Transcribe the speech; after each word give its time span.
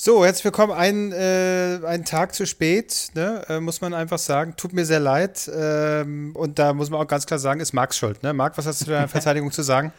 So, 0.00 0.24
herzlich 0.24 0.44
willkommen. 0.44 0.72
Ein, 0.72 1.10
äh, 1.10 1.80
ein 1.84 2.04
Tag 2.04 2.32
zu 2.32 2.46
spät, 2.46 3.08
ne? 3.14 3.42
äh, 3.48 3.58
muss 3.58 3.80
man 3.80 3.94
einfach 3.94 4.18
sagen. 4.18 4.54
Tut 4.56 4.72
mir 4.72 4.84
sehr 4.84 5.00
leid. 5.00 5.50
Ähm, 5.52 6.36
und 6.36 6.60
da 6.60 6.72
muss 6.72 6.88
man 6.88 7.00
auch 7.00 7.08
ganz 7.08 7.26
klar 7.26 7.40
sagen, 7.40 7.58
ist 7.58 7.72
Marks 7.72 7.98
Schuld. 7.98 8.22
Ne? 8.22 8.32
Marc, 8.32 8.56
was 8.56 8.68
hast 8.68 8.80
du 8.80 8.84
zu 8.84 8.90
deiner 8.92 9.08
Verteidigung 9.08 9.50
zu 9.50 9.62
sagen? 9.62 9.92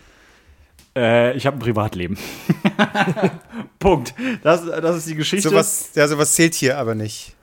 Äh, 0.95 1.35
ich 1.35 1.45
habe 1.45 1.57
ein 1.57 1.59
Privatleben. 1.59 2.17
Punkt. 3.79 4.13
Das, 4.41 4.65
das 4.65 4.95
ist 4.95 5.09
die 5.09 5.15
Geschichte. 5.15 5.49
Sowas, 5.49 5.89
ja, 5.95 6.07
sowas 6.07 6.31
zählt 6.31 6.53
hier 6.53 6.77
aber 6.77 6.95
nicht. 6.95 7.35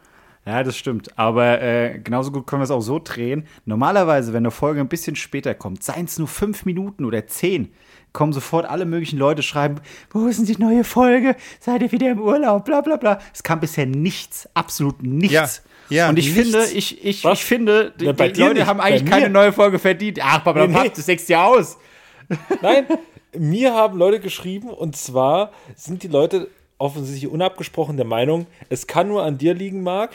Ja, 0.47 0.63
das 0.63 0.79
stimmt. 0.79 1.11
Aber 1.19 1.61
äh, 1.61 1.99
genauso 1.99 2.33
gut 2.33 2.47
können 2.47 2.61
wir 2.61 2.65
es 2.65 2.71
auch 2.71 2.81
so 2.81 2.99
drehen. 3.05 3.47
Normalerweise, 3.67 4.33
wenn 4.33 4.39
eine 4.39 4.51
Folge 4.51 4.81
ein 4.81 4.89
bisschen 4.89 5.15
später 5.15 5.55
kommt, 5.55 5.85
seien 5.85 6.07
es 6.07 6.19
nur 6.19 6.29
fünf 6.29 6.65
Minuten 6.65 7.05
oder 7.05 7.27
zehn, 7.27 7.75
kommen 8.17 8.33
sofort 8.33 8.67
alle 8.67 8.87
möglichen 8.87 9.19
Leute 9.19 9.43
schreiben, 9.43 9.77
wo 10.11 10.27
ist 10.27 10.39
denn 10.39 10.47
die 10.47 10.57
neue 10.61 10.85
Folge? 10.85 11.37
Seid 11.61 11.83
ihr 11.83 11.93
wieder 11.93 12.11
im 12.11 12.21
Urlaub? 12.21 12.65
Bla 12.65 12.81
bla 12.81 12.97
bla. 12.97 13.21
Es 13.33 13.43
kam 13.43 13.61
bisher 13.61 13.85
nichts, 13.87 14.49
absolut 14.55 15.03
nichts. 15.03 15.63
Ja, 15.91 15.97
ja, 15.97 16.09
und 16.09 16.19
ich 16.19 16.35
nichts. 16.35 16.51
finde, 16.51 16.67
ich, 16.73 17.05
ich, 17.05 17.25
ich 17.25 17.45
finde, 17.45 17.93
die, 18.01 18.07
Ja, 18.07 18.13
die 18.15 18.41
Leute 18.41 18.55
nicht, 18.55 18.67
haben 18.67 18.81
eigentlich 18.81 19.05
keine 19.05 19.29
neue 19.29 19.53
Folge 19.53 19.79
verdient. 19.79 20.19
Ach, 20.23 20.43
Papa, 20.43 20.67
Nee, 20.67 20.83
nee. 20.83 20.91
das 20.95 21.05
sechst 21.07 21.29
ja 21.29 21.45
aus. 21.45 21.77
Nein, 22.63 22.87
mir 23.37 23.75
haben 23.75 23.99
Leute 23.99 24.19
geschrieben 24.19 24.71
und 24.71 24.97
zwar 24.97 25.53
sind 25.77 26.03
die 26.03 26.09
Leute 26.09 26.49
offensichtlich 26.79 27.31
unabgesprochen 27.31 27.97
der 27.97 28.07
Meinung, 28.07 28.47
es 28.71 28.87
kann 28.87 29.09
nur 29.09 29.23
an 29.25 29.39
dir 29.39 29.55
liegen, 29.55 29.83
Marc. 29.83 30.13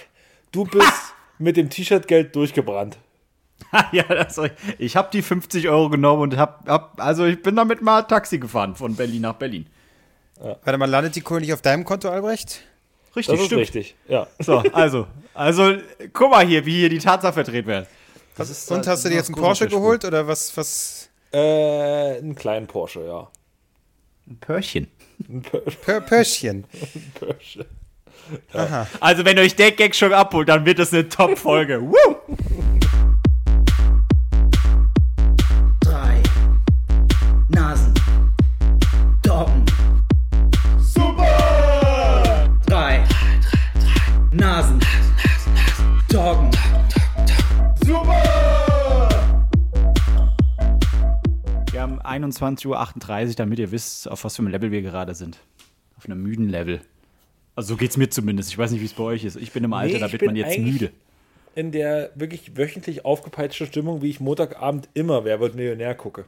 Du 0.52 0.65
bist 0.65 0.91
mit 1.38 1.55
dem 1.55 1.70
T-Shirt-Geld 1.70 2.35
durchgebrannt. 2.35 2.98
ja, 3.91 4.03
das, 4.03 4.39
ich 4.77 4.95
habe 4.95 5.09
die 5.13 5.21
50 5.21 5.70
Euro 5.70 5.89
genommen 5.89 6.21
und 6.23 6.38
hab, 6.38 6.67
hab, 6.67 6.99
also 7.02 7.25
ich 7.25 7.41
bin 7.41 7.55
damit 7.55 7.81
mal 7.81 8.02
Taxi 8.03 8.38
gefahren 8.38 8.75
von 8.75 8.95
Berlin 8.95 9.21
nach 9.21 9.35
Berlin. 9.35 9.66
Warte 10.39 10.77
mal, 10.77 10.89
landet 10.89 11.16
die 11.16 11.21
Kohle 11.21 11.41
nicht 11.41 11.53
auf 11.53 11.62
deinem 11.62 11.85
Konto, 11.85 12.09
Albrecht? 12.09 12.62
Richtig, 13.15 13.34
Das 13.34 13.39
ist 13.41 13.45
stimmt. 13.48 13.62
richtig. 13.62 13.95
Ja. 14.07 14.26
So, 14.39 14.57
also, 14.73 15.05
also, 15.34 15.76
guck 16.13 16.31
mal 16.31 16.46
hier, 16.46 16.65
wie 16.65 16.79
hier 16.79 16.90
die 16.90 16.98
Tatsache 16.98 17.34
verdreht 17.34 17.65
wird. 17.68 17.87
Das 18.35 18.49
ist, 18.49 18.71
Und 18.71 18.87
hast 18.87 19.05
du 19.05 19.09
dir 19.09 19.15
jetzt 19.15 19.27
einen 19.29 19.35
Porsche 19.35 19.68
geholt 19.68 20.03
oder 20.05 20.26
was? 20.27 20.55
was 20.57 21.09
Äh, 21.31 22.18
einen 22.18 22.34
kleinen 22.35 22.65
Porsche, 22.68 23.05
ja. 23.05 23.27
Ein 24.27 24.37
Pörchen. 24.40 24.87
Ein 25.29 25.43
Pör- 25.43 25.62
Pör 25.81 26.01
Pörschchen. 26.01 26.63
Porsche. 27.20 27.65
Also, 28.99 29.26
wenn 29.26 29.37
euch 29.40 29.55
der 29.55 29.71
Gag 29.74 29.93
schon 29.93 30.13
abholt, 30.13 30.48
dann 30.49 30.65
wird 30.65 30.79
das 30.79 30.93
eine 30.93 31.07
Top-Folge. 31.09 31.81
Woo! 31.91 32.15
Nasen. 44.62 44.79
Doggen. 46.09 46.51
Wir 51.71 51.81
haben 51.81 51.99
21.38 52.01 52.68
Uhr, 52.68 53.34
damit 53.35 53.59
ihr 53.59 53.71
wisst, 53.71 54.09
auf 54.09 54.23
was 54.23 54.35
für 54.35 54.41
einem 54.43 54.51
Level 54.51 54.71
wir 54.71 54.81
gerade 54.81 55.15
sind. 55.15 55.40
Auf 55.98 56.05
einem 56.05 56.21
müden 56.21 56.49
Level. 56.49 56.81
Also, 57.55 57.70
so 57.70 57.77
geht's 57.77 57.98
mir 57.98 58.09
zumindest. 58.09 58.49
Ich 58.49 58.57
weiß 58.57 58.71
nicht, 58.71 58.81
wie 58.81 58.85
es 58.85 58.93
bei 58.93 59.03
euch 59.03 59.23
ist. 59.23 59.35
Ich 59.35 59.51
bin 59.51 59.63
im 59.63 59.73
Alter, 59.73 59.93
Nee, 59.93 59.99
da 59.99 60.12
wird 60.12 60.21
man 60.23 60.35
jetzt 60.35 60.59
müde. 60.59 60.91
In 61.55 61.71
der 61.71 62.12
wirklich 62.15 62.55
wöchentlich 62.55 63.03
aufgepeitschten 63.03 63.68
Stimmung, 63.68 64.01
wie 64.01 64.09
ich 64.09 64.19
Montagabend 64.19 64.90
immer 64.94 65.25
Wer 65.25 65.40
wird 65.40 65.56
Millionär 65.56 65.96
gucke. 65.96 66.25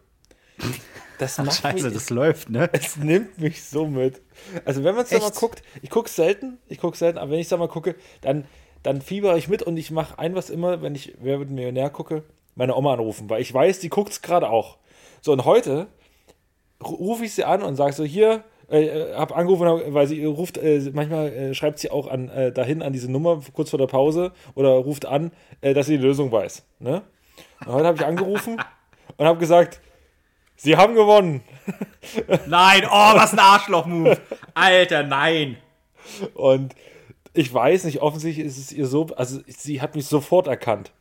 Das 1.19 1.37
macht 1.37 1.53
Scheiße, 1.61 1.85
mich, 1.85 1.93
das 1.93 2.09
läuft, 2.09 2.49
ne? 2.49 2.69
Es 2.73 2.97
nimmt 2.97 3.37
mich 3.39 3.63
so 3.63 3.85
mit. 3.87 4.21
Also 4.65 4.83
wenn 4.83 4.95
man 4.95 5.03
es 5.03 5.09
da 5.11 5.19
mal 5.19 5.31
guckt, 5.31 5.61
ich 5.81 5.89
gucke 5.89 6.09
selten, 6.09 6.57
ich 6.67 6.79
gucke 6.79 6.97
selten, 6.97 7.17
aber 7.17 7.31
wenn 7.31 7.39
ich 7.39 7.45
es 7.45 7.49
da 7.49 7.57
mal 7.57 7.67
gucke, 7.67 7.95
dann, 8.21 8.45
dann 8.81 9.01
fiebere 9.01 9.37
ich 9.37 9.47
mit 9.47 9.63
und 9.63 9.77
ich 9.77 9.91
mache 9.91 10.17
ein 10.19 10.35
was 10.35 10.49
immer, 10.49 10.81
wenn 10.81 10.95
ich 10.95 11.13
Wer 11.21 11.39
wird 11.39 11.49
Millionär 11.49 11.89
gucke, 11.89 12.23
meine 12.55 12.75
Oma 12.75 12.93
anrufen, 12.93 13.29
weil 13.29 13.41
ich 13.41 13.53
weiß, 13.53 13.79
die 13.79 13.89
guckt 13.89 14.11
es 14.11 14.21
gerade 14.21 14.49
auch. 14.49 14.77
So 15.21 15.31
und 15.31 15.45
heute 15.45 15.87
ru- 16.81 16.97
rufe 16.97 17.25
ich 17.25 17.33
sie 17.33 17.43
an 17.45 17.61
und 17.63 17.75
sage 17.75 17.93
so, 17.93 18.03
hier, 18.03 18.43
äh, 18.69 18.85
äh, 18.85 19.13
hab 19.15 19.35
angerufen, 19.35 19.93
weil 19.93 20.07
sie 20.07 20.23
ruft, 20.25 20.57
äh, 20.57 20.79
manchmal 20.93 21.27
äh, 21.31 21.53
schreibt 21.53 21.79
sie 21.79 21.91
auch 21.91 22.07
an, 22.07 22.29
äh, 22.29 22.51
dahin 22.51 22.81
an 22.81 22.91
diese 22.93 23.11
Nummer 23.11 23.39
kurz 23.53 23.69
vor 23.69 23.79
der 23.79 23.87
Pause 23.87 24.31
oder 24.55 24.69
ruft 24.71 25.05
an, 25.05 25.31
äh, 25.61 25.73
dass 25.73 25.85
sie 25.87 25.97
die 25.97 26.03
Lösung 26.03 26.31
weiß. 26.31 26.63
Ne? 26.79 27.01
Und 27.65 27.73
heute 27.73 27.87
habe 27.87 27.97
ich 27.97 28.05
angerufen 28.05 28.57
und 29.17 29.25
habe 29.25 29.39
gesagt, 29.39 29.79
sie 30.63 30.77
haben 30.77 30.95
gewonnen. 30.95 31.41
Nein, 32.47 32.83
oh, 32.85 33.15
was 33.15 33.33
ein 33.33 33.39
Arschloch-Move. 33.39 34.17
Alter, 34.53 35.03
nein. 35.03 35.57
Und 36.33 36.75
ich 37.33 37.53
weiß 37.53 37.83
nicht, 37.85 38.01
offensichtlich 38.01 38.45
ist 38.45 38.57
es 38.57 38.71
ihr 38.71 38.85
so, 38.87 39.07
also 39.15 39.39
sie 39.47 39.81
hat 39.81 39.95
mich 39.95 40.05
sofort 40.05 40.47
erkannt. 40.47 40.91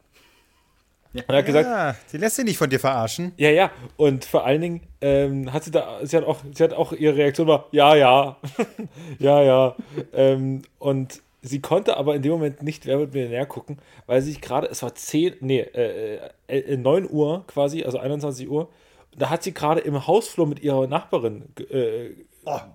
Und 1.14 1.28
hat 1.28 1.44
gesagt, 1.44 1.66
Ja, 1.68 1.94
die 2.10 2.16
lässt 2.16 2.36
sich 2.36 2.44
nicht 2.44 2.56
von 2.56 2.70
dir 2.70 2.80
verarschen. 2.80 3.32
ja, 3.36 3.50
ja. 3.50 3.70
Und 3.96 4.24
vor 4.24 4.46
allen 4.46 4.62
Dingen 4.62 4.80
ähm, 5.00 5.52
hat 5.52 5.64
sie 5.64 5.70
da, 5.70 5.98
sie 6.04 6.16
hat 6.16 6.24
auch, 6.24 6.38
sie 6.54 6.64
hat 6.64 6.72
auch 6.72 6.92
ihre 6.92 7.16
Reaktion 7.16 7.46
war, 7.48 7.66
ja, 7.70 7.94
ja, 7.94 8.36
ja, 9.18 9.42
ja. 9.42 9.76
Ähm, 10.14 10.62
und 10.78 11.20
sie 11.42 11.60
konnte 11.60 11.98
aber 11.98 12.14
in 12.14 12.22
dem 12.22 12.32
Moment 12.32 12.62
nicht 12.62 12.86
Wer 12.86 12.98
wird 12.98 13.12
Millionär 13.12 13.44
gucken, 13.44 13.78
weil 14.06 14.22
sie 14.22 14.30
sich 14.30 14.40
gerade, 14.40 14.68
es 14.68 14.82
war 14.82 14.94
10, 14.94 15.34
nee, 15.40 15.60
äh, 15.60 16.18
äh, 16.48 16.58
äh, 16.60 16.76
9 16.78 17.10
Uhr 17.10 17.44
quasi, 17.46 17.82
also 17.84 17.98
21 17.98 18.48
Uhr, 18.48 18.70
da 19.16 19.30
hat 19.30 19.42
sie 19.42 19.52
gerade 19.52 19.80
im 19.80 20.06
Hausflur 20.06 20.46
mit 20.46 20.60
ihrer 20.62 20.86
Nachbarin 20.86 21.44
äh, 21.70 22.10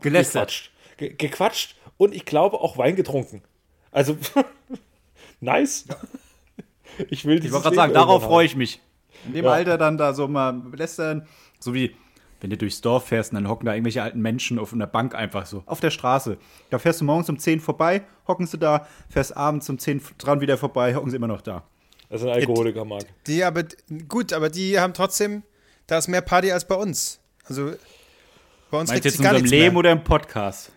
Gelästert. 0.02 0.50
gequatscht. 0.50 0.72
Ge 0.98 1.14
gequatscht 1.18 1.76
und 1.98 2.14
ich 2.14 2.26
glaube 2.26 2.60
auch 2.62 2.78
Wein 2.78 2.96
getrunken. 2.96 3.42
Also, 3.92 4.18
nice. 5.40 5.86
Ich 7.10 7.26
will 7.26 7.44
Ich 7.44 7.52
wollte 7.52 7.64
gerade 7.64 7.76
sagen, 7.76 7.94
darauf 7.94 8.24
freue 8.24 8.46
ich 8.46 8.56
mich. 8.56 8.82
In 9.26 9.34
dem 9.34 9.46
Ja. 9.46 9.52
Alter 9.52 9.78
dann 9.78 9.98
da 9.98 10.14
so 10.14 10.28
mal 10.28 10.62
lästern. 10.76 11.28
So 11.60 11.74
wie, 11.74 11.96
wenn 12.42 12.50
du 12.50 12.58
durchs 12.58 12.82
Dorf 12.82 13.08
fährst 13.08 13.32
und 13.32 13.36
dann 13.36 13.48
hocken 13.50 13.66
da 13.66 13.74
irgendwelche 13.74 14.02
alten 14.04 14.22
Menschen 14.22 14.60
auf 14.60 14.74
einer 14.74 14.88
Bank 14.88 15.16
einfach 15.16 15.46
so. 15.46 15.64
Auf 15.66 15.80
der 15.80 15.90
Straße. 15.92 16.38
Da 16.70 16.80
fährst 16.80 17.02
du 17.02 17.06
morgens 17.06 17.30
um 17.30 17.40
10 17.40 17.60
vorbei, 17.60 18.04
hocken 18.28 18.46
sie 18.46 18.58
da, 18.58 18.88
fährst 19.10 19.36
abends 19.36 19.70
um 19.70 19.80
10 19.80 20.02
dran 20.18 20.42
wieder 20.42 20.58
vorbei, 20.58 20.96
hocken 20.96 21.10
sie 21.10 21.18
immer 21.18 21.28
noch 21.28 21.42
da. 21.42 21.64
Das 22.10 22.22
ist 22.22 22.28
ein 22.28 22.34
Alkoholiker, 22.34 22.86
Marc. 22.86 23.06
Die 23.26 23.44
aber, 23.44 23.64
gut, 24.08 24.34
aber 24.34 24.50
die 24.50 24.80
haben 24.80 24.94
trotzdem, 24.94 25.44
da 25.88 25.98
ist 25.98 26.08
mehr 26.08 26.22
Party 26.22 26.52
als 26.52 26.66
bei 26.66 26.76
uns. 26.76 27.20
Also 27.46 27.74
bei 28.70 28.80
uns 28.80 28.90
Meinst 28.90 29.06
jetzt 29.06 29.18
sich 29.18 29.26
in 29.26 29.32
unserem 29.32 29.46
Leben 29.50 29.74
mehr. 29.74 29.80
oder 29.80 29.92
im 29.94 30.04
Podcast? 30.04 30.72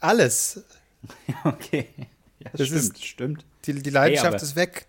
Alles. 0.00 0.64
Okay. 1.44 1.86
Ja, 2.40 2.50
das, 2.54 2.66
stimmt, 2.66 2.80
ist- 2.82 3.04
stimmt. 3.04 3.44
Die, 3.64 3.74
die 3.74 3.90
Leidenschaft 3.90 4.28
aber- 4.34 4.42
ist 4.42 4.56
weg. 4.56 4.86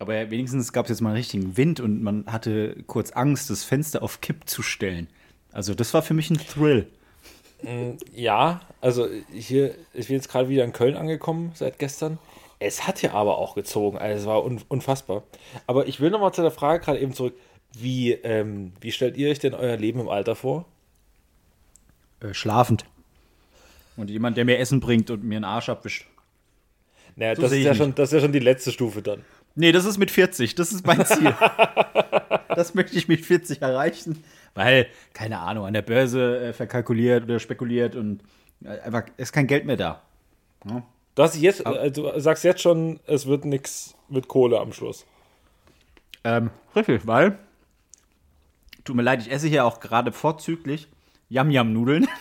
Aber 0.00 0.30
wenigstens 0.30 0.72
gab 0.72 0.86
es 0.86 0.90
jetzt 0.90 1.00
mal 1.00 1.10
einen 1.10 1.16
richtigen 1.16 1.56
Wind 1.56 1.80
und 1.80 2.02
man 2.02 2.24
hatte 2.26 2.76
kurz 2.86 3.10
Angst, 3.12 3.50
das 3.50 3.64
Fenster 3.64 4.02
auf 4.02 4.20
Kipp 4.20 4.48
zu 4.48 4.62
stellen. 4.62 5.08
Also 5.52 5.74
das 5.74 5.92
war 5.94 6.02
für 6.02 6.14
mich 6.14 6.30
ein 6.30 6.38
Thrill. 6.38 6.88
Ja, 8.14 8.60
also 8.80 9.08
hier, 9.32 9.74
ich 9.92 10.06
bin 10.06 10.16
jetzt 10.16 10.28
gerade 10.28 10.48
wieder 10.48 10.62
in 10.64 10.72
Köln 10.72 10.96
angekommen 10.96 11.50
seit 11.54 11.78
gestern. 11.80 12.18
Es 12.60 12.86
hat 12.86 13.02
ja 13.02 13.12
aber 13.12 13.38
auch 13.38 13.54
gezogen, 13.56 13.98
also 13.98 14.20
es 14.20 14.26
war 14.26 14.44
un 14.44 14.60
unfassbar. 14.68 15.22
Aber 15.66 15.86
ich 15.88 16.00
will 16.00 16.10
nochmal 16.10 16.32
zu 16.32 16.42
der 16.42 16.50
Frage 16.52 16.84
gerade 16.84 17.00
eben 17.00 17.12
zurück. 17.14 17.34
Wie, 17.74 18.12
ähm, 18.12 18.72
wie 18.80 18.92
stellt 18.92 19.16
ihr 19.16 19.30
euch 19.30 19.38
denn 19.38 19.54
euer 19.54 19.76
Leben 19.76 20.00
im 20.00 20.08
Alter 20.08 20.34
vor? 20.34 20.66
Äh, 22.20 22.34
schlafend. 22.34 22.84
Und 23.96 24.10
jemand, 24.10 24.36
der 24.36 24.44
mir 24.44 24.58
Essen 24.58 24.80
bringt 24.80 25.10
und 25.10 25.24
mir 25.24 25.36
einen 25.36 25.44
Arsch 25.44 25.68
abwischt. 25.68 26.06
Naja, 27.16 27.34
So 27.34 27.42
das, 27.42 27.52
ist 27.52 27.64
ja 27.64 27.74
schon, 27.74 27.94
das 27.94 28.10
ist 28.10 28.14
ja 28.14 28.20
schon 28.20 28.32
die 28.32 28.38
letzte 28.38 28.70
Stufe 28.70 29.02
dann. 29.02 29.24
Nee, 29.54 29.72
das 29.72 29.84
ist 29.84 29.98
mit 29.98 30.10
40. 30.10 30.54
Das 30.54 30.72
ist 30.72 30.86
mein 30.86 31.04
Ziel. 31.04 31.34
das 32.48 32.74
möchte 32.74 32.96
ich 32.96 33.08
mit 33.08 33.24
40 33.24 33.60
erreichen. 33.60 34.22
Weil, 34.54 34.86
keine 35.14 35.40
Ahnung, 35.40 35.66
an 35.66 35.72
der 35.74 35.82
Börse 35.82 36.38
äh, 36.38 36.52
verkalkuliert 36.52 37.24
oder 37.24 37.40
spekuliert 37.40 37.96
und 37.96 38.22
äh, 38.64 38.78
einfach 38.80 39.04
ist 39.16 39.32
kein 39.32 39.46
Geld 39.46 39.64
mehr 39.64 39.76
da. 39.76 40.02
Du, 40.64 41.22
hast 41.22 41.36
jetzt, 41.36 41.66
äh, 41.66 41.90
du 41.90 42.18
sagst 42.20 42.44
jetzt 42.44 42.62
schon, 42.62 43.00
es 43.06 43.26
wird 43.26 43.44
nichts 43.44 43.96
mit 44.08 44.28
Kohle 44.28 44.60
am 44.60 44.72
Schluss. 44.72 45.04
Ähm, 46.24 46.50
richtig, 46.74 47.06
weil. 47.06 47.38
Tut 48.88 48.96
mir 48.96 49.02
leid, 49.02 49.20
ich 49.20 49.30
esse 49.30 49.48
hier 49.48 49.66
auch 49.66 49.80
gerade 49.80 50.12
vorzüglich 50.12 50.88
Yam-Yam-Nudeln. 51.28 52.08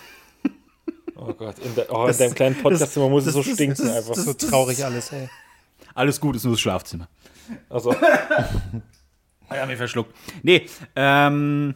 Oh 1.19 1.34
Gott, 1.34 1.58
in, 1.60 1.74
der, 1.74 1.92
oh, 1.92 2.02
in 2.02 2.08
Das- 2.10 2.18
deinem 2.19 2.36
kleinen 2.36 2.56
Podcast-Zimmer 2.62 3.08
muss 3.10 3.25
es 3.25 3.34
so 3.34 3.42
das- 3.42 3.54
stinken 3.54 3.75
das- 3.88 3.96
einfach. 3.96 4.14
das- 4.16 4.25
So 4.25 4.34
traurig 4.34 4.84
alles, 4.86 5.12
ey. 5.14 5.30
Alles 5.96 6.19
gut, 6.19 6.36
ist 6.36 6.44
nur 6.44 6.54
das 6.54 6.60
Schlafzimmer. 6.60 7.08
Also, 7.69 7.92
Ah 9.50 9.56
ja, 9.56 9.66
mir 9.66 9.78
verschluckt. 9.78 10.14
Nee, 10.44 10.68
ähm. 10.98 11.74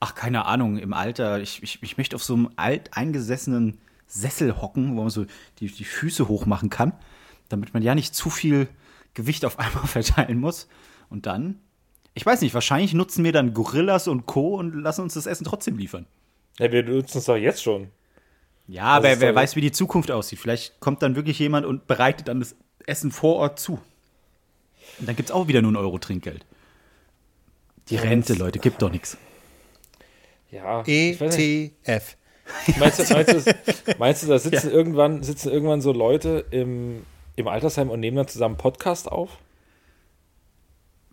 Ach, 0.00 0.14
keine 0.16 0.46
Ahnung, 0.46 0.78
im 0.78 0.92
Alter. 0.94 1.40
Ich, 1.40 1.62
ich, 1.62 1.80
ich 1.82 1.96
möchte 1.98 2.16
auf 2.16 2.24
so 2.24 2.32
einem 2.34 2.48
alt 2.56 2.96
eingesessenen 2.96 3.78
Sessel 4.06 4.60
hocken, 4.60 4.96
wo 4.96 5.02
man 5.02 5.10
so 5.10 5.26
die, 5.60 5.66
die 5.70 5.84
Füße 5.84 6.26
hochmachen 6.26 6.70
kann, 6.70 6.92
damit 7.50 7.72
man 7.74 7.82
ja 7.84 7.94
nicht 7.94 8.14
zu 8.16 8.30
viel 8.30 8.66
Gewicht 9.14 9.44
auf 9.44 9.58
einmal 9.60 9.86
verteilen 9.86 10.40
muss. 10.40 10.68
Und 11.08 11.26
dann, 11.26 11.60
ich 12.14 12.26
weiß 12.26 12.40
nicht, 12.40 12.54
wahrscheinlich 12.54 12.94
nutzen 12.94 13.24
wir 13.24 13.32
dann 13.32 13.54
Gorillas 13.54 14.08
und 14.08 14.26
Co. 14.26 14.56
und 14.56 14.74
lassen 14.74 15.02
uns 15.02 15.14
das 15.14 15.26
Essen 15.26 15.44
trotzdem 15.44 15.76
liefern. 15.78 16.06
ja, 16.58 16.70
wir 16.70 16.82
nutzen 16.82 17.18
es 17.18 17.24
doch 17.24 17.36
jetzt 17.36 17.62
schon. 17.62 17.88
Ja, 18.66 18.84
aber 18.84 19.12
ist 19.12 19.20
wer 19.20 19.34
weiß, 19.34 19.56
wie 19.56 19.60
die 19.60 19.72
Zukunft 19.72 20.10
aussieht. 20.10 20.38
Vielleicht 20.38 20.78
kommt 20.80 21.02
dann 21.02 21.16
wirklich 21.16 21.38
jemand 21.38 21.66
und 21.66 21.86
bereitet 21.86 22.28
dann 22.28 22.40
das 22.40 22.54
Essen 22.86 23.10
vor 23.10 23.36
Ort 23.36 23.58
zu. 23.58 23.80
Und 24.98 25.08
dann 25.08 25.16
gibt 25.16 25.30
es 25.30 25.34
auch 25.34 25.48
wieder 25.48 25.62
nur 25.62 25.72
ein 25.72 25.76
Euro 25.76 25.98
Trinkgeld. 25.98 26.44
Die 27.88 27.96
Rente, 27.96 28.34
Leute, 28.34 28.60
gibt 28.60 28.80
doch 28.82 28.90
nichts. 28.90 29.16
Ja, 30.50 30.84
E. 30.86 31.12
ETF. 31.12 32.16
Meinst 32.78 32.98
du, 32.98 33.14
meinst 33.14 33.32
du, 33.32 33.54
meinst 33.98 34.22
du 34.22 34.26
da 34.26 34.38
sitzen, 34.40 34.70
irgendwann, 34.70 35.22
sitzen 35.22 35.50
irgendwann 35.50 35.80
so 35.80 35.92
Leute 35.92 36.44
im, 36.50 37.04
im 37.36 37.48
Altersheim 37.48 37.90
und 37.90 38.00
nehmen 38.00 38.16
dann 38.16 38.28
zusammen 38.28 38.56
Podcast 38.56 39.10
auf? 39.10 39.38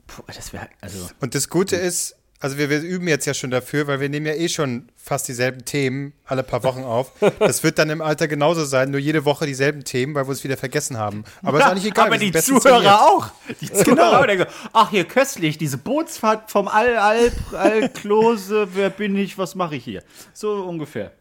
Puh, 0.07 0.23
das 0.27 0.53
wäre, 0.53 0.69
also, 0.81 1.09
Und 1.19 1.35
das 1.35 1.49
Gute 1.49 1.75
ist, 1.75 2.15
also 2.39 2.57
wir, 2.57 2.69
wir 2.69 2.81
üben 2.81 3.07
jetzt 3.07 3.25
ja 3.25 3.33
schon 3.33 3.49
dafür, 3.49 3.87
weil 3.87 3.99
wir 3.99 4.09
nehmen 4.09 4.27
ja 4.27 4.33
eh 4.33 4.47
schon 4.47 4.89
fast 4.95 5.27
dieselben 5.27 5.65
Themen 5.65 6.13
alle 6.25 6.43
paar 6.43 6.63
Wochen 6.63 6.83
auf. 6.83 7.11
Das 7.39 7.63
wird 7.63 7.79
dann 7.79 7.89
im 7.89 8.01
Alter 8.01 8.27
genauso 8.27 8.63
sein, 8.63 8.91
nur 8.91 8.99
jede 8.99 9.25
Woche 9.25 9.47
dieselben 9.47 9.83
Themen, 9.83 10.13
weil 10.13 10.27
wir 10.27 10.33
es 10.33 10.43
wieder 10.43 10.55
vergessen 10.55 10.97
haben. 10.97 11.23
Aber 11.41 11.57
ist 11.57 11.65
eigentlich 11.65 11.85
egal. 11.85 12.07
aber 12.07 12.17
die 12.17 12.31
Zuhörer 12.31 13.01
auch. 13.01 13.29
Die 13.59 13.71
Zuhörer 13.73 14.19
auch 14.19 14.25
denken, 14.27 14.45
ach 14.71 14.91
hier 14.91 15.05
köstlich, 15.05 15.57
diese 15.57 15.77
Bootsfahrt 15.79 16.51
vom 16.51 16.67
Al 16.67 16.95
Al 16.97 17.31
Al 17.53 17.89
Klose, 17.89 18.67
wer 18.73 18.91
bin 18.91 19.17
ich, 19.17 19.37
was 19.37 19.55
mache 19.55 19.75
ich 19.75 19.83
hier? 19.83 20.03
So 20.33 20.63
ungefähr. 20.63 21.13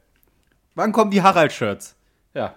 Wann 0.75 0.93
kommen 0.93 1.11
die 1.11 1.23
Harald-Shirts? 1.23 1.95
Ja. 2.35 2.55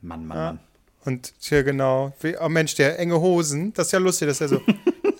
Mann, 0.00 0.26
Mann, 0.26 0.36
Mann. 0.38 0.60
Und 1.04 1.34
hier 1.38 1.62
genau, 1.62 2.12
wie, 2.20 2.36
oh 2.38 2.48
Mensch, 2.48 2.74
der 2.76 2.98
enge 2.98 3.20
Hosen, 3.20 3.72
das 3.74 3.86
ist 3.86 3.92
ja 3.92 3.98
lustig, 3.98 4.28
dass 4.28 4.40
er 4.40 4.48
so 4.48 4.60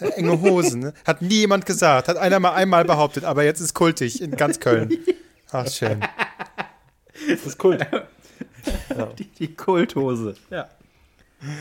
äh, 0.00 0.08
enge 0.16 0.40
Hosen, 0.40 0.80
ne? 0.80 0.94
hat 1.04 1.20
nie 1.20 1.40
jemand 1.40 1.66
gesagt, 1.66 2.08
hat 2.08 2.16
einer 2.16 2.40
mal 2.40 2.54
einmal 2.54 2.84
behauptet, 2.84 3.24
aber 3.24 3.44
jetzt 3.44 3.60
ist 3.60 3.74
kultig 3.74 4.22
in 4.22 4.30
ganz 4.32 4.60
Köln. 4.60 4.98
Ach 5.50 5.68
schön. 5.68 6.00
Das 7.28 7.46
ist 7.46 7.62
cool. 7.62 7.78
Die, 9.18 9.24
die 9.24 9.54
Kulthose. 9.54 10.36
Ja. 10.50 10.70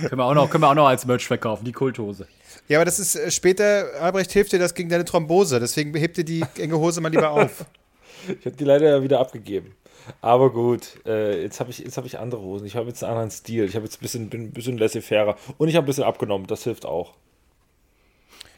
Können 0.07 0.17
wir, 0.17 0.23
auch 0.23 0.33
noch, 0.33 0.49
können 0.49 0.63
wir 0.63 0.69
auch 0.69 0.75
noch 0.75 0.87
als 0.87 1.05
Merch 1.05 1.27
verkaufen, 1.27 1.65
die 1.65 1.73
Kulthose. 1.73 2.27
Ja, 2.69 2.77
aber 2.77 2.85
das 2.85 2.99
ist 2.99 3.15
äh, 3.15 3.29
später, 3.29 3.89
Albrecht 3.99 4.31
hilft 4.31 4.53
dir 4.53 4.59
das 4.59 4.73
gegen 4.73 4.87
deine 4.87 5.03
Thrombose, 5.03 5.59
deswegen 5.59 5.93
hebt 5.95 6.15
dir 6.15 6.23
die 6.23 6.45
enge 6.57 6.77
Hose 6.77 7.01
mal 7.01 7.09
lieber 7.09 7.31
auf. 7.31 7.65
Ich 8.25 8.45
habe 8.45 8.55
die 8.55 8.63
leider 8.63 9.03
wieder 9.03 9.19
abgegeben. 9.19 9.75
Aber 10.21 10.51
gut, 10.51 11.00
äh, 11.05 11.41
jetzt 11.41 11.59
habe 11.59 11.69
ich, 11.71 11.79
jetzt 11.79 11.97
hab 11.97 12.05
ich 12.05 12.19
andere 12.19 12.41
Hosen. 12.41 12.65
Ich 12.65 12.75
habe 12.75 12.88
jetzt 12.88 13.03
einen 13.03 13.11
anderen 13.11 13.31
Stil. 13.31 13.65
Ich 13.65 13.75
habe 13.75 13.85
jetzt 13.85 13.97
ein 13.97 14.01
bisschen, 14.01 14.29
bin 14.29 14.44
ein 14.44 14.51
bisschen 14.51 14.77
laissez-faire. 14.77 15.35
Und 15.57 15.67
ich 15.67 15.75
habe 15.75 15.85
ein 15.85 15.88
bisschen 15.88 16.03
abgenommen. 16.03 16.47
Das 16.47 16.63
hilft 16.63 16.85
auch. 16.85 17.13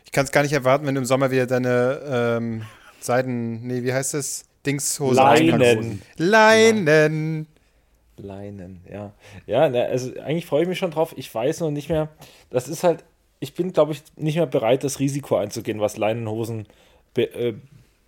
Ich 0.06 0.12
kann 0.12 0.25
es 0.25 0.31
gar 0.31 0.44
nicht 0.44 0.53
erwarten, 0.53 0.86
wenn 0.86 0.95
du 0.95 1.01
im 1.01 1.06
Sommer 1.06 1.31
wieder 1.31 1.45
deine 1.45 2.01
ähm, 2.07 2.63
Seiden, 3.00 3.65
nee, 3.68 3.83
wie 3.83 3.94
heißt 3.94 4.13
das? 4.13 4.45
Dingshose 4.65 5.15
Leinen. 5.15 6.01
Leinen. 6.18 7.47
Leinen, 8.18 8.81
ja. 8.89 9.13
Ja, 9.45 9.69
na, 9.69 9.81
also 9.81 10.12
eigentlich 10.21 10.45
freue 10.45 10.63
ich 10.63 10.69
mich 10.69 10.80
schon 10.80 10.92
drauf. 10.92 11.13
Ich 11.18 11.33
weiß 11.33 11.59
noch 11.59 11.71
nicht 11.71 11.89
mehr. 11.89 12.09
Das 12.50 12.68
ist 12.68 12.83
halt, 12.83 13.03
ich 13.39 13.53
bin, 13.53 13.74
glaube 13.74 13.92
ich, 13.92 14.03
nicht 14.15 14.36
mehr 14.36 14.45
bereit, 14.45 14.83
das 14.83 15.00
Risiko 15.00 15.36
einzugehen, 15.36 15.80
was 15.80 15.97
Leinenhosen 15.97 16.68
be, 17.13 17.24
äh, 17.33 17.53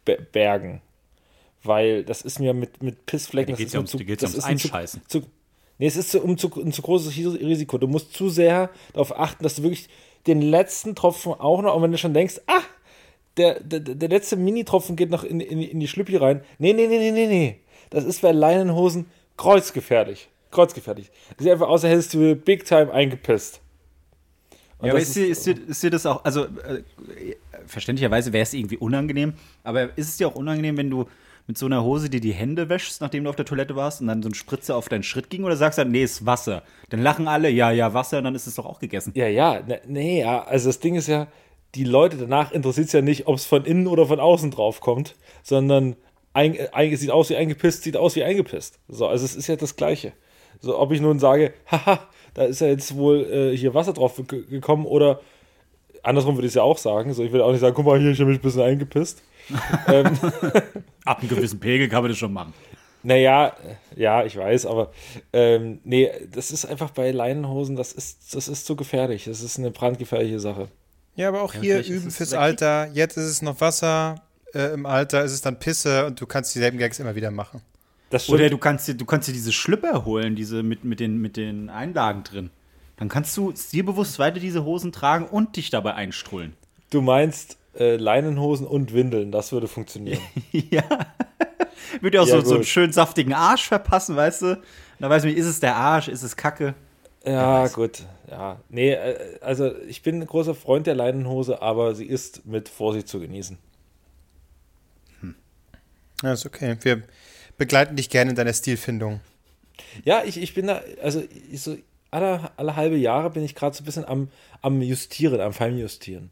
be, 0.06 0.18
bergen. 0.32 0.82
Weil 1.64 2.04
das 2.04 2.22
ist 2.22 2.40
mir 2.40 2.54
mit, 2.54 2.82
mit 2.84 3.06
Pissflecken. 3.06 3.56
Ja, 3.56 3.64
ist 3.66 3.74
ja 3.74 3.80
ums- 3.80 3.92
zu- 3.92 3.98
geht's 3.98 4.24
ums 4.24 4.38
ist 4.38 4.44
ein 4.46 4.58
zu- 4.58 4.68
Einscheißen. 4.68 5.02
Zu, 5.08 5.22
nee, 5.80 5.88
es 5.88 5.96
ist 5.98 6.12
zu, 6.12 6.22
um 6.22 6.38
zu, 6.38 6.52
ein 6.64 6.72
zu 6.72 6.82
großes 6.82 7.16
Ris- 7.16 7.40
Risiko. 7.40 7.78
Du 7.78 7.88
musst 7.88 8.14
zu 8.14 8.30
sehr 8.30 8.70
darauf 8.94 9.18
achten, 9.18 9.44
dass 9.44 9.56
du 9.56 9.64
wirklich 9.64 9.90
den 10.28 10.42
letzten 10.42 10.96
Tropfen 10.96 11.34
auch 11.34 11.62
noch, 11.62 11.76
und 11.76 11.82
wenn 11.84 11.92
du 11.92 11.98
schon 11.98 12.14
denkst, 12.14 12.42
ah, 12.48 12.62
der, 13.38 13.60
der, 13.60 13.80
der 13.80 14.10
letzte 14.10 14.36
Mini-Tropfen 14.36 14.96
geht 14.96 15.10
noch 15.10 15.24
in, 15.24 15.40
in, 15.40 15.62
in 15.62 15.80
die 15.80 15.88
Schlüppi 15.88 16.16
rein. 16.18 16.42
Nee, 16.58 16.74
nee, 16.74 16.88
nee, 16.88 16.98
nee, 16.98 17.12
nee, 17.12 17.28
nee. 17.28 17.60
Das 17.90 18.04
ist 18.04 18.22
bei 18.22 18.32
Leinenhosen 18.32 19.06
kreuzgefährlich. 19.38 20.28
Kreuzgefährlich. 20.52 21.12
Das 21.38 21.44
sieht 21.44 21.52
einfach 21.52 21.68
aus, 21.68 21.84
als 21.84 21.92
hättest 21.94 22.14
du 22.14 22.36
big 22.36 22.66
time 22.66 22.92
eingepisst. 22.92 23.62
Und 24.80 24.88
Ja, 24.88 24.92
aber 24.94 25.00
das 25.00 25.10
ist 25.10 25.16
dir, 25.16 25.28
ist, 25.28 25.46
dir, 25.46 25.56
ist 25.68 25.84
dir 25.84 25.90
das 25.90 26.06
auch, 26.06 26.24
also 26.24 26.46
äh, 26.46 26.84
verständlicherweise 27.66 28.32
wäre 28.34 28.44
es 28.44 28.54
irgendwie 28.54 28.78
unangenehm, 28.78 29.34
aber 29.64 29.98
ist 29.98 30.10
es 30.10 30.18
dir 30.18 30.28
auch 30.28 30.36
unangenehm, 30.36 30.78
wenn 30.78 30.90
du 30.90 31.06
mit 31.48 31.58
so 31.58 31.66
einer 31.66 31.84
Hose 31.84 32.10
dir 32.10 32.20
die 32.20 32.34
Hände 32.34 32.68
wäschst, 32.70 33.00
nachdem 33.00 33.24
du 33.24 33.30
auf 33.30 33.38
der 33.38 33.46
Toilette 33.46 33.76
warst 33.76 34.02
und 34.02 34.08
dann 34.08 34.22
so 34.22 34.30
ein 34.30 34.34
Spritzer 34.34 34.76
auf 34.76 34.90
deinen 34.90 35.04
Schritt 35.04 35.30
ging 35.30 35.46
oder 35.46 35.56
sagst 35.56 35.78
du 35.78 35.84
dann, 35.84 35.92
nee, 35.92 36.04
ist 36.04 36.26
Wasser? 36.26 36.64
Dann 36.90 37.02
lachen 37.02 37.28
alle, 37.28 37.50
ja, 37.50 37.72
ja, 37.72 37.94
Wasser 37.94 38.18
und 38.18 38.26
dann 38.26 38.36
ist 38.36 38.48
es 38.48 38.56
doch 38.56 38.66
auch 38.66 38.80
gegessen. 38.80 39.14
Ja, 39.16 39.28
ja, 39.28 39.62
ne, 39.62 39.80
nee, 39.88 40.20
ja, 40.20 40.44
also 40.44 40.68
das 40.68 40.82
Ding 40.82 40.96
ist 40.96 41.08
ja, 41.08 41.28
die 41.76 41.86
Leute 41.86 42.18
danach 42.18 42.52
interessiert 42.52 42.88
es 42.88 42.94
ja 42.94 43.02
nicht, 43.02 43.28
ob 43.28 43.36
es 43.36 43.46
von 43.46 43.64
innen 43.64 43.88
oder 43.88 44.06
von 44.06 44.20
außen 44.20 44.52
drauf 44.52 44.82
kommt, 44.82 45.16
sondern 45.42 45.96
ein, 46.34 46.58
ein, 46.74 46.96
sieht 46.96 47.12
aus 47.12 47.30
wie 47.30 47.38
eingepisst, 47.38 47.84
sieht 47.84 47.98
aus 47.98 48.16
wie 48.16 48.24
eingepisst. 48.24 48.80
So, 48.90 49.08
also 49.08 49.24
es 49.24 49.36
ist 49.36 49.48
ja 49.48 49.56
das 49.56 49.76
Gleiche. 49.76 50.12
So, 50.60 50.78
ob 50.78 50.92
ich 50.92 51.00
nun 51.00 51.20
sage, 51.20 51.54
haha, 51.72 52.00
da 52.34 52.44
ist 52.44 52.62
ja 52.62 52.68
jetzt 52.68 52.96
wohl 52.96 53.26
äh, 53.26 53.58
hier 53.58 53.74
Wasser 53.74 53.94
drauf 53.94 54.22
ge 54.28 54.44
gekommen 54.46 54.86
oder 54.86 55.22
andersrum 56.04 56.36
würde 56.36 56.48
ich 56.48 56.52
es 56.52 56.56
ja 56.56 56.64
auch 56.64 56.78
sagen. 56.78 57.14
So, 57.14 57.24
ich 57.24 57.32
würde 57.32 57.46
auch 57.46 57.52
nicht 57.52 57.62
sagen, 57.62 57.76
guck 57.76 57.86
mal 57.86 58.00
hier, 58.00 58.12
ich 58.12 58.20
habe 58.20 58.30
mich 58.30 58.40
ein 58.40 58.44
bisschen 58.44 58.62
eingepisst. 58.62 59.24
ähm, 59.88 60.18
Ab 61.08 61.20
einem 61.20 61.30
gewissen 61.30 61.60
Pegel 61.60 61.90
kann 61.90 62.02
man 62.02 62.12
das 62.12 62.18
schon 62.18 62.34
machen. 62.34 62.54
naja, 63.04 63.48
äh, 63.48 64.02
ja, 64.02 64.26
ich 64.26 64.36
weiß, 64.38 64.66
aber 64.66 64.92
ähm, 65.34 65.80
nee, 65.84 66.12
das 66.32 66.52
ist 66.52 66.66
einfach 66.66 66.92
bei 66.92 67.12
Leinenhosen, 67.12 67.76
das 67.76 67.94
ist, 67.94 68.36
das 68.36 68.48
ist 68.48 68.66
zu 68.66 68.76
gefährlich. 68.76 69.26
Das 69.26 69.42
ist 69.42 69.58
eine 69.58 69.72
brandgefährliche 69.72 70.40
Sache. 70.40 70.68
Ja, 71.16 71.30
aber 71.30 71.42
auch 71.42 71.54
hier 71.54 71.62
vielleicht 71.62 71.90
ist 71.90 71.96
üben 71.96 72.12
fürs 72.12 72.34
Alter. 72.34 72.90
Jetzt 72.94 73.18
ist 73.18 73.26
es 73.26 73.42
noch 73.42 73.60
Wasser, 73.60 74.22
äh, 74.54 74.74
im 74.74 74.86
Alter 74.86 75.24
ist 75.24 75.32
es 75.32 75.42
dann 75.42 75.60
Pisse 75.60 76.06
und 76.06 76.22
du 76.22 76.26
kannst 76.26 76.54
dieselben 76.54 76.78
Gags 76.78 77.00
immer 77.00 77.16
wieder 77.16 77.32
machen. 77.32 77.62
Oder 78.30 78.50
du 78.50 78.58
kannst 78.58 78.88
dir, 78.88 78.96
du 78.96 79.06
kannst 79.06 79.28
dir 79.28 79.34
diese 79.34 79.52
Schlüpper 79.52 80.06
holen, 80.06 80.36
diese 80.36 80.64
mit, 80.64 80.86
mit, 80.86 81.00
den, 81.00 81.18
mit 81.18 81.36
den 81.36 81.70
Einlagen 81.70 82.24
drin. 82.24 82.52
Dann 82.96 83.10
kannst 83.10 83.36
du 83.36 83.54
stilbewusst 83.56 84.18
weiter 84.18 84.40
diese 84.40 84.64
Hosen 84.64 84.92
tragen 84.92 85.26
und 85.26 85.56
dich 85.56 85.70
dabei 85.70 85.94
einstrullen. 85.94 86.54
Du 86.90 87.02
meinst 87.02 87.58
äh, 87.78 87.96
Leinenhosen 87.98 88.68
und 88.68 88.94
Windeln, 88.94 89.32
das 89.32 89.52
würde 89.52 89.68
funktionieren. 89.68 90.22
ja. 90.52 90.84
Würde 92.02 92.22
auch 92.22 92.28
Ja, 92.28 92.42
so, 92.42 92.46
so 92.46 92.56
einen 92.56 92.64
schönen 92.64 92.94
saftigen 92.94 93.34
Arsch 93.34 93.68
verpassen, 93.68 94.16
weißt 94.16 94.42
du? 94.44 94.62
Da 95.00 95.10
weiß 95.10 95.24
man 95.24 95.32
nicht, 95.32 95.40
ist 95.40 95.48
es 95.48 95.60
der 95.60 95.76
Arsch, 95.76 96.08
ist 96.08 96.24
es 96.24 96.36
Kacke? 96.36 96.74
ja, 97.26 97.68
gut. 97.68 98.04
Ja, 98.30 98.60
nee, 98.70 98.94
äh, 98.94 99.40
also 99.42 99.76
ich 99.88 100.02
bin 100.02 100.22
ein 100.22 100.28
großer 100.28 100.56
Freund 100.56 100.88
der 100.88 100.96
Leinenhose, 100.96 101.62
aber 101.62 101.94
sie 101.96 102.06
ist 102.06 102.46
mit 102.46 102.70
Vorsicht 102.70 103.08
zu 103.08 103.20
genießen. 103.20 103.58
Ja, 106.24 106.34
ist 106.34 106.46
okay. 106.46 106.78
Wir 106.82 107.04
begleiten 107.58 107.96
dich 107.96 108.10
gerne 108.10 108.32
in 108.32 108.36
deiner 108.36 108.54
Stilfindung. 108.54 109.20
Ja, 110.04 110.24
ich, 110.24 110.42
ich 110.42 110.54
bin 110.54 110.68
da, 110.68 110.82
also 111.02 111.24
ich 111.52 111.62
so 111.62 111.78
alle, 112.10 112.52
alle 112.58 112.76
halbe 112.76 112.96
Jahre 112.96 113.30
bin 113.30 113.44
ich 113.44 113.56
gerade 113.56 113.76
so 113.76 113.84
ein 113.84 113.86
bisschen 113.86 114.06
am, 114.06 114.30
am 114.62 114.82
Justieren, 114.82 115.40
am 115.42 115.54
Feinjustieren. 115.54 116.32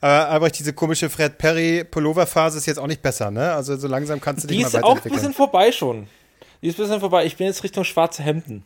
Aber, 0.00 0.28
aber 0.28 0.50
diese 0.50 0.72
komische 0.72 1.08
Fred 1.10 1.38
Perry 1.38 1.84
Pullover-Phase 1.84 2.58
ist 2.58 2.66
jetzt 2.66 2.78
auch 2.78 2.86
nicht 2.86 3.02
besser, 3.02 3.30
ne? 3.30 3.52
Also 3.52 3.76
so 3.76 3.88
langsam 3.88 4.20
kannst 4.20 4.44
du 4.44 4.48
dich 4.48 4.56
Die 4.58 4.62
mal 4.62 4.68
ist 4.68 4.74
auch 4.74 4.78
ein 4.78 4.84
weiterentwickeln. 4.84 5.14
bisschen 5.14 5.34
vorbei 5.34 5.72
schon. 5.72 6.06
Die 6.62 6.68
ist 6.68 6.78
ein 6.78 6.82
bisschen 6.84 7.00
vorbei. 7.00 7.26
Ich 7.26 7.36
bin 7.36 7.46
jetzt 7.46 7.62
Richtung 7.64 7.84
schwarze 7.84 8.22
Hemden. 8.22 8.64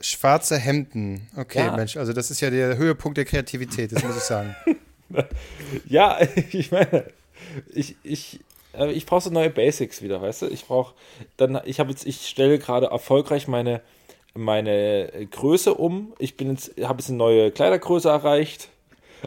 Schwarze 0.00 0.56
Hemden. 0.58 1.28
Okay, 1.36 1.58
Ja. 1.66 1.76
Mensch, 1.76 1.96
also 1.96 2.12
das 2.12 2.30
ist 2.30 2.40
ja 2.40 2.50
der 2.50 2.76
Höhepunkt 2.76 3.18
der 3.18 3.24
Kreativität, 3.24 3.92
das 3.92 4.02
muss 4.02 4.16
ich 4.16 4.22
sagen. 4.22 4.54
Ja, 5.88 6.18
ich 6.52 6.70
meine, 6.70 7.04
ich, 7.74 7.96
ich, 8.04 8.38
äh, 8.78 8.92
ich 8.92 9.06
brauche 9.06 9.22
so 9.22 9.30
neue 9.30 9.50
Basics 9.50 10.02
wieder, 10.02 10.22
weißt 10.22 10.42
du? 10.42 10.46
Ich 10.46 10.66
brauche 10.66 10.94
dann, 11.36 11.60
ich 11.64 11.80
habe 11.80 11.90
jetzt, 11.90 12.06
ich 12.06 12.28
stelle 12.28 12.60
gerade 12.60 12.86
erfolgreich 12.86 13.48
meine, 13.48 13.80
meine 14.34 15.10
Größe 15.32 15.74
um. 15.74 16.12
Ich 16.20 16.36
bin 16.36 16.50
jetzt, 16.52 16.70
habe 16.80 17.00
jetzt 17.00 17.08
eine 17.08 17.18
neue 17.18 17.50
Kleidergröße 17.50 18.08
erreicht. 18.08 18.68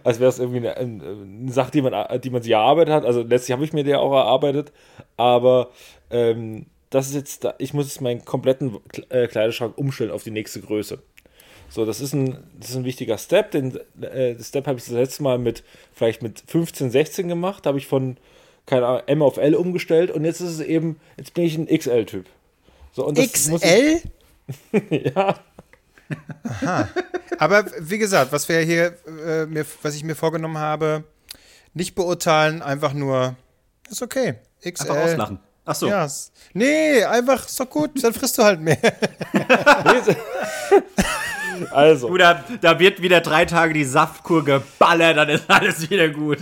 Als 0.03 0.19
wäre 0.19 0.29
es 0.29 0.39
irgendwie 0.39 0.67
eine, 0.67 0.75
eine, 0.77 1.51
Sache, 1.51 1.71
die 1.71 1.81
man, 1.81 2.21
die 2.21 2.29
man 2.29 2.41
sich 2.41 2.51
erarbeitet 2.51 2.93
hat. 2.93 3.05
Also 3.05 3.21
letztlich 3.21 3.51
habe 3.53 3.63
ich 3.63 3.73
mir 3.73 3.83
die 3.83 3.95
auch 3.95 4.13
erarbeitet. 4.13 4.71
Aber 5.17 5.69
ähm, 6.09 6.65
das 6.89 7.07
ist 7.07 7.15
jetzt, 7.15 7.43
da, 7.43 7.55
ich 7.57 7.73
muss 7.73 7.87
jetzt 7.87 8.01
meinen 8.01 8.25
kompletten 8.25 8.77
äh, 9.09 9.27
Kleiderschrank 9.27 9.77
umstellen 9.77 10.11
auf 10.11 10.23
die 10.23 10.31
nächste 10.31 10.61
Größe. 10.61 10.99
So, 11.69 11.85
das 11.85 12.01
ist 12.01 12.13
ein, 12.13 12.37
das 12.59 12.71
ist 12.71 12.75
ein 12.75 12.85
wichtiger 12.85 13.17
Step. 13.17 13.51
Den 13.51 13.79
äh, 14.01 14.35
Step 14.41 14.67
habe 14.67 14.77
ich 14.77 14.85
das 14.85 14.93
letzte 14.93 15.23
Mal 15.23 15.37
mit 15.37 15.63
vielleicht 15.93 16.21
mit 16.21 16.43
15, 16.47 16.91
16 16.91 17.27
gemacht. 17.27 17.65
Da 17.65 17.69
habe 17.69 17.79
ich 17.79 17.87
von 17.87 18.17
keine 18.65 18.85
Ahnung, 18.85 19.01
M 19.07 19.21
auf 19.21 19.37
L 19.37 19.55
umgestellt 19.55 20.11
und 20.11 20.23
jetzt 20.23 20.39
ist 20.39 20.59
es 20.59 20.59
eben, 20.61 20.99
jetzt 21.17 21.33
bin 21.33 21.43
ich 21.43 21.57
ein 21.57 21.67
XL-Typ. 21.67 22.25
So, 22.93 23.05
und 23.05 23.17
das 23.17 23.47
muss 23.47 23.61
XL? 23.61 24.01
Ich, 24.71 25.13
ja, 25.15 25.35
Aber 27.37 27.65
wie 27.79 27.97
gesagt, 27.97 28.31
was 28.31 28.47
wir 28.49 28.59
hier, 28.59 28.93
äh, 29.25 29.45
mir, 29.45 29.65
was 29.81 29.95
ich 29.95 30.03
mir 30.03 30.15
vorgenommen 30.15 30.57
habe, 30.57 31.03
nicht 31.73 31.95
beurteilen, 31.95 32.61
einfach 32.61 32.93
nur, 32.93 33.35
ist 33.89 34.01
okay. 34.01 34.35
XL. 34.61 34.89
Einfach 34.91 35.03
auslachen. 35.03 35.39
Ach 35.65 35.75
so. 35.75 35.87
Ja, 35.87 36.07
nee, 36.53 37.03
einfach, 37.03 37.45
ist 37.45 37.59
doch 37.59 37.69
gut, 37.69 38.03
dann 38.03 38.13
frisst 38.13 38.37
du 38.37 38.43
halt 38.43 38.59
mehr. 38.59 38.77
also, 41.71 42.09
Du, 42.09 42.17
da, 42.17 42.43
da 42.61 42.79
wird 42.79 43.01
wieder 43.01 43.21
drei 43.21 43.45
Tage 43.45 43.73
die 43.73 43.85
Saftkur 43.85 44.43
geballert, 44.43 45.17
dann 45.17 45.29
ist 45.29 45.49
alles 45.49 45.89
wieder 45.89 46.09
gut. 46.09 46.39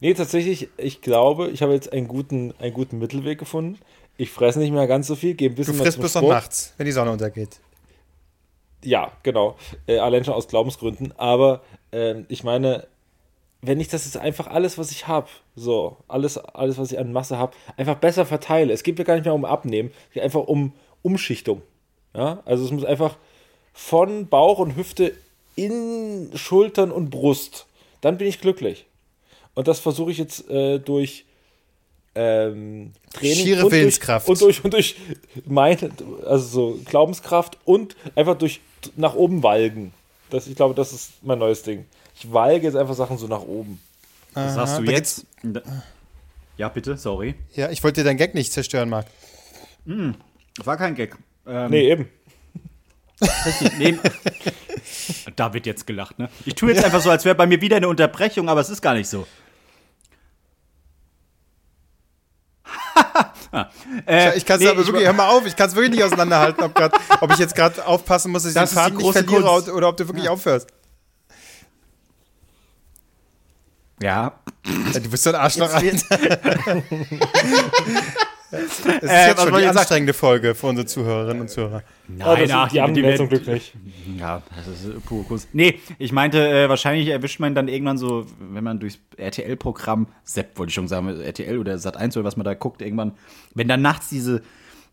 nee, 0.00 0.14
tatsächlich, 0.14 0.68
ich 0.76 1.00
glaube, 1.00 1.50
ich 1.50 1.62
habe 1.62 1.72
jetzt 1.72 1.92
einen 1.92 2.06
guten, 2.06 2.54
einen 2.60 2.72
guten 2.72 2.98
Mittelweg 2.98 3.38
gefunden. 3.38 3.78
Ich 4.16 4.30
fresse 4.30 4.58
nicht 4.60 4.72
mehr 4.72 4.86
ganz 4.86 5.06
so 5.08 5.16
viel, 5.16 5.34
gehe 5.34 5.48
ein 5.48 5.54
Du 5.54 5.56
bisschen 5.56 5.74
mehr 5.76 5.84
frisst 5.84 5.96
zum 5.96 6.02
bis 6.02 6.14
noch 6.14 6.20
Sport. 6.22 6.34
nachts, 6.34 6.72
wenn 6.76 6.86
die 6.86 6.92
Sonne 6.92 7.10
untergeht. 7.10 7.58
Ja, 8.84 9.12
genau. 9.22 9.56
Äh, 9.86 9.98
allein 9.98 10.24
schon 10.24 10.34
aus 10.34 10.48
Glaubensgründen. 10.48 11.12
Aber 11.16 11.60
ähm, 11.92 12.26
ich 12.28 12.44
meine, 12.44 12.86
wenn 13.60 13.80
ich 13.80 13.88
das 13.88 14.04
jetzt 14.04 14.16
einfach 14.16 14.48
alles, 14.48 14.76
was 14.76 14.90
ich 14.90 15.06
habe, 15.06 15.28
so, 15.54 15.96
alles, 16.08 16.36
alles, 16.36 16.78
was 16.78 16.90
ich 16.92 16.98
an 16.98 17.12
Masse 17.12 17.38
habe, 17.38 17.52
einfach 17.76 17.96
besser 17.96 18.26
verteile. 18.26 18.72
Es 18.72 18.82
geht 18.82 18.98
mir 18.98 19.04
gar 19.04 19.14
nicht 19.14 19.24
mehr 19.24 19.34
um 19.34 19.44
Abnehmen, 19.44 19.92
es 20.08 20.14
geht 20.14 20.22
einfach 20.24 20.40
um 20.40 20.72
Umschichtung. 21.02 21.62
Ja, 22.14 22.42
also 22.44 22.64
es 22.64 22.70
muss 22.72 22.84
einfach 22.84 23.16
von 23.72 24.28
Bauch 24.28 24.58
und 24.58 24.76
Hüfte 24.76 25.14
in 25.54 26.30
Schultern 26.34 26.90
und 26.90 27.10
Brust. 27.10 27.66
Dann 28.00 28.18
bin 28.18 28.26
ich 28.26 28.40
glücklich. 28.40 28.86
Und 29.54 29.68
das 29.68 29.78
versuche 29.78 30.10
ich 30.10 30.18
jetzt 30.18 30.50
äh, 30.50 30.78
durch 30.78 31.24
ähm, 32.14 32.92
Training 33.12 33.36
Schiere 33.36 33.64
und 33.64 33.72
Willenskraft. 33.72 34.28
Durch, 34.28 34.40
und 34.42 34.42
durch 34.42 34.64
und 34.64 34.72
durch 34.72 34.96
meine, 35.46 35.90
also 36.26 36.44
so 36.44 36.80
Glaubenskraft 36.84 37.58
und 37.64 37.96
einfach 38.14 38.36
durch 38.36 38.60
nach 38.96 39.14
oben 39.14 39.42
walgen. 39.42 39.92
Das, 40.30 40.46
ich 40.46 40.56
glaube, 40.56 40.74
das 40.74 40.92
ist 40.92 41.12
mein 41.22 41.38
neues 41.38 41.62
Ding. 41.62 41.86
Ich 42.16 42.32
walge 42.32 42.66
jetzt 42.66 42.76
einfach 42.76 42.94
Sachen 42.94 43.18
so 43.18 43.26
nach 43.26 43.42
oben. 43.42 43.80
Was 44.34 44.54
sagst 44.54 44.78
du 44.78 44.84
da 44.84 44.92
jetzt? 44.92 45.26
Ja, 46.56 46.68
bitte, 46.68 46.96
sorry. 46.96 47.34
Ja, 47.54 47.70
ich 47.70 47.82
wollte 47.82 48.00
dir 48.00 48.04
deinen 48.04 48.16
Gag 48.16 48.34
nicht 48.34 48.52
zerstören, 48.52 48.88
Marc. 48.88 49.06
War 50.64 50.76
kein 50.76 50.94
Gag. 50.94 51.16
Ähm, 51.46 51.70
Nee, 51.70 51.90
eben. 51.90 52.08
Richtig, 53.20 53.78
nee. 53.78 53.98
da 55.36 55.54
wird 55.54 55.66
jetzt 55.66 55.86
gelacht, 55.86 56.18
ne? 56.18 56.28
Ich 56.44 56.54
tue 56.54 56.72
jetzt 56.72 56.84
einfach 56.84 57.00
so, 57.00 57.10
als 57.10 57.24
wäre 57.24 57.34
bei 57.34 57.46
mir 57.46 57.60
wieder 57.60 57.76
eine 57.76 57.88
Unterbrechung, 57.88 58.48
aber 58.48 58.60
es 58.60 58.70
ist 58.70 58.82
gar 58.82 58.94
nicht 58.94 59.08
so. 59.08 59.26
Ah, 63.52 63.66
äh, 64.06 64.36
Ich 64.36 64.46
kann 64.46 64.56
es 64.56 64.62
nee, 64.62 64.68
aber 64.70 64.80
ich 64.80 64.86
wirklich, 64.86 65.04
hör 65.04 65.12
mal 65.12 65.28
auf, 65.28 65.46
ich 65.46 65.54
kann 65.54 65.68
es 65.68 65.74
wirklich 65.74 65.92
nicht 65.96 66.04
auseinanderhalten, 66.04 66.64
ob, 66.64 66.74
grad, 66.74 66.92
ob 67.20 67.30
ich 67.32 67.38
jetzt 67.38 67.54
gerade 67.54 67.86
aufpassen 67.86 68.32
muss, 68.32 68.44
dass 68.44 68.52
ich 68.52 68.54
Das 68.54 68.70
den 68.70 68.76
Faden 68.76 68.96
nicht 68.96 69.12
verliere 69.12 69.42
Kunst. 69.42 69.68
oder 69.68 69.88
ob 69.90 69.96
du 69.98 70.08
wirklich 70.08 70.28
aufhörst. 70.28 70.68
Ja. 74.00 74.32
Ja, 74.92 75.00
du 75.00 75.08
bist 75.10 75.22
so 75.22 75.30
ein 75.30 75.36
Arschloch. 75.36 75.72
Alter. 75.72 76.82
Es 78.52 78.80
ist 78.80 78.86
Äh, 78.86 79.28
jetzt 79.28 79.40
schon 79.42 79.54
die 79.58 79.64
anstrengende 79.66 80.12
Folge 80.12 80.54
für 80.54 80.66
unsere 80.68 80.86
Zuhörerinnen 80.86 81.40
und 81.42 81.48
Zuhörer. 81.48 81.82
Das, 82.18 82.50
ach, 82.52 82.68
die 82.70 82.80
anderen 82.80 83.02
werden- 83.04 83.16
zum 83.16 83.28
Glück 83.28 83.46
nicht. 83.46 83.74
Ja, 84.18 84.42
das 84.54 84.68
ist 84.68 84.84
äh, 84.86 85.00
pure 85.00 85.24
Kunst. 85.24 85.48
Nee, 85.52 85.80
ich 85.98 86.12
meinte, 86.12 86.38
äh, 86.46 86.68
wahrscheinlich 86.68 87.08
erwischt 87.08 87.40
man 87.40 87.54
dann 87.54 87.68
irgendwann 87.68 87.96
so, 87.98 88.26
wenn 88.38 88.62
man 88.62 88.78
durchs 88.78 88.98
RTL-Programm, 89.16 90.06
Sepp 90.24 90.58
wollte 90.58 90.68
ich 90.70 90.74
schon 90.74 90.88
sagen, 90.88 91.08
RTL 91.08 91.58
oder 91.58 91.74
Sat1 91.76 92.14
oder 92.16 92.24
was 92.24 92.36
man 92.36 92.44
da 92.44 92.54
guckt, 92.54 92.82
irgendwann, 92.82 93.12
wenn 93.54 93.68
dann 93.68 93.80
nachts 93.82 94.08
diese 94.10 94.42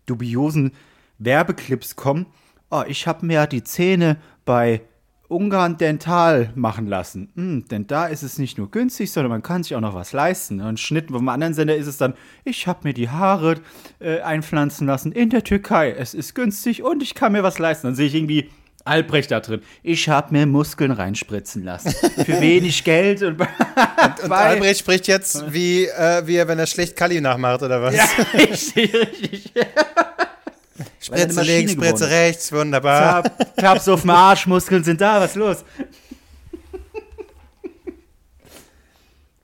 dubiosen 0.05 0.71
Werbeclips 1.17 1.95
kommen, 1.95 2.25
oh, 2.71 2.83
ich 2.87 3.07
habe 3.07 3.25
mir 3.25 3.45
die 3.47 3.63
Zähne 3.63 4.17
bei 4.45 4.81
Ungarn 5.29 5.77
Dental 5.77 6.51
machen 6.55 6.87
lassen. 6.87 7.29
Hm, 7.35 7.65
denn 7.69 7.87
da 7.87 8.07
ist 8.07 8.23
es 8.23 8.39
nicht 8.39 8.57
nur 8.57 8.71
günstig, 8.71 9.11
sondern 9.11 9.29
man 9.29 9.43
kann 9.43 9.63
sich 9.63 9.75
auch 9.75 9.81
noch 9.81 9.93
was 9.93 10.11
leisten. 10.11 10.59
Und 10.59 10.79
Schnitt 10.79 11.11
vom 11.11 11.29
anderen 11.29 11.53
Sender 11.53 11.75
ist 11.75 11.87
es 11.87 11.97
dann, 11.97 12.15
ich 12.43 12.67
habe 12.67 12.79
mir 12.83 12.93
die 12.93 13.09
Haare 13.09 13.55
äh, 13.99 14.21
einpflanzen 14.21 14.87
lassen 14.87 15.11
in 15.11 15.29
der 15.29 15.43
Türkei. 15.43 15.91
Es 15.91 16.13
ist 16.13 16.33
günstig 16.33 16.83
und 16.83 17.03
ich 17.03 17.13
kann 17.13 17.31
mir 17.31 17.43
was 17.43 17.59
leisten. 17.59 17.87
Dann 17.87 17.95
sehe 17.95 18.07
ich 18.07 18.15
irgendwie 18.15 18.49
Albrecht 18.85 19.29
da 19.29 19.39
drin. 19.39 19.61
Ich 19.83 20.09
habe 20.09 20.33
mir 20.33 20.45
Muskeln 20.47 20.91
reinspritzen 20.91 21.63
lassen. 21.63 21.93
Für 22.25 22.41
wenig 22.41 22.83
Geld. 22.83 23.21
Und, 23.21 23.39
Und 23.39 24.31
Albrecht 24.31 24.79
spricht 24.79 25.07
jetzt, 25.07 25.53
wie, 25.53 25.85
äh, 25.85 26.25
wie 26.25 26.37
er, 26.37 26.47
wenn 26.47 26.57
er 26.59 26.65
schlecht 26.65 26.95
Kali 26.95 27.21
nachmacht, 27.21 27.61
oder 27.61 27.81
was? 27.81 27.95
Ja, 27.95 28.05
richtig, 28.33 28.93
richtig. 28.93 29.53
Spritze 30.99 31.41
links, 31.41 31.73
Spritze 31.73 31.93
geworden 31.93 32.03
rechts, 32.03 32.51
wunderbar. 32.51 33.23
Tab, 33.23 33.55
Tabs 33.55 33.87
auf 33.87 34.01
dem 34.01 34.09
Arsch, 34.11 34.47
Muskeln 34.47 34.83
sind 34.83 35.01
da, 35.01 35.21
was 35.21 35.31
ist 35.31 35.35
los? 35.35 35.65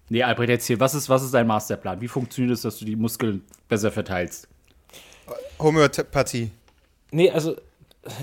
Nee, 0.08 0.22
Albrecht, 0.22 0.52
erzähl, 0.52 0.80
was 0.80 0.94
ist, 0.94 1.10
was 1.10 1.24
ist 1.24 1.34
dein 1.34 1.48
Masterplan? 1.48 2.00
Wie 2.00 2.08
funktioniert 2.08 2.54
es, 2.54 2.62
dass 2.62 2.78
du 2.78 2.86
die 2.86 2.96
Muskeln 2.96 3.44
besser 3.68 3.92
verteilst? 3.92 4.48
Homöopathie. 5.58 6.52
Nee, 7.10 7.32
also 7.32 7.56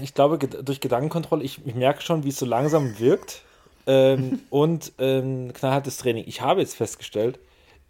ich 0.01 0.15
glaube, 0.15 0.39
durch 0.39 0.81
Gedankenkontrolle, 0.81 1.43
ich, 1.43 1.61
ich 1.67 1.75
merke 1.75 2.03
schon, 2.03 2.25
wie 2.25 2.29
es 2.29 2.39
so 2.39 2.47
langsam 2.47 2.99
wirkt. 2.99 3.43
Ähm, 3.87 4.41
und 4.51 4.93
ähm, 4.99 5.53
knallhartes 5.53 5.99
Training. 5.99 6.25
Ich 6.27 6.41
habe 6.41 6.61
jetzt 6.61 6.77
festgestellt, 6.77 7.39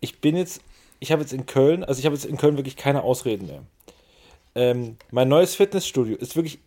ich 0.01 0.21
bin 0.21 0.37
jetzt, 0.37 0.63
ich 1.01 1.13
habe 1.13 1.21
jetzt 1.21 1.33
in 1.33 1.45
Köln, 1.45 1.85
also 1.85 1.99
ich 1.99 2.07
habe 2.07 2.15
jetzt 2.15 2.25
in 2.25 2.39
Köln 2.39 2.57
wirklich 2.57 2.77
keine 2.77 3.03
Ausreden 3.03 3.47
mehr. 3.47 3.63
Ähm, 4.55 4.97
mein 5.11 5.29
neues 5.29 5.55
Fitnessstudio 5.55 6.17
ist 6.17 6.37
wirklich, 6.37 6.59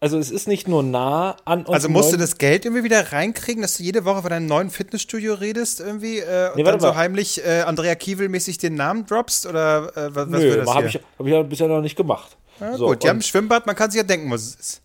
also 0.00 0.18
es 0.18 0.30
ist 0.30 0.48
nicht 0.48 0.68
nur 0.68 0.82
nah 0.82 1.36
an 1.44 1.60
Also 1.60 1.72
unserem 1.72 1.92
musst 1.92 2.12
du 2.12 2.16
das 2.16 2.36
Geld 2.38 2.64
irgendwie 2.64 2.84
wieder 2.84 3.12
reinkriegen, 3.12 3.62
dass 3.62 3.76
du 3.78 3.82
jede 3.84 4.04
Woche 4.04 4.20
von 4.22 4.30
deinem 4.30 4.46
neuen 4.46 4.68
Fitnessstudio 4.70 5.34
redest 5.34 5.80
irgendwie 5.80 6.18
äh, 6.18 6.48
und 6.50 6.56
Nee, 6.56 6.62
dann 6.64 6.72
warte 6.74 6.80
so 6.80 6.86
mal. 6.88 6.96
heimlich 6.96 7.42
äh, 7.44 7.60
Andrea 7.62 7.94
Kiewel-mäßig 7.94 8.58
den 8.58 8.74
Namen 8.74 9.06
droppst? 9.06 9.46
Oder 9.46 9.92
äh, 9.96 10.14
was, 10.14 10.30
was 10.30 10.40
Nö, 10.40 10.40
wird 10.42 10.66
das 10.66 10.74
habe 10.74 10.86
ich, 10.88 10.94
hab 10.96 11.26
ich 11.26 11.32
ja 11.32 11.42
bisher 11.42 11.68
noch 11.68 11.80
nicht 11.80 11.96
gemacht. 11.96 12.36
Ja, 12.60 12.76
So, 12.76 12.86
gut, 12.88 13.02
die 13.02 13.08
haben 13.08 13.18
ein 13.18 13.22
Schwimmbad, 13.22 13.66
man 13.66 13.76
kann 13.76 13.90
sich 13.90 13.98
ja 13.98 14.04
denken, 14.06 14.30
was 14.30 14.42
es 14.42 14.54
ist. 14.56 14.82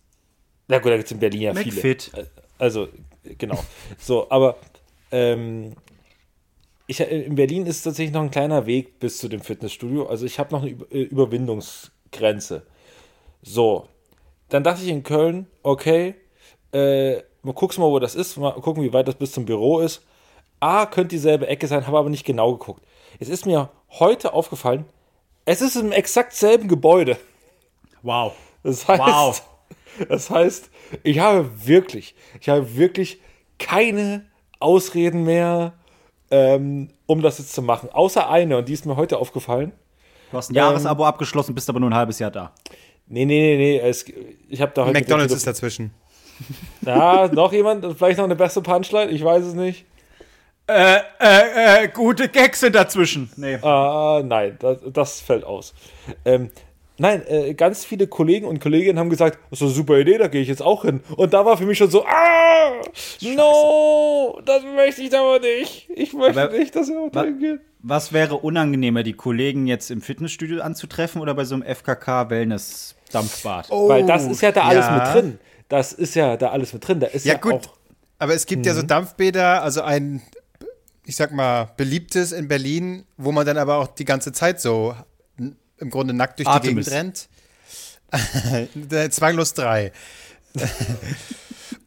Na 0.68 0.78
gut, 0.78 0.90
da 0.92 0.96
gibt 0.96 1.06
es 1.06 1.12
in 1.12 1.18
Berlin 1.18 1.40
ja 1.42 1.54
viele. 1.54 1.74
McFit. 1.76 2.10
Also, 2.58 2.88
genau. 3.36 3.58
So, 3.98 4.30
aber 4.30 4.56
ähm, 5.12 5.72
ich, 6.86 7.00
in 7.00 7.34
Berlin 7.34 7.66
ist 7.66 7.82
tatsächlich 7.82 8.12
noch 8.14 8.22
ein 8.22 8.30
kleiner 8.30 8.64
Weg 8.66 8.98
bis 8.98 9.18
zu 9.18 9.28
dem 9.28 9.40
Fitnessstudio. 9.42 10.06
Also 10.06 10.24
ich 10.24 10.38
habe 10.38 10.52
noch 10.54 10.62
eine 10.62 10.70
Über- 10.70 11.28
Überwindungsgrenze. 12.12 12.62
So, 13.42 13.88
dann 14.48 14.64
dachte 14.64 14.82
ich 14.82 14.88
in 14.88 15.02
Köln, 15.02 15.46
okay, 15.62 16.14
äh, 16.72 17.16
mal 17.42 17.52
guckst 17.54 17.78
mal, 17.78 17.86
wo 17.86 17.98
das 17.98 18.14
ist, 18.14 18.36
mal 18.36 18.52
gucken, 18.52 18.82
wie 18.82 18.92
weit 18.92 19.08
das 19.08 19.14
bis 19.14 19.32
zum 19.32 19.44
Büro 19.44 19.80
ist. 19.80 20.02
Ah, 20.60 20.86
könnte 20.86 21.10
dieselbe 21.10 21.46
Ecke 21.46 21.66
sein, 21.68 21.86
habe 21.86 21.98
aber 21.98 22.10
nicht 22.10 22.24
genau 22.26 22.52
geguckt. 22.52 22.82
Es 23.20 23.28
ist 23.28 23.46
mir 23.46 23.70
heute 23.90 24.32
aufgefallen, 24.32 24.84
es 25.44 25.62
ist 25.62 25.76
im 25.76 25.92
exakt 25.92 26.34
selben 26.34 26.68
Gebäude. 26.68 27.16
Wow. 28.02 28.34
Das 28.64 28.86
heißt, 28.88 29.00
Wow. 29.00 29.42
das 30.08 30.30
heißt, 30.30 30.70
ich 31.04 31.20
habe 31.20 31.48
wirklich, 31.66 32.14
ich 32.40 32.48
habe 32.48 32.76
wirklich 32.76 33.20
keine 33.58 34.26
Ausreden 34.58 35.24
mehr, 35.24 35.74
ähm, 36.30 36.90
um 37.06 37.22
das 37.22 37.38
jetzt 37.38 37.54
zu 37.54 37.62
machen. 37.62 37.88
Außer 37.90 38.28
eine, 38.28 38.58
und 38.58 38.68
die 38.68 38.72
ist 38.72 38.84
mir 38.84 38.96
heute 38.96 39.18
aufgefallen. 39.18 39.72
Du 40.30 40.36
hast 40.36 40.50
ein 40.50 40.54
Jahresabo 40.54 41.04
abgeschlossen, 41.04 41.54
bist 41.54 41.68
aber 41.68 41.80
nur 41.80 41.90
ein 41.90 41.94
halbes 41.94 42.18
Jahr 42.18 42.30
da. 42.30 42.52
Nee, 43.06 43.24
nee, 43.24 43.56
nee, 43.56 43.56
nee. 43.56 43.78
Es, 43.88 44.04
ich 44.48 44.60
habe 44.60 44.72
da 44.74 44.84
heute. 44.84 44.98
McDonalds 44.98 45.32
ist 45.34 45.46
dazwischen. 45.46 45.92
Ja, 46.86 47.26
noch 47.32 47.52
jemand? 47.52 47.84
Vielleicht 47.98 48.18
noch 48.18 48.24
eine 48.24 48.36
bessere 48.36 48.62
Punchline? 48.62 49.10
Ich 49.10 49.24
weiß 49.24 49.44
es 49.44 49.54
nicht. 49.54 49.84
Äh, 50.68 50.98
äh, 51.18 51.84
äh, 51.84 51.88
gute 51.88 52.28
Gags 52.28 52.60
sind 52.60 52.76
dazwischen. 52.76 53.28
Nee. 53.36 53.56
Ah, 53.56 54.22
nein, 54.24 54.56
das, 54.60 54.78
das 54.92 55.20
fällt 55.20 55.42
aus. 55.42 55.74
Ähm, 56.24 56.50
nein, 56.98 57.22
äh, 57.26 57.54
ganz 57.54 57.84
viele 57.84 58.06
Kollegen 58.06 58.46
und 58.46 58.60
Kolleginnen 58.60 59.00
haben 59.00 59.10
gesagt, 59.10 59.38
das 59.50 59.58
ist 59.60 59.62
eine 59.66 59.70
super 59.74 59.98
Idee, 59.98 60.16
da 60.18 60.28
gehe 60.28 60.40
ich 60.42 60.46
jetzt 60.48 60.62
auch 60.62 60.82
hin. 60.82 61.00
Und 61.16 61.32
da 61.34 61.44
war 61.44 61.56
für 61.56 61.66
mich 61.66 61.76
schon 61.78 61.90
so, 61.90 62.04
ah, 62.06 62.70
no, 63.22 64.38
das 64.44 64.62
möchte 64.76 65.02
ich 65.02 65.12
aber 65.16 65.40
nicht. 65.40 65.88
Ich 65.94 66.12
möchte 66.12 66.40
Aber- 66.40 66.56
nicht, 66.56 66.76
dass 66.76 66.88
er 66.88 67.00
auch 67.00 67.10
dahin 67.10 67.38
geht. 67.40 67.60
Was 67.80 68.12
wäre 68.12 68.36
unangenehmer, 68.36 69.02
die 69.04 69.12
Kollegen 69.12 69.66
jetzt 69.68 69.90
im 69.90 70.00
Fitnessstudio 70.02 70.62
anzutreffen 70.62 71.20
oder 71.20 71.34
bei 71.34 71.44
so 71.44 71.54
einem 71.54 71.62
FKK-Wellness-Dampfbad? 71.64 73.70
Weil 73.70 74.04
das 74.06 74.24
ist 74.24 74.40
ja 74.42 74.50
da 74.52 74.62
alles 74.64 74.86
Oh, 74.86 74.90
ja. 74.90 74.96
mit 74.96 75.14
drin. 75.14 75.38
Das 75.68 75.92
ist 75.92 76.14
ja 76.14 76.36
da 76.36 76.50
alles 76.50 76.72
mit 76.72 76.86
drin. 76.86 77.00
Da 77.00 77.06
ist 77.06 77.24
ja, 77.24 77.34
Ja, 77.34 77.38
gut. 77.38 77.68
auch. 77.68 77.76
Aber 78.18 78.34
es 78.34 78.46
gibt 78.46 78.66
ja 78.66 78.74
so 78.74 78.82
Dampfbäder, 78.82 79.62
also 79.62 79.82
ein, 79.82 80.22
ich 81.04 81.14
sag 81.14 81.30
mal, 81.32 81.70
beliebtes 81.76 82.32
in 82.32 82.48
Berlin, 82.48 83.04
wo 83.16 83.30
man 83.30 83.46
dann 83.46 83.58
aber 83.58 83.76
auch 83.76 83.86
die 83.88 84.04
ganze 84.04 84.32
Zeit 84.32 84.60
so 84.60 84.96
im 85.36 85.90
Grunde 85.90 86.14
nackt 86.14 86.40
durch 86.40 86.48
Artemis. 86.48 86.86
die 86.86 86.90
Gegend 86.90 87.28
rennt. 88.10 89.12
Zwanglos 89.12 89.54
3. 89.54 89.92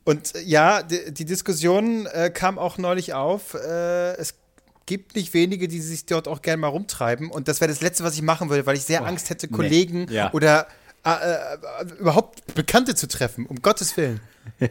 Und 0.06 0.34
ja, 0.46 0.84
die, 0.84 1.14
die 1.14 1.26
Diskussion 1.26 2.06
äh, 2.08 2.30
kam 2.30 2.58
auch 2.58 2.78
neulich 2.78 3.14
auf. 3.14 3.54
Äh, 3.54 4.14
es 4.14 4.36
gibt 4.86 5.16
nicht 5.16 5.34
wenige, 5.34 5.68
die 5.68 5.80
sich 5.80 6.06
dort 6.06 6.28
auch 6.28 6.42
gerne 6.42 6.58
mal 6.62 6.68
rumtreiben. 6.68 7.30
Und 7.32 7.48
das 7.48 7.62
wäre 7.62 7.70
das 7.70 7.82
Letzte, 7.82 8.04
was 8.04 8.16
ich 8.16 8.22
machen 8.22 8.50
würde, 8.50 8.66
weil 8.66 8.76
ich 8.76 8.84
sehr 8.84 9.06
Angst 9.06 9.30
hätte, 9.30 9.48
Kollegen 9.48 10.08
Ja. 10.10 10.32
oder 10.34 10.68
äh, 11.06 11.10
äh, 11.12 11.58
überhaupt 12.00 12.54
Bekannte 12.54 12.94
zu 12.96 13.08
treffen, 13.08 13.46
um 13.46 13.62
Gottes 13.62 13.96
Willen. 13.98 14.20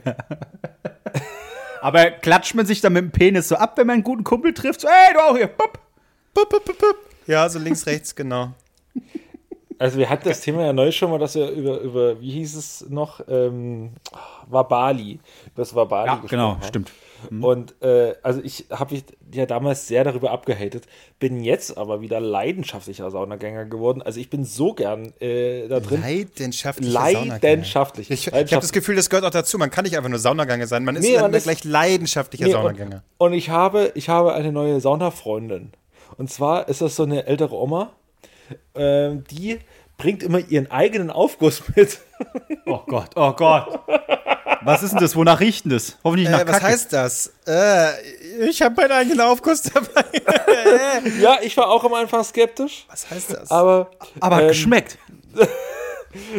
Aber 1.83 2.11
klatscht 2.11 2.55
man 2.55 2.67
sich 2.67 2.81
dann 2.81 2.93
mit 2.93 3.02
dem 3.02 3.11
Penis 3.11 3.49
so 3.49 3.57
ab, 3.57 3.76
wenn 3.79 3.87
man 3.87 3.95
einen 3.95 4.02
guten 4.05 4.25
Kumpel 4.25 4.52
trifft? 4.52 4.83
So, 4.83 4.88
ey, 4.88 5.14
du 5.14 5.21
auch 5.21 5.37
hier. 5.37 5.47
Bup. 5.47 5.79
Bup, 6.35 6.49
bup, 6.50 6.64
bup, 6.64 6.79
bup. 6.79 6.97
Ja, 7.26 7.49
so 7.49 7.59
links, 7.59 7.87
rechts, 7.87 8.14
genau. 8.14 8.52
Also 9.79 9.97
wir 9.99 10.11
hatten 10.11 10.29
das 10.29 10.43
Thema 10.43 10.67
ja 10.67 10.73
neu 10.75 10.93
schon 10.93 11.11
mal, 11.11 11.19
dass 11.19 11.35
wir 11.35 11.49
über, 11.49 11.79
über 11.81 12.21
wie 12.21 12.33
hieß 12.33 12.55
es 12.55 12.85
noch, 12.90 13.21
ähm, 13.29 13.93
Wabali, 14.47 15.21
das 15.57 15.75
Wabali 15.75 16.07
Ja, 16.07 16.12
gesprochen 16.17 16.29
genau, 16.31 16.50
haben. 16.52 16.62
stimmt. 16.64 16.90
Und 17.43 17.75
äh, 17.83 18.15
also 18.23 18.41
ich 18.43 18.67
habe 18.71 18.95
mich 18.95 19.05
ja 19.35 19.45
damals 19.47 19.87
sehr 19.89 20.05
darüber 20.05 20.31
abgehatet, 20.31 20.87
bin 21.19 21.43
jetzt 21.43 21.77
aber 21.77 22.00
wieder 22.00 22.21
leidenschaftlicher 22.21 23.11
Saunagänger 23.11 23.67
geworden. 23.67 24.00
Also 24.03 24.21
ich 24.21 24.31
bin 24.31 24.45
so 24.45 24.73
gern 24.73 25.12
äh, 25.21 25.69
da 25.69 25.81
drin. 25.81 26.00
Leidenschaftlich. 26.00 26.91
Saunagänger. 26.93 27.39
Leidenschaftlich. 27.43 28.11
Ich, 28.11 28.27
ich 28.29 28.33
habe 28.33 28.45
das 28.47 28.73
Gefühl, 28.73 28.97
das 28.97 29.11
gehört 29.11 29.25
auch 29.27 29.31
dazu. 29.31 29.59
Man 29.59 29.71
kann 29.71 29.85
nicht 29.85 29.97
einfach 29.97 30.09
nur 30.09 30.19
Saunagänger 30.19 30.67
sein. 30.67 30.85
Man 30.85 30.97
ist 30.97 31.03
Nee, 31.05 31.15
dann 31.15 31.23
man 31.25 31.35
ist- 31.35 31.45
gleich 31.45 31.65
leidenschaftlicher 31.65 32.47
Nee, 32.47 32.53
Saunagänger. 32.53 33.03
Und, 33.19 33.29
und 33.29 33.33
ich 33.35 33.50
habe, 33.50 33.93
ich 33.95 34.09
habe 34.09 34.33
eine 34.35 34.53
neue 34.53 34.81
Saunafreundin. 34.81 35.73
Und 36.17 36.31
zwar 36.31 36.69
ist 36.69 36.81
das 36.81 36.97
so 36.97 37.03
eine 37.05 37.27
ältere 37.27 37.55
Oma, 37.55 37.93
ähm, 38.75 39.25
die 39.31 39.59
bringt 39.97 40.23
immer 40.23 40.39
ihren 40.39 40.71
eigenen 40.71 41.11
Aufguss 41.11 41.62
mit. 41.77 42.00
Oh 42.67 42.81
Gott, 42.87 43.11
oh 43.17 43.33
Gott. 43.33 43.81
Was 44.62 44.83
ist 44.83 44.92
denn 44.92 45.00
das? 45.00 45.16
Wonach 45.16 45.40
riecht 45.40 45.64
denn 45.64 45.73
das? 45.73 45.97
Hoffentlich 46.04 46.28
nach 46.28 46.40
Äh, 46.40 46.47
was 46.47 46.52
Kacke. 46.59 46.66
heißt 46.66 46.92
das? 46.92 47.33
Äh, 47.47 48.47
ich 48.49 48.61
habe 48.62 48.75
meinen 48.76 48.92
eigenen 48.92 49.21
Aufguss 49.21 49.62
dabei. 49.62 50.04
ja, 51.21 51.38
ich 51.42 51.57
war 51.57 51.69
auch 51.69 51.83
am 51.85 51.95
Anfang 51.95 52.23
skeptisch, 52.25 52.85
Was 52.90 53.11
heißt 53.11 53.33
das? 53.35 53.50
aber, 53.50 53.90
Aber 54.21 54.42
ähm, 54.42 54.49
geschmeckt. 54.49 54.99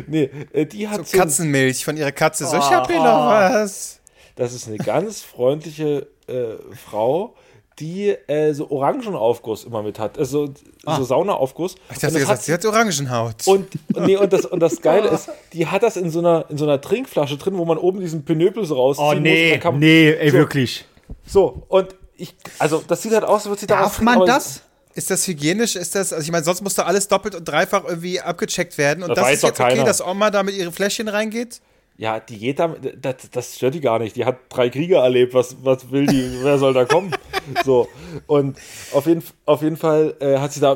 nee, 0.08 0.30
äh, 0.54 0.66
die 0.66 0.88
hat 0.88 1.08
so 1.08 1.18
Katzenmilch 1.18 1.84
von 1.86 1.98
ihrer 1.98 2.12
Katze. 2.12 2.46
So, 2.46 2.58
ich 2.58 2.64
hab 2.72 2.88
hier 2.88 2.98
noch 3.00 3.28
was. 3.28 4.00
Das 4.36 4.54
ist 4.54 4.68
eine 4.68 4.78
ganz 4.78 5.22
freundliche 5.22 6.08
äh, 6.28 6.56
Frau, 6.90 7.36
die 7.82 8.10
äh, 8.28 8.54
so 8.54 8.70
Orangenaufguss 8.72 9.64
immer 9.66 9.82
mit 9.84 10.00
hat. 10.00 10.18
Also 10.18 10.54
so 10.86 11.04
Saunaaufguss. 11.04 11.76
Ich 11.92 11.98
dachte, 12.00 12.14
gesagt, 12.14 12.30
hat 12.30 12.44
sie 12.44 12.54
hat 12.54 12.66
Orangenhaut. 12.66 13.48
Und, 13.48 13.68
und, 13.94 14.06
nee, 14.06 14.16
und, 14.16 14.32
das, 14.32 14.46
und 14.46 14.60
das 14.60 14.82
Geile 14.82 15.10
ist, 15.10 15.30
die 15.54 15.68
hat 15.68 15.84
das 15.84 15.98
in 15.98 16.10
so, 16.12 16.20
einer, 16.20 16.46
in 16.50 16.58
so 16.58 16.66
einer 16.66 16.80
Trinkflasche 16.80 17.38
drin, 17.38 17.58
wo 17.58 17.66
man 17.66 17.78
oben 17.78 18.00
diesen 18.00 18.24
Pinöpel 18.24 18.64
so 18.66 18.76
rausziehen 18.76 19.08
Oh 19.08 19.14
muss. 19.14 19.22
nee, 19.22 19.60
man- 19.64 19.80
nee, 19.80 20.12
ey, 20.12 20.30
so, 20.30 20.38
wirklich. 20.38 20.86
So, 21.26 21.64
und 21.68 21.96
ich, 22.16 22.36
also 22.60 22.84
das 22.88 23.02
sieht 23.02 23.14
halt 23.14 23.24
aus, 23.24 23.42
als 23.42 23.46
würde 23.48 23.60
sie 23.62 23.68
darauf 23.68 23.98
Darf 23.98 24.02
man 24.02 24.26
das? 24.26 24.62
Ist 24.94 25.10
das 25.10 25.26
hygienisch? 25.26 25.76
Ist 25.76 25.96
das, 25.96 26.14
also 26.14 26.24
ich 26.24 26.32
meine, 26.32 26.44
sonst 26.44 26.62
muss 26.62 26.76
da 26.76 26.84
alles 26.84 27.08
doppelt 27.08 27.34
und 27.34 27.46
dreifach 27.46 27.86
irgendwie 27.88 28.20
abgecheckt 28.20 28.78
werden. 28.78 29.04
Und 29.04 29.10
Das 29.10 29.16
das, 29.18 29.26
weiß 29.26 29.34
ist 29.36 29.44
doch 29.44 29.50
jetzt 29.50 29.60
okay, 29.62 29.70
keiner. 29.72 29.84
dass 29.86 30.06
Oma 30.06 30.30
da 30.30 30.44
mit 30.44 30.54
ihren 30.56 30.74
Fläschchen 30.74 31.08
reingeht? 31.08 31.62
Ja, 32.02 32.20
die 32.20 32.40
geht 32.40 32.58
da, 32.58 32.74
das, 33.00 33.30
das 33.32 33.56
stört 33.58 33.76
die 33.76 33.80
gar 33.80 34.00
nicht. 34.00 34.16
Die 34.16 34.26
hat 34.26 34.38
drei 34.50 34.72
Kriege 34.72 34.96
erlebt. 34.96 35.36
Was, 35.36 35.56
was 35.64 35.92
will 35.92 36.08
die? 36.08 36.40
Wer 36.42 36.58
soll 36.58 36.74
da 36.74 36.86
kommen? 36.86 37.12
So. 37.66 37.88
Und 38.28 38.58
auf 38.94 39.08
jeden, 39.08 39.24
auf 39.46 39.64
jeden 39.64 39.76
Fall 39.76 40.14
äh, 40.20 40.38
hat 40.38 40.54
sie 40.54 40.60
da, 40.60 40.76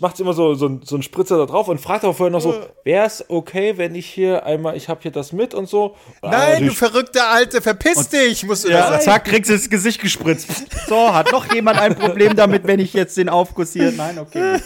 macht 0.00 0.16
sie 0.16 0.22
immer 0.22 0.32
so, 0.32 0.54
so, 0.54 0.66
ein- 0.66 0.80
so 0.82 0.96
einen 0.96 1.02
Spritzer 1.02 1.36
da 1.36 1.44
drauf 1.44 1.68
und 1.68 1.78
fragt 1.78 2.04
auch 2.06 2.16
vorher 2.16 2.32
noch 2.32 2.40
so, 2.40 2.54
wäre 2.84 3.04
es 3.06 3.22
okay, 3.28 3.74
wenn 3.76 3.94
ich 3.94 4.06
hier 4.06 4.44
einmal, 4.46 4.76
ich 4.78 4.88
habe 4.88 5.00
hier 5.02 5.10
das 5.10 5.32
mit 5.32 5.52
und 5.52 5.68
so. 5.68 5.94
Ah, 6.22 6.30
Nein, 6.30 6.46
du 6.46 6.52
natürlich- 6.52 6.78
verrückte 6.78 7.22
Alte, 7.24 7.60
verpiss 7.60 8.08
dich, 8.08 8.44
musst 8.46 8.64
du 8.64 8.70
Ja, 8.70 8.90
das 8.90 9.04
zack, 9.04 9.26
kriegst 9.26 9.50
du 9.50 9.54
ins 9.54 9.68
Gesicht 9.68 10.00
gespritzt. 10.00 10.48
So, 10.88 11.12
hat 11.14 11.30
noch 11.32 11.52
jemand 11.52 11.78
ein 11.78 11.94
Problem 11.94 12.34
damit, 12.34 12.66
wenn 12.66 12.80
ich 12.80 12.94
jetzt 12.94 13.16
den 13.18 13.28
Aufguss 13.28 13.74
hier. 13.74 13.92
Nein, 13.92 14.18
okay. 14.18 14.58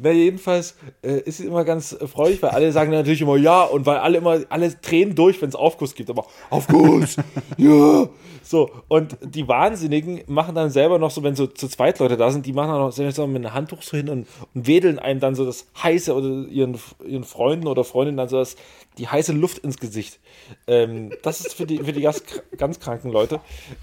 Na, 0.00 0.10
jedenfalls 0.10 0.76
äh, 1.02 1.20
ist 1.20 1.38
sie 1.38 1.46
immer 1.46 1.64
ganz 1.64 1.96
freudig, 2.12 2.40
weil 2.42 2.50
alle 2.50 2.70
sagen 2.70 2.92
natürlich 2.92 3.20
immer 3.22 3.36
ja 3.36 3.62
und 3.64 3.84
weil 3.86 3.96
alle 3.96 4.18
immer, 4.18 4.40
alle 4.50 4.77
drehen 4.82 5.14
durch, 5.14 5.40
wenn 5.42 5.48
es 5.48 5.54
Aufguss 5.54 5.94
gibt, 5.94 6.10
aber 6.10 6.26
Aufguss, 6.50 7.16
ja. 7.56 8.08
So, 8.42 8.70
und 8.88 9.18
die 9.20 9.46
Wahnsinnigen 9.46 10.22
machen 10.26 10.54
dann 10.54 10.70
selber 10.70 10.98
noch 10.98 11.10
so, 11.10 11.22
wenn 11.22 11.36
so 11.36 11.46
zu 11.46 11.68
zweit 11.68 11.98
Leute 11.98 12.16
da 12.16 12.30
sind, 12.30 12.46
die 12.46 12.54
machen 12.54 12.70
dann 12.70 12.80
noch 12.80 13.12
so 13.12 13.26
mit 13.26 13.44
einem 13.44 13.52
Handtuch 13.52 13.82
so 13.82 13.96
hin 13.96 14.08
und, 14.08 14.26
und 14.54 14.66
wedeln 14.66 14.98
einem 14.98 15.20
dann 15.20 15.34
so 15.34 15.44
das 15.44 15.66
heiße 15.82 16.14
oder 16.14 16.48
ihren, 16.48 16.78
ihren 17.06 17.24
Freunden 17.24 17.66
oder 17.66 17.84
Freundinnen 17.84 18.16
dann 18.16 18.30
so 18.30 18.38
das, 18.38 18.56
die 18.96 19.06
heiße 19.06 19.32
Luft 19.32 19.58
ins 19.58 19.78
Gesicht. 19.78 20.18
Ähm, 20.66 21.12
das 21.22 21.40
ist 21.40 21.54
für 21.54 21.66
die, 21.66 21.78
für 21.78 21.92
die 21.92 22.00
ganz, 22.00 22.22
ganz 22.56 22.80
kranken 22.80 23.12
Leute. 23.12 23.40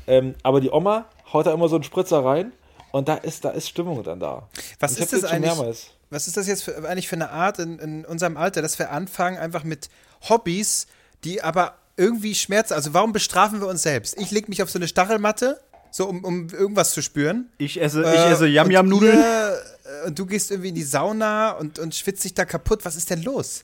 Ähm, 0.08 0.34
aber 0.42 0.62
die 0.62 0.72
Oma 0.72 1.06
haut 1.32 1.46
da 1.46 1.54
immer 1.54 1.68
so 1.68 1.76
einen 1.76 1.84
Spritzer 1.84 2.26
rein 2.26 2.52
und 2.92 3.08
da 3.08 3.16
ist, 3.16 3.46
da 3.46 3.50
ist 3.50 3.70
Stimmung 3.70 4.02
dann 4.04 4.20
da. 4.20 4.50
Was 4.80 4.94
Und 4.94 5.04
ist 5.04 5.14
das 5.14 5.26
eigentlich? 5.26 5.54
mehrmals. 5.54 5.92
Was 6.10 6.28
ist 6.28 6.38
das 6.38 6.48
jetzt 6.48 6.64
für, 6.64 6.88
eigentlich 6.88 7.08
für 7.08 7.16
eine 7.16 7.30
Art 7.30 7.60
in, 7.60 7.78
in 7.80 8.06
unserem 8.06 8.38
Alter, 8.38 8.62
dass 8.62 8.80
wir 8.80 8.92
anfangen 8.92 9.38
einfach 9.38 9.64
mit 9.64 9.90
Hobbys, 10.30 10.88
die 11.24 11.42
aber 11.42 11.76
irgendwie 11.98 12.36
schmerzen? 12.36 12.74
Also 12.74 12.94
warum 12.94 13.14
bestrafen 13.14 13.62
wir 13.62 13.68
uns 13.68 13.84
selbst? 13.84 14.18
Ich 14.20 14.32
lege 14.32 14.48
mich 14.50 14.62
auf 14.64 14.70
so 14.70 14.80
eine 14.80 14.88
Stachelmatte, 14.88 15.60
so 15.92 16.06
um, 16.08 16.24
um 16.24 16.50
irgendwas 16.50 16.94
zu 16.94 17.02
spüren. 17.02 17.50
Ich 17.58 17.82
esse, 17.82 18.02
ich 18.02 18.08
Äh, 18.08 18.32
esse 18.32 18.46
und 18.46 18.52
Yam-Yam-Nudeln. 18.52 19.18
ihr, 19.18 19.58
äh, 20.04 20.08
Und 20.08 20.20
du 20.20 20.26
gehst 20.26 20.52
irgendwie 20.52 20.70
in 20.70 20.76
die 20.76 20.84
Sauna 20.84 21.52
und, 21.52 21.80
und 21.80 21.96
schwitzt 21.96 22.24
dich 22.26 22.34
da 22.34 22.46
kaputt. 22.46 22.84
Was 22.84 22.96
ist 22.96 23.10
denn 23.10 23.24
los? 23.24 23.64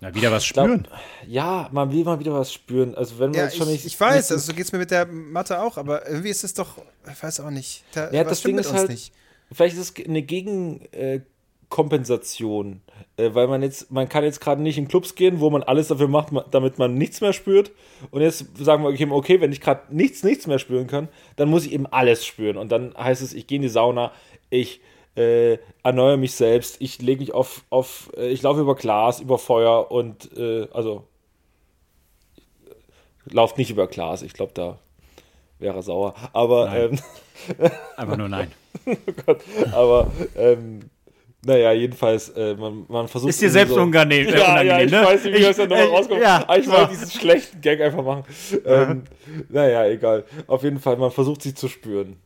Na, 0.00 0.14
wieder 0.14 0.30
was 0.30 0.46
glaub- 0.52 0.66
spüren. 0.66 0.86
Ja, 1.26 1.68
man 1.72 1.90
will 1.90 2.04
mal 2.04 2.18
wieder 2.18 2.34
was 2.34 2.52
spüren. 2.52 2.94
Also 2.94 3.18
wenn 3.18 3.30
man 3.30 3.38
Ja, 3.38 3.44
jetzt 3.44 3.56
schon 3.56 3.66
ich, 3.68 3.84
nicht. 3.84 3.86
ich 3.86 3.98
weiß, 4.00 4.28
nicht, 4.28 4.32
also 4.32 4.46
so 4.50 4.54
geht 4.54 4.66
es 4.66 4.72
mir 4.72 4.78
mit 4.78 4.90
der 4.90 5.06
Mathe 5.06 5.58
auch, 5.60 5.78
aber 5.78 6.06
irgendwie 6.06 6.28
ist 6.30 6.44
es 6.44 6.52
doch, 6.52 6.76
ich 7.10 7.22
weiß 7.22 7.40
auch 7.40 7.50
nicht. 7.50 7.82
Da, 7.92 8.10
ja, 8.10 8.22
was 8.24 8.30
das 8.30 8.38
stimmt 8.40 8.50
Ding 8.50 8.56
mit 8.56 8.64
ist 8.66 8.70
uns 8.72 8.78
halt, 8.80 8.90
nicht. 8.90 9.12
vielleicht 9.52 9.76
ist 9.78 9.98
es 9.98 10.06
eine 10.06 10.22
Gegenkompensation, 10.22 12.80
äh, 12.85 12.85
weil 13.16 13.48
man 13.48 13.62
jetzt, 13.62 13.90
man 13.90 14.08
kann 14.08 14.24
jetzt 14.24 14.40
gerade 14.40 14.60
nicht 14.62 14.78
in 14.78 14.88
Clubs 14.88 15.14
gehen, 15.14 15.40
wo 15.40 15.48
man 15.50 15.62
alles 15.62 15.88
dafür 15.88 16.08
macht, 16.08 16.32
ma- 16.32 16.44
damit 16.50 16.78
man 16.78 16.94
nichts 16.94 17.20
mehr 17.20 17.32
spürt. 17.32 17.70
Und 18.10 18.22
jetzt 18.22 18.56
sagen 18.58 18.82
wir, 18.82 18.90
okay, 18.90 19.06
okay 19.10 19.40
wenn 19.40 19.52
ich 19.52 19.60
gerade 19.60 19.82
nichts, 19.94 20.22
nichts 20.22 20.46
mehr 20.46 20.58
spüren 20.58 20.86
kann, 20.86 21.08
dann 21.36 21.48
muss 21.48 21.64
ich 21.66 21.72
eben 21.72 21.86
alles 21.86 22.24
spüren. 22.26 22.56
Und 22.56 22.70
dann 22.72 22.94
heißt 22.96 23.22
es, 23.22 23.32
ich 23.32 23.46
gehe 23.46 23.56
in 23.56 23.62
die 23.62 23.68
Sauna, 23.68 24.12
ich 24.50 24.80
äh, 25.16 25.58
erneuere 25.82 26.18
mich 26.18 26.34
selbst, 26.34 26.76
ich 26.80 27.00
lege 27.00 27.20
mich 27.20 27.32
auf, 27.32 27.64
auf 27.70 28.10
äh, 28.16 28.28
ich 28.28 28.42
laufe 28.42 28.60
über 28.60 28.74
Glas, 28.74 29.20
über 29.20 29.38
Feuer 29.38 29.90
und 29.90 30.36
äh, 30.36 30.68
also 30.72 31.04
lauft 33.24 33.58
nicht 33.58 33.70
über 33.70 33.86
Glas, 33.86 34.22
ich 34.22 34.34
glaube, 34.34 34.52
da 34.54 34.78
wäre 35.58 35.76
er 35.76 35.82
sauer. 35.82 36.14
Aber 36.32 36.70
ähm, 36.74 36.98
Einfach 37.96 38.16
nur 38.16 38.28
nein. 38.28 38.52
Gott, 39.24 39.40
aber 39.72 40.10
ähm, 40.36 40.90
naja, 41.46 41.72
jedenfalls, 41.72 42.28
äh, 42.30 42.54
man, 42.54 42.84
man 42.88 43.08
versucht. 43.08 43.30
Ist 43.30 43.40
dir 43.40 43.50
selbst 43.50 43.72
so, 43.74 43.80
unangenehm. 43.80 44.28
Ja, 44.28 44.34
ja, 44.36 44.52
unangenehm, 44.52 44.86
ich 44.86 44.92
ne? 44.92 45.04
weiß 45.04 45.24
nicht, 45.24 45.38
wie 45.38 45.42
das 45.42 45.56
da 45.56 45.66
nochmal 45.66 45.86
rauskommt. 45.86 46.20
Ja, 46.20 46.42
Aber 46.42 46.58
ich 46.58 46.68
wollte 46.68 46.90
diesen 46.90 47.10
schlechten 47.10 47.60
Gag 47.60 47.80
einfach 47.80 48.02
machen. 48.04 48.24
Ähm, 48.64 49.04
naja, 49.48 49.86
egal. 49.86 50.24
Auf 50.46 50.62
jeden 50.62 50.80
Fall, 50.80 50.96
man 50.96 51.10
versucht 51.10 51.42
sie 51.42 51.54
zu 51.54 51.68
spüren. 51.68 52.16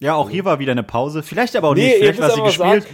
Ja, 0.00 0.14
auch 0.14 0.30
hier 0.30 0.44
war 0.44 0.58
wieder 0.58 0.72
eine 0.72 0.82
Pause. 0.82 1.22
Vielleicht 1.22 1.54
aber 1.56 1.68
auch 1.68 1.74
Nee, 1.74 1.86
nicht. 1.88 1.98
Vielleicht 1.98 2.20
war 2.20 2.30
sie 2.30 2.42
gespielt. 2.42 2.86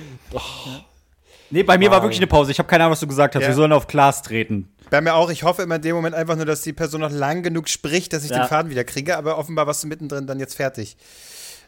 Nee, 1.51 1.63
bei 1.63 1.79
mir 1.79 1.91
war 1.91 2.03
wirklich 2.03 2.19
eine 2.19 2.27
Pause. 2.27 2.51
Ich 2.51 2.59
habe 2.59 2.69
keine 2.69 2.85
Ahnung, 2.85 2.93
was 2.93 3.01
du 3.01 3.07
gesagt 3.07 3.37
hast. 3.37 3.43
Ja. 3.43 3.49
Wir 3.49 3.55
sollen 3.55 3.73
auf 3.73 3.87
Glas 3.87 4.23
treten. 4.23 4.69
Bei 4.91 5.01
mir 5.01 5.15
auch, 5.15 5.31
ich 5.31 5.43
hoffe 5.43 5.63
immer 5.63 5.77
in 5.77 5.83
dem 5.83 5.97
Moment 5.97 6.15
einfach 6.15 6.37
nur, 6.37 6.47
dass 6.47 6.63
die 6.63 6.73
Person 6.73 7.01
noch 7.01 7.11
lang 7.11 7.43
genug 7.43 7.69
spricht, 7.69 8.13
dass 8.13 8.25
ich 8.25 8.31
Ja. 8.31 8.41
den 8.45 8.49
Faden 8.49 8.71
wieder 8.71 8.85
kriege, 8.85 9.17
aber 9.17 9.39
offenbar 9.39 9.67
warst 9.67 9.83
du 9.85 9.89
mittendrin 9.89 10.27
dann 10.27 10.39
jetzt 10.41 10.55
fertig. 10.57 10.97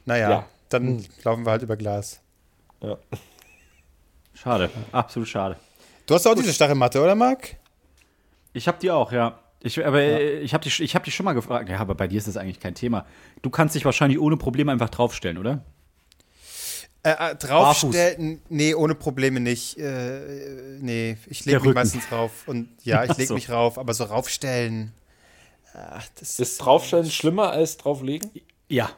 Naja, 0.09 0.31
Ja. 0.31 0.47
dann 0.71 1.05
laufen 1.23 1.45
wir 1.45 1.51
halt 1.51 1.63
über 1.63 1.77
Glas. 1.77 2.21
Ja. 2.83 2.97
Schade. 4.35 4.71
Absolut 4.93 5.29
schade. 5.29 5.57
Du 6.07 6.15
hast 6.15 6.27
auch 6.27 6.35
diese 6.35 6.53
Stachelmatte, 6.55 7.03
oder 7.03 7.15
Marc? 7.15 7.57
Ich 8.55 8.67
habe 8.69 8.79
die 8.81 8.91
auch, 8.91 9.13
ja. 9.13 9.39
Ich, 9.61 9.85
aber 9.85 10.01
äh, 10.01 10.39
ich 10.39 10.55
habe 10.55 10.63
die, 10.67 10.83
ich 10.83 10.95
hab 10.95 11.03
die 11.05 11.11
schon 11.11 11.25
mal 11.25 11.33
gefragt. 11.35 11.69
Ja, 11.69 11.79
aber 11.81 11.95
bei 11.95 12.07
dir 12.07 12.17
ist 12.19 12.29
das 12.29 12.37
eigentlich 12.39 12.61
kein 12.61 12.75
Thema. 12.75 13.05
Du 13.43 13.51
kannst 13.51 13.75
dich 13.75 13.85
wahrscheinlich 13.85 14.19
ohne 14.19 14.37
Probleme 14.37 14.73
einfach 14.73 14.89
draufstellen, 14.89 15.37
oder? 15.37 15.65
Äh, 17.03 17.11
äh, 17.33 17.35
draufstellen, 17.35 18.41
nee, 18.49 18.75
ohne 18.75 18.95
Probleme 18.95 19.41
nicht. 19.41 19.77
Äh, 19.77 20.79
nee, 20.81 21.19
ich 21.27 21.45
lege 21.45 21.61
mich 21.61 21.75
meistens 21.75 22.11
rauf. 22.11 22.47
Und 22.47 22.69
ja, 22.85 23.05
ich 23.11 23.17
lege 23.17 23.29
so. 23.29 23.35
mich 23.35 23.51
rauf, 23.51 23.77
aber 23.77 23.93
so 23.93 24.05
raufstellen. 24.05 24.93
Ach, 25.75 26.07
das 26.19 26.39
Ist 26.39 26.59
draufstellen 26.59 27.11
schlimmer 27.11 27.51
als 27.51 27.77
drauflegen? 27.77 28.31
Ja. 28.69 28.91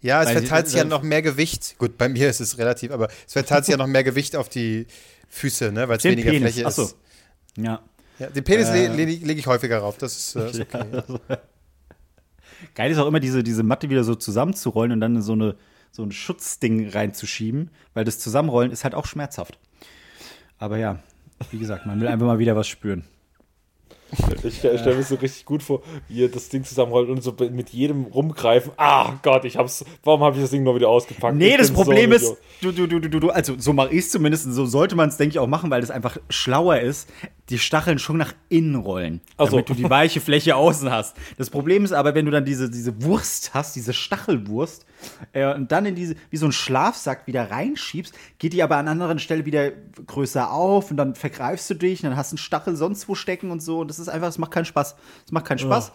Ja, 0.00 0.22
es 0.22 0.28
Weil 0.28 0.38
verteilt 0.38 0.68
sich 0.68 0.76
ja 0.76 0.84
noch 0.84 1.02
mehr 1.02 1.22
Gewicht. 1.22 1.76
Gut, 1.78 1.96
bei 1.98 2.08
mir 2.08 2.28
ist 2.28 2.40
es 2.40 2.58
relativ, 2.58 2.90
aber 2.90 3.08
es 3.26 3.32
verteilt 3.32 3.64
sich 3.64 3.72
ja 3.72 3.78
noch 3.78 3.86
mehr 3.86 4.04
Gewicht 4.04 4.36
auf 4.36 4.48
die 4.48 4.86
Füße, 5.28 5.72
ne, 5.72 5.88
weil 5.88 5.98
es 5.98 6.04
weniger 6.04 6.30
Penis. 6.30 6.54
Fläche 6.54 6.68
ist. 6.68 6.96
Ja. 7.56 7.80
Ja, 8.18 8.28
den 8.28 8.44
Penis 8.44 8.68
Äh. 8.68 8.88
le 8.88 9.04
lege 9.04 9.26
leg 9.26 9.38
ich 9.38 9.46
häufiger 9.46 9.78
rauf, 9.78 9.98
das 9.98 10.16
ist, 10.16 10.36
äh, 10.36 10.50
ist 10.50 10.60
okay. 10.60 11.02
Geil 12.74 12.90
ist 12.90 12.98
auch 12.98 13.06
immer, 13.06 13.20
diese, 13.20 13.42
diese 13.42 13.62
Matte 13.62 13.90
wieder 13.90 14.04
so 14.04 14.14
zusammenzurollen 14.14 14.92
und 14.92 15.00
dann 15.00 15.20
so, 15.20 15.32
eine, 15.32 15.56
so 15.90 16.02
ein 16.02 16.12
Schutzding 16.12 16.88
reinzuschieben, 16.88 17.70
weil 17.94 18.04
das 18.04 18.18
Zusammenrollen 18.18 18.72
ist 18.72 18.84
halt 18.84 18.94
auch 18.94 19.06
schmerzhaft. 19.06 19.58
Aber 20.58 20.78
ja, 20.78 21.00
wie 21.50 21.58
gesagt, 21.58 21.84
man 21.84 22.00
will 22.00 22.08
einfach 22.08 22.26
mal 22.26 22.38
wieder 22.38 22.56
was 22.56 22.68
spüren. 22.68 23.04
Ich 24.44 24.58
stelle 24.58 24.94
mir 24.94 25.02
so 25.02 25.16
richtig 25.16 25.44
gut 25.44 25.62
vor, 25.62 25.82
wie 26.08 26.20
ihr 26.20 26.30
das 26.30 26.48
Ding 26.48 26.64
zusammenrollt 26.64 27.08
und 27.08 27.22
so 27.22 27.34
mit 27.50 27.70
jedem 27.70 28.04
rumgreifen. 28.04 28.72
Ah 28.76 29.14
Gott, 29.22 29.44
ich 29.44 29.56
hab's. 29.56 29.84
Warum 30.04 30.20
habe 30.22 30.36
ich 30.36 30.42
das 30.42 30.50
Ding 30.50 30.62
nur 30.62 30.76
wieder 30.76 30.88
ausgepackt? 30.88 31.36
Nee, 31.36 31.50
Ich 31.50 31.56
das 31.58 31.68
so 31.68 31.74
Problem 31.74 32.10
ein 32.10 32.16
ist, 32.16 32.36
du, 32.60 32.72
du, 32.72 32.86
du, 32.86 33.00
du, 33.00 33.30
also 33.30 33.54
so 33.58 33.72
mache 33.72 33.90
ich 33.90 33.98
es 34.00 34.10
zumindest, 34.10 34.44
so 34.52 34.64
sollte 34.66 34.94
man 34.94 35.08
es, 35.08 35.16
denke 35.16 35.30
ich, 35.32 35.38
auch 35.38 35.48
machen, 35.48 35.70
weil 35.70 35.80
das 35.80 35.90
einfach 35.90 36.18
schlauer 36.30 36.78
ist. 36.78 37.08
Die 37.48 37.58
Stacheln 37.58 37.98
schon 37.98 38.16
nach 38.16 38.34
innen 38.48 38.74
rollen, 38.74 39.20
Ach 39.36 39.46
so. 39.46 39.52
damit 39.52 39.68
du 39.68 39.74
die 39.74 39.88
weiche 39.88 40.20
Fläche 40.20 40.56
außen 40.56 40.90
hast. 40.90 41.16
Das 41.38 41.48
Problem 41.50 41.84
ist 41.84 41.92
aber, 41.92 42.14
wenn 42.14 42.24
du 42.24 42.32
dann 42.32 42.44
diese, 42.44 42.68
diese 42.68 43.02
Wurst 43.02 43.54
hast, 43.54 43.76
diese 43.76 43.92
Stachelwurst, 43.92 44.84
äh, 45.32 45.54
und 45.54 45.70
dann 45.70 45.86
in 45.86 45.94
diese, 45.94 46.16
wie 46.30 46.36
so 46.36 46.46
ein 46.46 46.52
Schlafsack 46.52 47.26
wieder 47.26 47.50
reinschiebst, 47.50 48.14
geht 48.38 48.52
die 48.52 48.62
aber 48.62 48.76
an 48.76 48.88
anderen 48.88 49.18
Stellen 49.18 49.44
wieder 49.44 49.70
größer 49.70 50.50
auf 50.50 50.90
und 50.90 50.96
dann 50.96 51.14
vergreifst 51.14 51.70
du 51.70 51.74
dich 51.74 52.02
und 52.02 52.10
dann 52.10 52.18
hast 52.18 52.32
du 52.32 52.34
einen 52.34 52.38
Stachel 52.38 52.76
sonst 52.76 53.08
wo 53.08 53.14
stecken 53.14 53.50
und 53.50 53.60
so. 53.62 53.80
Und 53.80 53.88
das 53.88 53.98
ist 53.98 54.08
einfach, 54.08 54.28
es 54.28 54.38
macht 54.38 54.50
keinen 54.50 54.64
Spaß. 54.64 54.96
Es 55.24 55.32
macht 55.32 55.44
keinen 55.44 55.58
Spaß. 55.58 55.92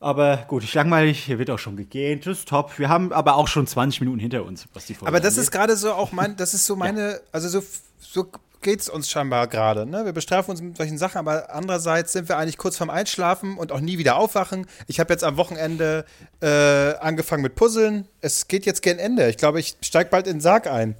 Aber 0.00 0.38
gut, 0.48 0.64
ich 0.64 0.74
langweilig, 0.74 1.22
hier 1.22 1.38
wird 1.38 1.48
auch 1.50 1.60
schon 1.60 1.76
gegähnt, 1.76 2.26
das 2.26 2.38
ist 2.38 2.48
top. 2.48 2.76
Wir 2.80 2.88
haben 2.88 3.12
aber 3.12 3.36
auch 3.36 3.46
schon 3.46 3.68
20 3.68 4.00
Minuten 4.00 4.18
hinter 4.18 4.44
uns, 4.44 4.66
was 4.74 4.86
die 4.86 4.94
Folge 4.94 5.06
Aber 5.06 5.20
das 5.20 5.34
angeht. 5.34 5.44
ist 5.44 5.50
gerade 5.52 5.76
so 5.76 5.92
auch 5.92 6.10
mein, 6.10 6.36
das 6.36 6.54
ist 6.54 6.66
so 6.66 6.74
meine, 6.74 7.20
also 7.30 7.48
so, 7.48 7.62
so 8.00 8.26
geht's 8.62 8.88
uns 8.88 9.10
scheinbar 9.10 9.46
gerade. 9.48 9.86
Ne? 9.86 10.04
Wir 10.04 10.12
bestrafen 10.12 10.50
uns 10.50 10.62
mit 10.62 10.76
solchen 10.76 10.98
Sachen, 10.98 11.18
aber 11.18 11.54
andererseits 11.54 12.12
sind 12.12 12.28
wir 12.28 12.38
eigentlich 12.38 12.58
kurz 12.58 12.76
vorm 12.76 12.90
Einschlafen 12.90 13.58
und 13.58 13.72
auch 13.72 13.80
nie 13.80 13.98
wieder 13.98 14.16
aufwachen. 14.16 14.66
Ich 14.86 15.00
habe 15.00 15.12
jetzt 15.12 15.24
am 15.24 15.36
Wochenende 15.36 16.04
äh, 16.40 16.46
angefangen 16.46 17.42
mit 17.42 17.54
Puzzeln. 17.54 18.08
Es 18.20 18.48
geht 18.48 18.64
jetzt 18.66 18.82
gern 18.82 18.98
Ende. 18.98 19.28
Ich 19.28 19.36
glaube, 19.36 19.60
ich 19.60 19.76
steig 19.82 20.10
bald 20.10 20.26
in 20.26 20.34
den 20.34 20.40
Sarg 20.40 20.66
ein. 20.66 20.96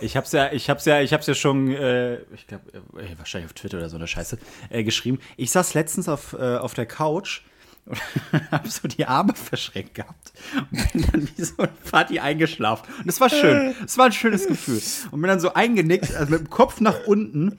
Ich 0.00 0.16
hab's 0.16 0.32
ja, 0.32 0.52
ich 0.52 0.68
hab's 0.68 0.84
ja, 0.86 1.00
ich 1.00 1.12
hab's 1.12 1.26
ja 1.26 1.34
schon, 1.34 1.72
äh, 1.72 2.16
ich 2.34 2.46
glaube, 2.48 2.64
äh, 2.98 3.16
wahrscheinlich 3.16 3.48
auf 3.48 3.54
Twitter 3.54 3.78
oder 3.78 3.88
so 3.88 3.96
eine 3.96 4.06
Scheiße, 4.06 4.38
äh, 4.70 4.82
geschrieben. 4.82 5.20
Ich 5.36 5.52
saß 5.52 5.74
letztens 5.74 6.08
auf, 6.08 6.32
äh, 6.32 6.56
auf 6.56 6.74
der 6.74 6.86
Couch 6.86 7.42
und 7.86 7.98
hab 8.50 8.66
so 8.68 8.88
die 8.88 9.06
Arme 9.06 9.34
verschränkt 9.34 9.94
gehabt 9.94 10.32
und 10.70 10.92
bin 10.92 11.06
dann 11.10 11.28
wie 11.36 11.42
so 11.42 11.62
ein 11.62 11.68
Party 11.90 12.18
eingeschlafen. 12.18 12.92
Und 12.98 13.08
es 13.08 13.20
war 13.20 13.30
schön. 13.30 13.74
Es 13.84 13.96
war 13.96 14.06
ein 14.06 14.12
schönes 14.12 14.46
Gefühl. 14.46 14.80
Und 15.10 15.20
bin 15.20 15.28
dann 15.28 15.40
so 15.40 15.54
eingenickt, 15.54 16.14
also 16.14 16.32
mit 16.32 16.40
dem 16.40 16.50
Kopf 16.50 16.80
nach 16.80 17.06
unten. 17.06 17.58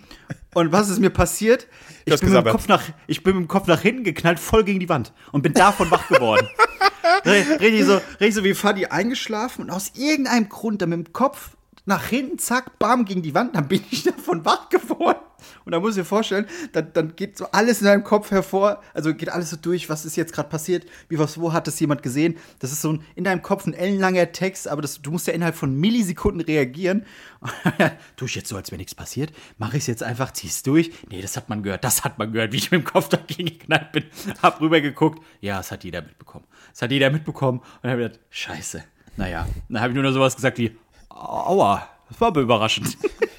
Und 0.53 0.71
was 0.71 0.89
ist 0.89 0.99
mir 0.99 1.09
passiert? 1.09 1.67
Ich 2.05 2.19
bin, 2.19 2.31
mit 2.31 2.45
dem. 2.45 2.51
Kopf 2.51 2.67
nach, 2.67 2.83
ich 3.07 3.23
bin 3.23 3.35
mit 3.35 3.45
dem 3.45 3.47
Kopf 3.47 3.67
nach 3.67 3.81
hinten 3.81 4.03
geknallt, 4.03 4.39
voll 4.39 4.63
gegen 4.63 4.79
die 4.79 4.89
Wand. 4.89 5.13
Und 5.31 5.41
bin 5.41 5.53
davon 5.53 5.89
wach 5.91 6.07
geworden. 6.07 6.47
Richtig 7.25 7.85
so, 7.85 8.01
richtig 8.19 8.35
so 8.35 8.43
wie 8.43 8.53
Fadi 8.53 8.85
eingeschlafen 8.87 9.63
und 9.63 9.69
aus 9.69 9.93
irgendeinem 9.95 10.49
Grund 10.49 10.81
dann 10.81 10.89
mit 10.89 11.07
dem 11.07 11.13
Kopf 11.13 11.51
nach 11.85 12.05
hinten, 12.05 12.37
zack, 12.37 12.77
bam, 12.79 13.05
gegen 13.05 13.21
die 13.21 13.33
Wand, 13.33 13.55
dann 13.55 13.67
bin 13.67 13.83
ich 13.91 14.03
davon 14.03 14.45
wach 14.45 14.69
geworden. 14.69 15.19
Und 15.65 15.71
da 15.71 15.79
muss 15.79 15.91
ich 15.91 16.01
dir 16.01 16.05
vorstellen, 16.05 16.45
dann, 16.73 16.91
dann 16.93 17.15
geht 17.15 17.37
so 17.37 17.45
alles 17.51 17.79
in 17.79 17.85
deinem 17.85 18.03
Kopf 18.03 18.31
hervor, 18.31 18.81
also 18.93 19.13
geht 19.13 19.29
alles 19.29 19.49
so 19.49 19.57
durch, 19.57 19.89
was 19.89 20.05
ist 20.05 20.15
jetzt 20.15 20.33
gerade 20.33 20.49
passiert, 20.49 20.85
wie 21.09 21.19
was, 21.19 21.39
wo 21.39 21.53
hat 21.53 21.67
das 21.67 21.79
jemand 21.79 22.03
gesehen. 22.03 22.37
Das 22.59 22.71
ist 22.71 22.81
so 22.81 22.93
ein, 22.93 23.03
in 23.15 23.23
deinem 23.23 23.41
Kopf 23.41 23.65
ein 23.65 23.73
ellenlanger 23.73 24.31
Text, 24.31 24.67
aber 24.67 24.81
das, 24.81 25.01
du 25.01 25.11
musst 25.11 25.27
ja 25.27 25.33
innerhalb 25.33 25.55
von 25.55 25.75
Millisekunden 25.75 26.41
reagieren. 26.41 27.05
Tue 28.15 28.27
ich 28.27 28.35
jetzt 28.35 28.49
so, 28.49 28.55
als 28.55 28.71
wäre 28.71 28.77
nichts 28.77 28.95
passiert, 28.95 29.31
mache 29.57 29.77
ich 29.77 29.83
es 29.83 29.87
jetzt 29.87 30.03
einfach, 30.03 30.31
zieh's 30.31 30.63
durch. 30.63 30.91
Nee, 31.09 31.21
das 31.21 31.37
hat 31.37 31.49
man 31.49 31.63
gehört, 31.63 31.83
das 31.83 32.03
hat 32.03 32.17
man 32.17 32.31
gehört, 32.31 32.51
wie 32.51 32.57
ich 32.57 32.71
mit 32.71 32.81
dem 32.81 32.85
Kopf 32.85 33.09
dagegen 33.09 33.45
geknallt 33.45 33.91
bin. 33.91 34.05
Hab 34.41 34.61
rübergeguckt, 34.61 35.23
ja, 35.41 35.57
das 35.57 35.71
hat 35.71 35.83
jeder 35.83 36.01
mitbekommen. 36.01 36.45
Das 36.71 36.81
hat 36.81 36.91
jeder 36.91 37.09
mitbekommen 37.09 37.61
und 37.81 37.89
hab 37.89 37.97
gedacht, 37.97 38.19
scheiße. 38.29 38.83
Naja, 39.17 39.47
dann 39.69 39.81
habe 39.81 39.89
ich 39.91 39.95
nur 39.95 40.03
noch 40.03 40.11
sowas 40.11 40.35
gesagt 40.35 40.57
wie, 40.59 40.77
aua, 41.09 41.87
das 42.09 42.21
war 42.21 42.29
aber 42.29 42.41
überraschend. 42.41 42.97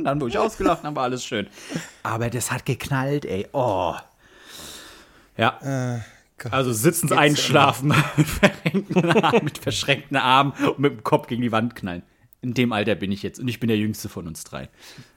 Und 0.00 0.04
dann 0.06 0.20
wurde 0.20 0.30
ich 0.30 0.38
ausgelacht, 0.38 0.82
dann 0.82 0.96
war 0.96 1.04
alles 1.04 1.24
schön. 1.24 1.46
Aber 2.02 2.30
das 2.30 2.50
hat 2.50 2.64
geknallt, 2.64 3.26
ey. 3.26 3.46
Oh. 3.52 3.94
Ja. 5.36 6.02
also 6.50 6.72
sitzend 6.72 7.12
einschlafen, 7.12 7.88
mit 8.16 8.26
verschränkten 8.28 9.04
Armen, 9.04 9.44
mit 9.44 9.58
verschränkten 9.58 10.16
Armen 10.16 10.52
und 10.52 10.78
mit 10.78 10.92
dem 10.92 11.04
Kopf 11.04 11.26
gegen 11.26 11.42
die 11.42 11.52
Wand 11.52 11.76
knallen. 11.76 12.02
In 12.40 12.54
dem 12.54 12.72
Alter 12.72 12.94
bin 12.94 13.12
ich 13.12 13.22
jetzt. 13.22 13.38
Und 13.38 13.48
ich 13.48 13.60
bin 13.60 13.68
der 13.68 13.76
Jüngste 13.76 14.08
von 14.08 14.26
uns 14.26 14.44
drei. 14.44 14.70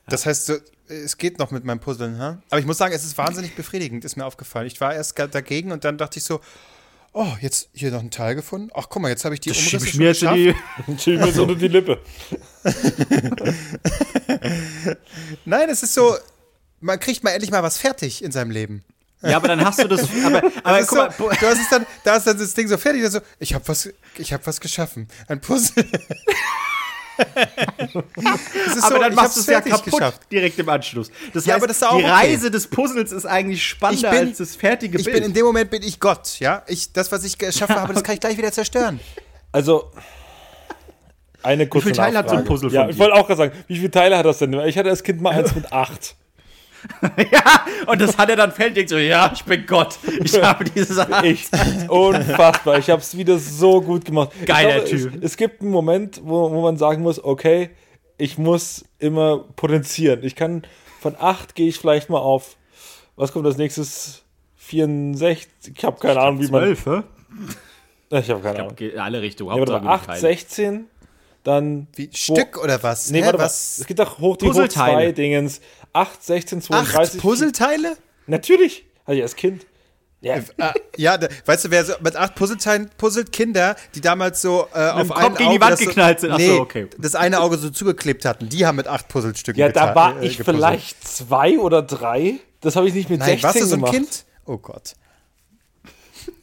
Das 0.08 0.26
heißt, 0.26 0.62
es 0.88 1.18
geht 1.18 1.40
noch 1.40 1.52
mit 1.52 1.64
meinem 1.64 1.80
Puzzeln, 1.80 2.20
ha? 2.20 2.42
Aber 2.50 2.60
ich 2.60 2.66
muss 2.66 2.78
sagen, 2.78 2.94
es 2.94 3.06
ist 3.06 3.18
wahnsinnig 3.18 3.56
befriedigend, 3.56 4.04
ist 4.04 4.18
mir 4.18 4.26
aufgefallen. 4.26 4.68
Ich 4.68 4.82
war 4.82 4.94
erst 4.94 5.18
dagegen 5.18 5.72
und 5.72 5.86
dann 5.86 5.98
dachte 5.98 6.20
ich 6.20 6.26
so, 6.26 6.42
oh, 7.14 7.28
jetzt 7.42 7.70
hier 7.74 7.92
noch 7.92 8.02
ein 8.02 8.12
Teil 8.12 8.36
gefunden. 8.36 8.70
Ach, 8.74 8.88
guck 8.90 9.02
mal, 9.02 9.10
jetzt 9.10 9.24
habe 9.26 9.36
ich 9.36 9.42
die 9.42 9.50
Das 9.50 9.58
Umrisse 9.60 9.78
ich 9.86 9.92
schon 9.92 10.00
mir 10.00 10.08
jetzt 10.08 10.24
in 10.24 10.30
geschafft. 10.34 10.60
die. 10.88 10.92
Und 10.92 11.02
schieb 11.02 11.20
mir 11.20 11.32
so 11.32 11.44
unter 11.44 11.56
die 11.56 11.68
Lippe. 11.68 12.00
Nein, 15.46 15.70
es 15.70 15.84
ist 15.84 15.94
so, 15.94 16.16
man 16.80 17.00
kriegt 17.00 17.24
mal 17.24 17.32
endlich 17.32 17.52
mal 17.52 17.64
was 17.64 17.78
fertig 17.78 18.24
in 18.24 18.32
seinem 18.32 18.52
Leben. 18.52 18.84
Ja, 19.22 19.38
aber 19.38 19.48
dann 19.48 19.64
hast 19.64 19.82
du 19.82 19.88
das. 19.88 20.02
Aber, 20.26 20.44
aber 20.64 20.80
Das 20.80 20.88
guck 20.88 21.14
so, 21.18 21.24
mal, 21.28 21.36
du 21.40 21.48
hast 21.48 21.60
es 21.60 21.70
dann, 21.70 21.86
da 22.04 22.18
ist 22.18 22.28
dann 22.28 22.38
das 22.38 22.54
Ding 22.54 22.68
so 22.68 22.78
fertig, 22.78 23.04
dann 23.04 23.12
so, 23.12 23.20
ich 23.40 23.54
habe 23.54 23.66
was, 23.68 23.90
ich 24.18 24.34
habe 24.34 24.46
was 24.46 24.60
geschaffen, 24.60 25.08
ein 25.28 25.40
Puzzle. 25.40 25.86
Es 27.18 28.76
ist 28.76 28.84
aber 28.84 28.96
so, 28.96 29.02
dann 29.02 29.12
ich 29.12 29.16
machst 29.16 29.36
du 29.38 29.42
es 29.42 29.48
ja 29.48 29.62
kaputt 29.62 29.86
geschafft. 29.94 30.22
direkt 30.32 30.58
im 30.60 30.70
Anschluss. 30.70 31.12
Das 31.34 31.46
Ja, 31.46 31.54
heißt, 31.54 31.62
aber 31.64 31.68
das 31.68 31.78
ist 31.78 31.84
auch 31.84 31.98
die 31.98 32.04
okay. 32.04 32.12
Reise 32.12 32.52
des 32.52 32.68
Puzzles 32.68 33.12
ist 33.12 33.26
eigentlich 33.26 33.64
spannender 33.64 34.12
Ich 34.14 34.20
bin- 34.20 34.28
als 34.30 34.38
das 34.38 34.56
fertige 34.56 34.98
Ich 34.98 35.06
Bild. 35.06 35.16
bin 35.18 35.26
in 35.26 35.34
dem 35.34 35.46
Moment 35.46 35.70
bin 35.70 35.84
ich 35.84 36.00
Gott, 36.00 36.40
ja. 36.40 36.64
Ich, 36.68 36.92
das, 36.94 37.12
was 37.12 37.24
ich 37.24 37.38
geschaffen 37.38 37.76
habe, 37.80 37.94
das 37.94 38.04
kann 38.04 38.16
ich 38.16 38.22
gleich 38.22 38.38
wieder 38.38 38.52
zerstören. 38.52 39.00
Also, 39.52 39.92
eine 41.44 41.68
kurze 41.68 41.88
viele 41.88 41.98
Teile 41.98 42.18
hat 42.20 42.30
so 42.30 42.36
ein. 42.38 42.46
Puzzle 42.46 42.70
von 42.70 42.76
Ja, 42.76 42.86
dir? 42.86 42.92
ich 42.92 42.98
wollte 43.00 43.14
auch 43.16 43.28
gerade 43.28 43.38
sagen, 43.38 43.52
wie 43.68 43.76
viele 43.76 43.92
Teile 43.92 44.18
hat 44.18 44.26
das 44.26 44.40
denn? 44.40 44.54
Ich 44.54 44.78
hatte 44.78 44.90
als 44.90 45.04
Kind 45.04 45.22
mal 45.22 45.32
eins 45.34 45.54
mit 45.54 45.72
acht. 45.72 46.16
ja, 47.32 47.66
und 47.88 48.02
das 48.02 48.18
hat 48.18 48.30
er 48.30 48.36
dann 48.36 48.52
fertig 48.52 48.76
denkt 48.76 48.90
so, 48.90 48.98
ja, 48.98 49.32
ich 49.34 49.44
bin 49.44 49.66
Gott. 49.66 49.98
Ich 50.24 50.34
habe 50.42 50.64
diese 50.64 50.94
Sache. 50.94 51.28
Ich, 51.28 51.48
unfassbar. 51.90 52.78
Ich 52.78 52.90
habe 52.90 53.02
es 53.02 53.18
wieder 53.18 53.38
so 53.38 53.82
gut 53.82 54.06
gemacht. 54.06 54.32
Geiler 54.46 54.84
ich 54.84 54.90
Typ. 54.90 55.16
Es, 55.16 55.32
es 55.32 55.38
gibt 55.38 55.62
einen 55.62 55.72
Moment, 55.72 56.22
wo, 56.24 56.52
wo 56.52 56.62
man 56.62 56.78
sagen 56.78 57.04
muss, 57.04 57.24
okay, 57.24 57.70
ich 58.18 58.38
muss 58.38 58.86
immer 59.00 59.40
potenzieren. 59.56 60.24
Ich 60.24 60.36
kann 60.36 60.64
von 61.00 61.16
8 61.20 61.56
gehe 61.56 61.68
ich 61.68 61.78
vielleicht 61.78 62.10
mal 62.10 62.20
auf, 62.20 62.56
was 63.16 63.32
kommt 63.34 63.46
als 63.46 63.58
nächstes? 63.58 64.24
64? 64.56 65.74
Ich 65.78 65.84
habe 65.84 66.00
keine 66.00 66.20
Ahnung, 66.20 66.40
wie 66.40 66.48
man. 66.48 66.62
Zwölf, 66.62 66.86
hä? 66.86 68.18
Ich 68.18 68.30
habe 68.30 68.42
keine 68.42 68.60
Ahnung. 68.60 68.72
Okay, 68.72 68.90
in 68.90 69.00
alle 69.00 69.22
Richtungen. 69.22 69.52
Ja, 69.52 69.60
Hauptsache 69.60 69.82
doch 69.82 69.90
8, 69.90 70.06
Teile. 70.06 70.20
16, 70.20 70.86
dann. 71.44 71.88
Wie, 71.96 72.10
Stück 72.14 72.64
oder 72.64 72.82
was? 72.82 73.12
Nee, 73.12 73.20
Hä, 73.20 73.26
warte 73.26 73.38
mal. 73.38 73.44
was? 73.46 73.80
Es 73.80 73.88
geht 73.88 74.00
doch 74.00 74.20
hoch 74.20 74.38
die 74.38 74.48
hoch. 74.48 74.68
2 74.68 75.12
Dingens. 75.12 75.62
8, 75.94 76.24
16, 76.24 76.62
32. 76.62 76.98
Acht 77.16 77.22
Puzzleteile? 77.22 77.98
Natürlich. 78.28 78.86
Hatte 79.06 79.18
ich 79.18 79.24
als 79.24 79.36
Kind. 79.36 79.66
Ja, 80.22 80.36
Ah, 80.58 80.74
ja, 80.96 81.18
da, 81.18 81.28
weißt 81.46 81.66
du, 81.66 81.72
wer 81.72 81.84
so 81.84 81.94
mit 82.02 82.16
acht 82.16 82.36
Puzzleteilen 82.36 82.90
puzzelt, 82.98 83.34
Kinder, 83.34 83.76
die 83.94 84.00
damals 84.00 84.42
so 84.42 84.68
äh, 84.74 84.80
auf 84.90 85.10
Kopf 85.10 85.38
gegen 85.38 85.50
die 85.50 85.56
Auge 85.58 85.62
Wand 85.62 85.72
das 85.74 85.80
so, 85.82 85.86
geknallt 85.88 86.20
sind. 86.22 86.32
Ach 86.32 86.40
so, 86.40 86.46
nee, 86.46 86.60
okay. 86.60 86.88
das 86.98 87.16
eine 87.16 87.42
Auge 87.42 87.58
so 87.58 87.70
zugeklebt 87.70 88.24
hatten, 88.24 88.48
die 88.48 88.66
haben 88.66 88.78
mit 88.78 88.88
acht 88.88 89.10
Puzzlestücken 89.10 89.60
ja 89.60 89.68
da 89.68 89.94
war 89.94 90.22
äh, 90.22 90.28
ich 90.28 90.38
gepuzzelt. 90.38 90.56
vielleicht 90.56 91.06
zwei 91.06 91.60
oder 91.60 91.82
drei. 91.82 92.36
Das 92.62 92.78
habe 92.78 92.88
ich 92.88 92.94
nicht 92.94 93.10
mit 93.10 93.20
Nein, 93.20 93.38
16 93.38 93.44
warst 93.44 93.60
du 93.60 93.66
so 93.66 93.76
ein 93.76 93.80
gemacht. 93.82 93.94
Kind? 93.94 94.26
Oh 94.46 94.58
Gott. 94.58 94.94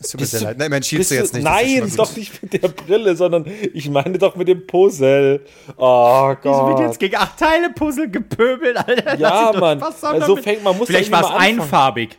Es 0.03 0.09
tut 0.09 0.21
mir 0.21 0.23
Bist 0.23 0.31
sehr 0.33 0.41
du- 0.41 0.47
leid. 0.47 0.59
Nein, 0.59 0.71
man 0.71 0.83
schiebst 0.83 0.99
Bist 1.01 1.11
du 1.11 1.15
jetzt 1.17 1.35
nicht. 1.35 1.47
das 1.47 1.61
ist 1.63 1.69
schon 1.71 1.81
Nein, 1.81 1.97
doch 1.97 2.17
nicht 2.17 2.43
mit 2.43 2.53
der 2.63 2.69
Brille, 2.69 3.17
sondern 3.17 3.45
ich 3.75 3.89
meine 3.91 4.17
doch 4.19 4.35
mit 4.35 4.49
dem 4.49 4.67
Puzzle. 4.67 5.45
Oh 5.77 6.35
Wieso 6.43 6.67
wird 6.69 6.77
Gott. 6.79 6.87
jetzt 6.87 6.99
gegen 6.99 7.17
acht 7.17 7.39
Teile 7.39 7.71
Puzzle 7.71 8.09
gepöbelt, 8.11 8.77
Alter? 8.79 9.19
Ja, 9.19 9.53
Mann. 9.59 9.83
Also 9.83 10.37
fängt- 10.37 10.65
man 10.65 10.77
muss 10.79 10.87
Vielleicht 10.89 11.11
war 11.13 11.23
es 11.25 11.31
einfarbig. 11.31 12.19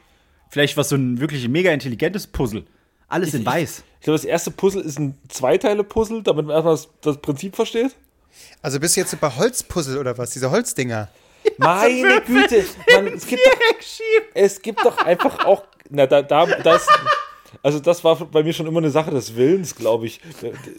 Vielleicht 0.49 0.77
war 0.77 0.81
es 0.83 0.89
so 0.89 0.95
ein 0.95 1.19
wirklich 1.19 1.47
mega 1.49 1.71
intelligentes 1.71 2.27
Puzzle. 2.27 2.65
Alles 3.07 3.33
in 3.33 3.45
weiß. 3.45 3.83
Ich 3.99 4.05
glaube, 4.05 4.17
das 4.17 4.25
erste 4.25 4.51
Puzzle 4.51 4.81
ist 4.83 4.99
ein 4.99 5.17
Zweiteile-Puzzle, 5.29 6.21
damit 6.23 6.45
man 6.45 6.55
erstmal 6.55 6.75
das, 6.75 6.89
das 7.01 7.17
Prinzip 7.17 7.55
versteht. 7.55 7.95
Also 8.61 8.79
bist 8.79 8.95
du 8.95 9.01
jetzt 9.01 9.19
bei 9.19 9.29
Holzpuzzle 9.35 9.99
oder 9.99 10.17
was? 10.17 10.29
Diese 10.31 10.51
Holzdinger. 10.51 11.09
Meine 11.57 12.21
Güte. 12.21 12.63
Man, 12.93 13.07
es, 13.07 13.25
gibt 13.25 13.41
doch, 13.45 13.51
es 14.35 14.61
gibt 14.61 14.85
doch 14.85 14.97
einfach 15.03 15.45
auch. 15.45 15.63
Na, 15.89 16.05
da, 16.05 16.21
da, 16.21 16.45
das. 16.45 16.85
Also, 17.63 17.79
das 17.79 18.03
war 18.03 18.15
bei 18.17 18.43
mir 18.43 18.53
schon 18.53 18.67
immer 18.67 18.79
eine 18.79 18.89
Sache 18.91 19.11
des 19.11 19.35
Willens, 19.35 19.75
glaube 19.75 20.05
ich, 20.05 20.21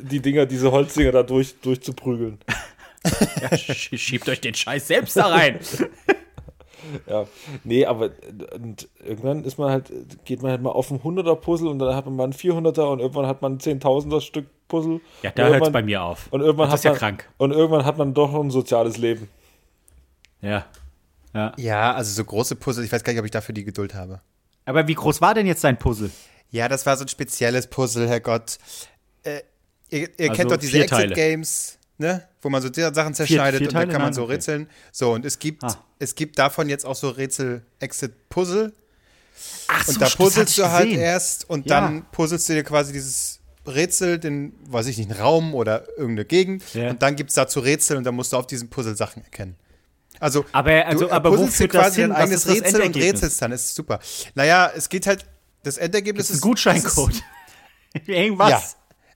die 0.01 0.21
Dinger, 0.21 0.47
diese 0.47 0.73
Holzdinger 0.73 1.13
da 1.13 1.23
durch, 1.23 1.55
durchzuprügeln. 1.61 2.39
Ja, 3.41 3.49
sch- 3.49 3.99
schiebt 3.99 4.29
euch 4.29 4.41
den 4.41 4.55
Scheiß 4.55 4.87
selbst 4.87 5.17
da 5.17 5.27
rein. 5.27 5.59
Ja, 7.07 7.27
nee, 7.63 7.87
aber 7.87 8.11
und 8.55 8.89
irgendwann 9.05 9.45
ist 9.45 9.57
man 9.57 9.71
halt, 9.71 9.91
geht 10.25 10.43
man 10.43 10.51
halt 10.51 10.63
mal 10.63 10.71
auf 10.71 10.91
ein 10.91 10.99
100er 11.01 11.37
Puzzle 11.37 11.69
und 11.69 11.79
dann 11.79 11.95
hat 11.95 12.07
man 12.07 12.17
mal 12.17 12.25
ein 12.25 12.33
400er 12.33 12.91
und 12.91 12.99
irgendwann 12.99 13.27
hat 13.27 13.41
man 13.41 13.53
ein 13.55 13.59
10.000er 13.59 14.21
Stück 14.21 14.47
Puzzle. 14.67 15.01
Ja, 15.23 15.31
da 15.31 15.47
hört 15.49 15.63
es 15.63 15.71
bei 15.73 15.83
mir 15.83 16.03
auf. 16.03 16.27
Und 16.31 16.41
irgendwann 16.41 16.67
das 16.67 16.73
hat 16.73 16.79
ist 16.81 16.85
ja 16.85 16.91
man, 16.91 16.99
krank. 16.99 17.29
Und 17.39 17.53
irgendwann 17.53 17.85
hat 17.85 17.99
man 17.99 18.15
doch 18.15 18.33
noch 18.33 18.41
ein 18.41 18.51
soziales 18.51 18.97
Leben. 18.99 19.29
Ja. 20.41 20.67
ja. 21.35 21.53
Ja, 21.57 21.93
also 21.95 22.13
so 22.13 22.25
große 22.25 22.57
Puzzle, 22.57 22.85
ich 22.85 22.91
weiß 22.93 23.05
gar 23.05 23.13
nicht, 23.13 23.21
ob 23.21 23.27
ich 23.27 23.31
dafür 23.31 23.55
die 23.55 23.65
Geduld 23.65 23.95
habe. 23.95 24.21
Aber 24.65 24.87
wie 24.89 24.95
groß 24.95 25.21
war 25.21 25.35
denn 25.35 25.47
jetzt 25.47 25.63
dein 25.63 25.79
Puzzle? 25.79 26.11
Ja, 26.53 26.69
das 26.69 26.87
war 26.87 26.97
so 26.97 27.05
ein 27.05 27.09
spezielles 27.09 27.67
Puzzle, 27.67 28.09
Herrgott. 28.09 28.59
Äh, 29.25 29.41
ihr 29.91 30.09
ihr 30.19 30.31
Also 30.31 30.33
kennt 30.35 30.51
doch 30.53 30.57
diese 30.59 30.73
vier. 30.73 30.85
Exit-Games, 30.85 31.79
ne? 31.99 32.29
Wo 32.41 32.49
man 32.51 32.63
so 32.63 32.69
die 32.69 32.81
Sachen 32.81 33.15
zerschneidet 33.15 33.59
vier 33.59 33.69
und 33.69 33.75
dann 33.75 33.89
kann 33.89 34.01
man 34.01 34.09
Nein, 34.11 34.13
so 34.15 34.23
okay. 34.25 34.33
rätseln. 34.35 34.69
So, 34.93 35.13
und 35.13 35.25
es 35.25 35.39
gibt, 35.41 35.65
Ah. 35.65 35.77
es 35.99 36.15
gibt 36.15 36.39
davon 36.39 36.69
jetzt 36.69 36.87
auch 36.87 36.95
so 36.95 37.09
Rätsel-Exit-Puzzle. 37.81 38.73
Ach 39.69 39.89
Und 39.89 40.01
da 40.01 40.09
puzzelst 40.09 40.59
du 40.59 40.71
halt 40.71 40.93
erst 40.93 41.49
und 41.51 41.69
Ja. 41.69 41.81
dann 41.81 42.05
puzzelst 42.13 42.49
du 42.49 42.53
dir 42.55 42.63
quasi 42.65 42.93
dieses 42.93 43.41
Rätsel, 43.67 44.19
den, 44.19 44.53
weiß 44.69 44.87
ich 44.89 44.99
nicht, 44.99 45.11
einen 45.11 45.21
Raum 45.21 45.55
oder 45.55 45.89
irgendeine 45.91 46.25
Gegend. 46.25 46.63
Ja. 46.75 46.91
Und 46.91 47.03
dann 47.03 47.17
gibt 47.17 47.31
es 47.31 47.35
dazu 47.37 47.61
Rätsel 47.61 47.97
und 47.97 48.05
dann 48.05 48.15
musst 48.15 48.33
du 48.33 48.37
auf 48.37 48.47
diesem 48.47 48.69
Puzzle 48.69 48.97
Sachen 48.97 49.23
erkennen. 49.25 49.57
Also, 50.21 50.45
Aber- 50.53 50.87
also- 50.87 51.07
du 51.07 51.11
aber 51.13 51.37
wo 51.39 51.47
führt 51.47 51.73
das 51.75 51.81
quasi 51.81 52.01
hin? 52.03 52.11
dein 52.11 52.19
eigenes 52.23 52.45
das 52.45 52.55
Rätsel 52.55 52.83
und 52.83 52.97
rätselst 52.97 53.41
dann. 53.41 53.51
Das 53.53 53.63
ist 53.65 53.75
super. 53.75 53.99
Naja, 54.35 54.71
es 54.77 54.89
geht 54.89 55.07
halt, 55.07 55.25
das 55.63 55.79
Endergebnis 55.79 56.31
Ein 56.31 56.35
ist. 56.35 56.41
Gutscheincode. 56.43 57.13
ist- 57.15 57.23
Irgendwas. 58.09 58.51
Ja. 58.51 58.63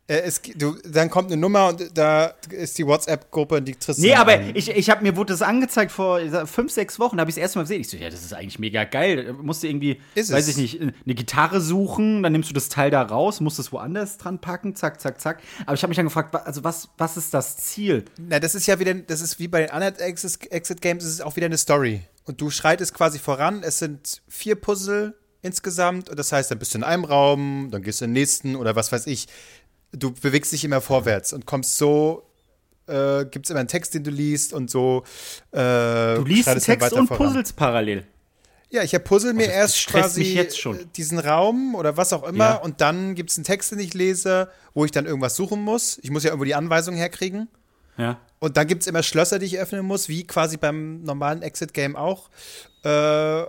Äh, 0.08 0.20
es, 0.20 0.40
du, 0.54 0.76
dann 0.84 1.10
kommt 1.10 1.32
eine 1.32 1.40
Nummer 1.40 1.66
und 1.70 1.90
da 1.98 2.26
ist 2.50 2.78
die 2.78 2.86
WhatsApp-Gruppe 2.86 3.56
und 3.56 3.64
die 3.64 3.74
triffst 3.74 4.00
du 4.00 4.06
Nee, 4.06 4.14
aber 4.14 4.32
ein. 4.34 4.54
ich, 4.54 4.68
ich 4.70 4.88
habe 4.88 5.02
mir 5.02 5.16
wurde 5.16 5.32
das 5.32 5.42
angezeigt 5.42 5.90
vor 5.90 6.20
fünf, 6.46 6.70
sechs 6.70 7.00
Wochen, 7.00 7.16
da 7.16 7.22
habe 7.22 7.30
ich 7.30 7.36
es 7.36 7.40
erstmal 7.42 7.64
gesehen. 7.64 7.80
Ich 7.80 7.88
so, 7.88 7.96
ja, 7.96 8.08
das 8.08 8.22
ist 8.22 8.32
eigentlich 8.32 8.60
mega 8.60 8.84
geil. 8.84 9.32
Musst 9.42 9.64
du 9.64 9.66
irgendwie, 9.66 10.00
Ist 10.14 10.30
weiß 10.30 10.44
es. 10.46 10.56
ich 10.58 10.78
nicht, 10.78 10.80
eine 10.80 11.14
Gitarre 11.16 11.60
suchen, 11.60 12.22
dann 12.22 12.30
nimmst 12.30 12.48
du 12.50 12.54
das 12.54 12.68
Teil 12.68 12.92
da 12.92 13.02
raus, 13.02 13.40
musst 13.40 13.58
es 13.58 13.72
woanders 13.72 14.16
dran 14.18 14.40
packen, 14.40 14.76
zack, 14.76 15.00
zack, 15.00 15.20
zack. 15.20 15.42
Aber 15.64 15.74
ich 15.74 15.82
habe 15.82 15.88
mich 15.88 15.96
dann 15.96 16.06
gefragt, 16.06 16.32
also 16.36 16.62
was, 16.62 16.88
was 16.98 17.16
ist 17.16 17.34
das 17.34 17.56
Ziel? 17.56 18.04
Na, 18.16 18.38
das 18.38 18.54
ist 18.54 18.66
ja 18.68 18.78
wieder, 18.78 18.94
das 18.94 19.20
ist 19.20 19.40
wie 19.40 19.48
bei 19.48 19.62
den 19.62 19.70
anderen 19.70 19.96
Exit, 19.96 20.52
Exit 20.52 20.82
Games, 20.82 21.02
es 21.02 21.14
ist 21.14 21.22
auch 21.24 21.34
wieder 21.34 21.46
eine 21.46 21.58
Story. 21.58 22.02
Und 22.26 22.40
du 22.40 22.50
schreitest 22.50 22.94
quasi 22.94 23.18
voran. 23.18 23.64
Es 23.64 23.80
sind 23.80 24.22
vier 24.28 24.54
Puzzle 24.54 25.14
insgesamt. 25.46 26.10
Und 26.10 26.18
das 26.18 26.32
heißt, 26.32 26.50
dann 26.50 26.58
bist 26.58 26.74
du 26.74 26.78
in 26.78 26.84
einem 26.84 27.04
Raum, 27.04 27.68
dann 27.70 27.82
gehst 27.82 28.00
du 28.00 28.04
in 28.04 28.10
den 28.10 28.20
nächsten 28.20 28.56
oder 28.56 28.76
was 28.76 28.92
weiß 28.92 29.06
ich. 29.06 29.26
Du 29.92 30.12
bewegst 30.12 30.52
dich 30.52 30.64
immer 30.64 30.80
vorwärts 30.80 31.32
und 31.32 31.46
kommst 31.46 31.78
so, 31.78 32.24
äh, 32.88 33.24
gibt 33.24 33.46
es 33.46 33.50
immer 33.50 33.60
einen 33.60 33.68
Text, 33.68 33.94
den 33.94 34.04
du 34.04 34.10
liest 34.10 34.52
und 34.52 34.70
so. 34.70 35.04
Äh, 35.52 36.16
Du 36.16 36.24
liest 36.26 36.48
Text 36.64 36.92
und 36.92 37.08
puzzles 37.08 37.52
parallel. 37.52 38.04
Ja, 38.68 38.82
ich 38.82 38.92
Puzzle 39.04 39.32
mir 39.32 39.46
das 39.46 39.54
erst 39.54 39.86
quasi 39.86 40.48
diesen 40.96 41.20
Raum 41.20 41.76
oder 41.76 41.96
was 41.96 42.12
auch 42.12 42.24
immer 42.24 42.44
Ja. 42.44 42.54
und 42.56 42.80
dann 42.80 43.14
gibt 43.14 43.30
es 43.30 43.36
einen 43.38 43.44
Text, 43.44 43.70
den 43.70 43.78
ich 43.78 43.94
lese, 43.94 44.50
wo 44.74 44.84
ich 44.84 44.90
dann 44.90 45.06
irgendwas 45.06 45.36
suchen 45.36 45.60
muss. 45.62 45.98
Ich 46.02 46.10
muss 46.10 46.24
ja 46.24 46.30
irgendwo 46.30 46.44
die 46.44 46.56
Anweisung 46.56 46.96
herkriegen. 46.96 47.48
Ja. 47.96 48.18
Und 48.40 48.56
dann 48.56 48.66
gibt 48.66 48.82
es 48.82 48.88
immer 48.88 49.02
Schlösser, 49.02 49.38
die 49.38 49.46
ich 49.46 49.58
öffnen 49.58 49.86
muss, 49.86 50.08
wie 50.08 50.26
quasi 50.26 50.56
beim 50.56 51.02
normalen 51.04 51.42
Exit-Game 51.42 51.96
auch. 51.96 52.28
Äh, 52.84 53.44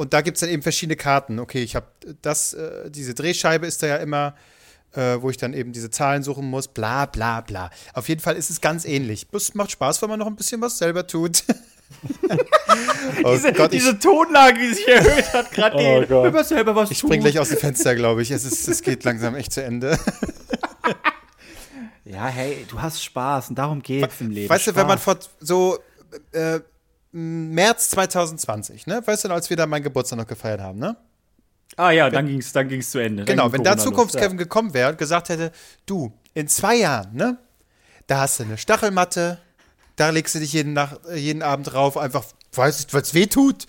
und 0.00 0.14
da 0.14 0.22
gibt 0.22 0.38
es 0.38 0.40
dann 0.40 0.48
eben 0.48 0.62
verschiedene 0.62 0.96
Karten. 0.96 1.38
Okay, 1.38 1.62
ich 1.62 1.76
habe 1.76 1.86
das, 2.22 2.54
äh, 2.54 2.90
diese 2.90 3.12
Drehscheibe 3.12 3.66
ist 3.66 3.82
da 3.82 3.86
ja 3.86 3.96
immer, 3.96 4.34
äh, 4.94 5.18
wo 5.20 5.28
ich 5.28 5.36
dann 5.36 5.52
eben 5.52 5.72
diese 5.72 5.90
Zahlen 5.90 6.22
suchen 6.22 6.46
muss, 6.46 6.68
bla 6.68 7.04
bla 7.04 7.42
bla. 7.42 7.70
Auf 7.92 8.08
jeden 8.08 8.22
Fall 8.22 8.36
ist 8.36 8.48
es 8.48 8.62
ganz 8.62 8.86
ähnlich. 8.86 9.26
Es 9.30 9.52
macht 9.52 9.72
Spaß, 9.72 10.00
wenn 10.00 10.08
man 10.08 10.18
noch 10.18 10.26
ein 10.26 10.36
bisschen 10.36 10.62
was 10.62 10.78
selber 10.78 11.06
tut. 11.06 11.44
oh 13.24 13.32
Diese, 13.34 13.52
Gott, 13.52 13.72
diese 13.74 13.98
Tonlage, 13.98 14.58
die 14.58 14.74
sich 14.74 14.88
erhöht 14.88 15.32
hat, 15.34 15.50
gerade 15.50 15.76
Oh. 15.78 16.06
Gott. 16.06 16.28
Über 16.28 16.44
selber 16.44 16.74
was 16.74 16.90
ich 16.90 16.98
spring 16.98 17.20
gleich 17.20 17.38
aus 17.38 17.50
dem 17.50 17.58
Fenster, 17.58 17.94
glaube 17.94 18.22
ich. 18.22 18.30
Es, 18.30 18.44
ist, 18.44 18.68
es 18.68 18.80
geht 18.80 19.04
langsam 19.04 19.34
echt 19.34 19.52
zu 19.52 19.62
Ende. 19.62 19.98
Ja, 22.02 22.26
hey, 22.26 22.66
du 22.68 22.82
hast 22.82 23.04
Spaß 23.04 23.50
und 23.50 23.58
darum 23.58 23.82
geht's 23.82 24.20
im 24.20 24.30
Leben. 24.30 24.48
Weißt 24.48 24.66
du, 24.66 24.74
wenn 24.74 24.88
man 24.88 24.98
Spaß. 24.98 25.26
vor 25.28 25.30
so 25.38 25.78
äh, 26.32 26.58
März 27.12 27.90
2020, 27.90 28.86
ne? 28.86 29.02
Weißt 29.04 29.24
du, 29.24 29.28
als 29.30 29.50
wir 29.50 29.56
da 29.56 29.66
meinen 29.66 29.82
Geburtstag 29.82 30.18
noch 30.18 30.26
gefeiert 30.26 30.60
haben, 30.60 30.78
ne? 30.78 30.96
Ah 31.76 31.90
ja, 31.90 32.10
dann 32.10 32.26
ging's, 32.26 32.52
dann 32.52 32.68
ging's 32.68 32.90
zu 32.90 32.98
Ende. 32.98 33.24
Dann 33.24 33.36
Genau, 33.36 33.44
ging 33.48 33.52
wenn 33.58 33.64
da 33.64 33.76
Zukunftskevin 33.78 34.36
gekommen 34.36 34.74
wäre 34.74 34.90
und 34.90 34.98
gesagt 34.98 35.28
hätte, 35.28 35.52
du, 35.86 36.12
in 36.34 36.48
zwei 36.48 36.76
Jahren, 36.76 37.14
ne? 37.14 37.38
Da 38.06 38.20
hast 38.20 38.40
du 38.40 38.44
eine 38.44 38.58
Stachelmatte, 38.58 39.38
da 39.96 40.10
legst 40.10 40.34
du 40.34 40.40
dich 40.40 40.52
jeden, 40.52 40.72
Nach 40.72 40.98
äh, 41.08 41.16
jeden 41.16 41.42
Abend 41.42 41.72
drauf, 41.72 41.96
einfach, 41.96 42.24
weiß 42.52 42.80
ich, 42.80 42.92
weil 42.94 43.02
es 43.02 43.14
weh 43.14 43.26
tut. 43.26 43.66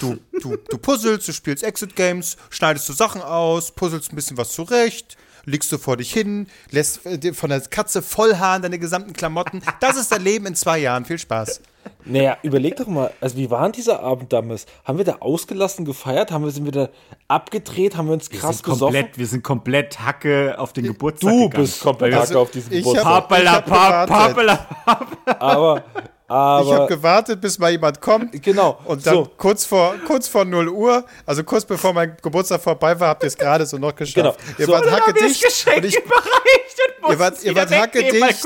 Du, 0.00 0.18
du, 0.42 0.56
du 0.56 0.78
puzzelst, 0.78 1.26
du 1.28 1.32
spielst 1.32 1.62
Exit-Games, 1.62 2.36
schneidest 2.50 2.88
du 2.88 2.92
Sachen 2.92 3.22
aus, 3.22 3.72
puzzelst 3.72 4.12
ein 4.12 4.16
bisschen 4.16 4.36
was 4.36 4.52
zurecht, 4.52 5.16
legst 5.44 5.72
du 5.72 5.78
vor 5.78 5.96
dich 5.96 6.12
hin, 6.12 6.48
lässt 6.70 7.06
äh, 7.06 7.32
von 7.32 7.50
der 7.50 7.60
Katze 7.62 8.02
vollhaaren 8.02 8.62
deine 8.62 8.78
gesamten 8.78 9.12
Klamotten. 9.12 9.62
Das 9.80 9.96
ist 9.96 10.12
dein 10.12 10.22
Leben 10.22 10.46
in 10.46 10.54
zwei 10.54 10.78
Jahren. 10.78 11.04
Viel 11.04 11.18
Spaß. 11.18 11.60
Naja, 12.04 12.36
überleg 12.42 12.76
doch 12.76 12.86
mal, 12.86 13.10
also 13.20 13.36
wie 13.36 13.50
war 13.50 13.62
denn 13.64 13.72
dieser 13.72 14.00
Abend 14.02 14.32
damals? 14.32 14.66
Haben 14.84 14.98
wir 14.98 15.04
da 15.04 15.16
ausgelassen 15.20 15.84
gefeiert? 15.84 16.30
Haben 16.30 16.44
wir, 16.44 16.50
sind 16.50 16.64
wir 16.64 16.72
da 16.72 16.88
abgedreht? 17.28 17.96
Haben 17.96 18.06
wir 18.08 18.14
uns 18.14 18.30
Wir 18.30 18.38
krass 18.38 18.56
sind 18.58 18.64
gesoffen? 18.64 18.94
komplett, 18.94 19.18
wir 19.18 19.26
sind 19.26 19.42
komplett 19.42 20.00
Hacke 20.00 20.54
auf 20.58 20.72
den 20.72 20.84
Geburtstag 20.84 21.30
Du 21.30 21.44
gegangen. 21.48 21.64
bist 21.64 21.80
komplett 21.80 22.12
wir- 22.12 22.20
Hacke 22.20 22.38
auf 22.38 22.50
diesen 22.50 22.70
Geburtstag. 22.70 23.04
papala. 23.04 24.66
Aber, 25.38 25.84
Ich 26.28 26.32
habe 26.32 26.74
aber, 26.76 26.86
gewartet, 26.88 27.40
bis 27.40 27.58
mal 27.58 27.70
jemand 27.70 28.00
kommt. 28.00 28.42
genau. 28.42 28.78
Und 28.84 29.06
dann 29.06 29.14
so, 29.14 29.28
kurz, 29.36 29.64
vor, 29.64 29.94
kurz 30.06 30.26
vor 30.26 30.44
0 30.44 30.68
Uhr, 30.68 31.04
also 31.24 31.44
kurz 31.44 31.64
bevor 31.64 31.92
mein 31.92 32.16
Geburtstag 32.20 32.60
vorbei 32.60 32.98
war, 32.98 33.08
habt 33.10 33.22
ihr 33.22 33.28
es 33.28 33.36
gerade 33.38 33.64
so 33.64 33.78
noch 33.78 33.94
geschafft. 33.94 34.14
Genau. 34.14 34.34
Ihr 34.58 34.66
So, 34.66 34.72
wart 34.72 34.84
wir 34.86 34.92
hackedicht 34.92 35.42
Geschenk 35.42 35.76
und 35.78 35.84
ich, 35.84 35.96
überreicht 35.96 36.78
und 37.02 37.12
Ihr 37.12 37.18
wart- 37.20 37.44
ihr 37.44 37.50
wieder 37.52 37.70
wart 37.70 37.80
hackedicht. 37.80 38.44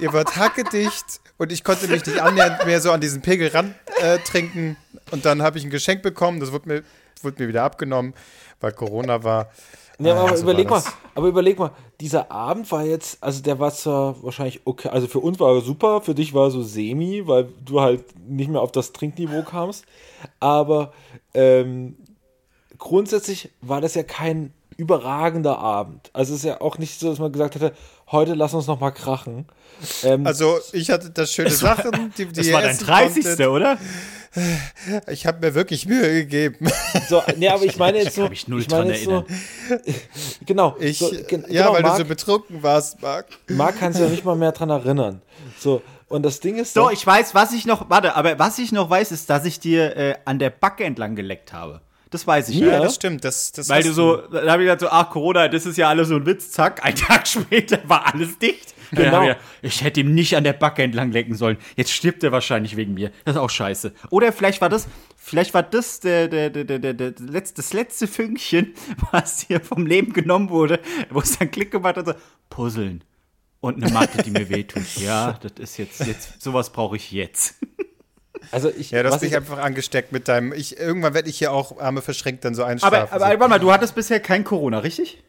Ihr 0.00 0.12
wart 0.12 0.36
hackedicht 0.36 1.20
und 1.38 1.50
ich 1.50 1.64
konnte 1.64 1.88
mich 1.88 2.06
nicht 2.06 2.20
annähernd 2.20 2.64
mehr 2.66 2.80
so 2.80 2.92
an 2.92 3.00
diesen 3.00 3.20
Pegel 3.20 3.48
ran 3.48 3.74
äh, 4.00 4.18
trinken. 4.18 4.76
Und 5.10 5.24
dann 5.24 5.42
habe 5.42 5.58
ich 5.58 5.64
ein 5.64 5.70
Geschenk 5.70 6.02
bekommen, 6.02 6.38
das 6.40 6.52
wurde 6.52 6.68
mir, 6.68 6.82
wurde 7.22 7.42
mir 7.42 7.48
wieder 7.48 7.64
abgenommen, 7.64 8.14
weil 8.60 8.72
Corona 8.72 9.24
war. 9.24 9.50
Ja, 10.00 10.14
Ah, 10.14 10.20
aber 10.28 10.36
so 10.36 10.44
überleg 10.44 10.70
mal, 10.70 10.80
aber 11.16 11.26
überleg 11.26 11.58
mal, 11.58 11.72
dieser 12.00 12.30
Abend 12.30 12.70
war 12.70 12.84
jetzt, 12.84 13.20
also 13.20 13.42
der 13.42 13.58
war 13.58 13.72
zwar 13.72 14.22
wahrscheinlich 14.22 14.60
okay, 14.64 14.90
also 14.90 15.08
für 15.08 15.18
uns 15.18 15.40
war 15.40 15.52
er 15.56 15.60
super, 15.60 16.00
für 16.02 16.14
dich 16.14 16.32
war 16.34 16.44
er 16.46 16.50
so 16.52 16.62
semi, 16.62 17.26
weil 17.26 17.48
du 17.64 17.80
halt 17.80 18.04
nicht 18.28 18.48
mehr 18.48 18.60
auf 18.60 18.70
das 18.70 18.92
Trinkniveau 18.92 19.42
kamst, 19.42 19.84
aber 20.38 20.92
ähm, 21.34 21.96
grundsätzlich 22.78 23.50
war 23.60 23.80
das 23.80 23.96
ja 23.96 24.04
kein 24.04 24.52
überragender 24.76 25.58
Abend. 25.58 26.10
Also 26.12 26.34
es 26.34 26.40
ist 26.40 26.44
ja 26.44 26.60
auch 26.60 26.78
nicht 26.78 27.00
so, 27.00 27.10
dass 27.10 27.18
man 27.18 27.32
gesagt 27.32 27.56
hätte, 27.56 27.72
heute 28.10 28.34
lass 28.34 28.54
uns 28.54 28.66
noch 28.66 28.80
mal 28.80 28.90
krachen. 28.90 29.46
Ähm, 30.02 30.26
Also 30.26 30.58
ich 30.72 30.90
hatte 30.90 31.10
da 31.10 31.26
schöne 31.26 31.50
Sachen, 31.50 32.12
die, 32.18 32.26
die 32.26 32.32
Das 32.32 32.52
war 32.52 32.62
dein 32.62 32.70
essen 32.70 32.86
30. 32.86 33.24
konntet. 33.24 33.46
oder? 33.48 33.78
Ich 35.08 35.26
habe 35.26 35.44
mir 35.46 35.54
wirklich 35.54 35.86
Mühe 35.86 36.12
gegeben. 36.12 36.68
so, 37.08 37.22
nee, 37.36 37.48
aber 37.48 37.64
ich 37.64 37.76
meine 37.78 38.02
jetzt 38.02 38.14
so, 38.16 38.22
kann 38.22 38.30
mich 38.30 38.46
null 38.48 38.60
ich 38.60 38.68
meine 38.70 38.84
dran 38.84 38.92
jetzt 38.94 39.04
so, 39.04 39.24
genau, 40.46 40.76
Ich, 40.78 40.98
so, 40.98 41.10
gen- 41.26 41.44
ja, 41.48 41.62
genau, 41.62 41.72
weil 41.74 41.82
Marc, 41.82 41.96
du 41.96 42.02
so 42.02 42.08
betrunken 42.08 42.62
warst, 42.62 43.00
Marc. 43.02 43.26
Marc 43.48 43.78
kann 43.78 43.92
sich 43.92 44.02
ja 44.02 44.08
nicht 44.08 44.24
mal 44.24 44.36
mehr 44.36 44.52
dran 44.52 44.70
erinnern. 44.70 45.22
So, 45.58 45.82
und 46.08 46.22
das 46.24 46.40
Ding 46.40 46.56
ist 46.56 46.74
So, 46.74 46.82
doch- 46.84 46.92
ich 46.92 47.06
weiß, 47.06 47.34
was 47.34 47.52
ich 47.52 47.64
noch, 47.66 47.88
warte, 47.90 48.14
aber 48.16 48.38
was 48.38 48.58
ich 48.58 48.70
noch 48.72 48.90
weiß, 48.90 49.12
ist, 49.12 49.30
dass 49.30 49.44
ich 49.44 49.60
dir 49.60 49.96
äh, 49.96 50.14
an 50.24 50.38
der 50.38 50.50
Backe 50.50 50.84
entlang 50.84 51.16
geleckt 51.16 51.52
habe. 51.52 51.80
Das 52.10 52.26
weiß 52.26 52.48
ich. 52.50 52.56
Ja. 52.56 52.68
Ja, 52.68 52.80
das 52.80 52.94
stimmt. 52.94 53.24
Das, 53.24 53.52
das 53.52 53.68
Weil 53.68 53.82
du 53.82 53.92
so, 53.92 54.16
da 54.16 54.50
habe 54.50 54.62
ich 54.62 54.66
gedacht, 54.66 54.80
so, 54.80 54.88
ach, 54.88 55.10
Corona, 55.10 55.48
das 55.48 55.66
ist 55.66 55.76
ja 55.76 55.88
alles 55.88 56.08
so 56.08 56.16
ein 56.16 56.26
Witz, 56.26 56.50
zack, 56.50 56.84
ein 56.84 56.94
Tag 56.96 57.26
später 57.26 57.80
war 57.84 58.12
alles 58.12 58.38
dicht. 58.38 58.74
Dann 58.90 59.04
Genau. 59.04 59.20
Ich, 59.22 59.28
gedacht, 59.28 59.44
ich 59.62 59.84
hätte 59.84 60.00
ihm 60.00 60.14
nicht 60.14 60.36
an 60.36 60.44
der 60.44 60.54
Backe 60.54 60.82
entlang 60.82 61.12
lecken 61.12 61.34
sollen. 61.34 61.58
Jetzt 61.76 61.92
stirbt 61.92 62.24
er 62.24 62.32
wahrscheinlich 62.32 62.76
wegen 62.76 62.94
mir. 62.94 63.12
Das 63.24 63.34
ist 63.36 63.40
auch 63.40 63.50
scheiße. 63.50 63.92
Oder 64.10 64.32
vielleicht 64.32 64.60
war 64.60 64.70
das, 64.70 64.88
vielleicht 65.16 65.52
war 65.52 65.62
das 65.62 66.00
der, 66.00 66.28
der, 66.28 66.48
der, 66.50 66.64
der, 66.64 66.94
der, 66.94 67.12
letzte, 67.20 67.56
das 67.56 67.72
letzte 67.74 68.06
Fünkchen, 68.06 68.74
was 69.12 69.46
dir 69.46 69.60
vom 69.60 69.86
Leben 69.86 70.12
genommen 70.12 70.48
wurde, 70.48 70.80
wo 71.10 71.20
es 71.20 71.38
dann 71.38 71.50
Klick 71.50 71.70
gemacht 71.70 71.96
hat, 71.96 72.06
so, 72.06 72.14
puzzeln. 72.48 73.04
Und 73.60 73.82
eine 73.82 73.92
Matte, 73.92 74.22
die 74.22 74.30
mir 74.30 74.48
wehtut. 74.48 74.96
Ja, 74.96 75.32
das 75.32 75.52
ist 75.58 75.76
jetzt, 75.78 76.06
jetzt, 76.06 76.40
sowas 76.40 76.70
brauche 76.70 76.94
ich 76.96 77.10
jetzt. 77.10 77.56
Also 78.50 78.70
ich, 78.70 78.90
Ja, 78.90 79.02
du 79.02 79.08
hast 79.08 79.16
was 79.16 79.22
mich 79.22 79.30
ich, 79.30 79.36
einfach 79.36 79.58
angesteckt 79.58 80.12
mit 80.12 80.28
deinem. 80.28 80.52
Ich, 80.52 80.78
irgendwann 80.78 81.14
werde 81.14 81.28
ich 81.28 81.38
hier 81.38 81.52
auch 81.52 81.78
Arme 81.78 82.02
verschränkt 82.02 82.44
dann 82.44 82.54
so 82.54 82.62
Aber, 82.62 82.70
einschlafen. 82.70 83.08
aber 83.10 83.24
warte 83.24 83.48
mal, 83.48 83.58
du 83.58 83.72
hattest 83.72 83.94
bisher 83.94 84.20
kein 84.20 84.44
Corona, 84.44 84.78
richtig? 84.78 85.22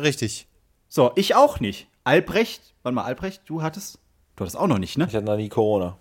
Richtig. 0.00 0.46
So, 0.88 1.12
ich 1.16 1.34
auch 1.34 1.60
nicht. 1.60 1.86
Albrecht, 2.04 2.74
warte 2.82 2.94
mal, 2.94 3.04
Albrecht, 3.04 3.42
du 3.46 3.62
hattest, 3.62 3.98
du 4.36 4.42
hattest 4.42 4.56
auch 4.56 4.66
noch 4.66 4.78
nicht, 4.78 4.98
ne? 4.98 5.06
ich 5.08 5.14
hatte 5.14 5.24
noch 5.24 5.36
nie 5.36 5.48
Corona. 5.48 5.96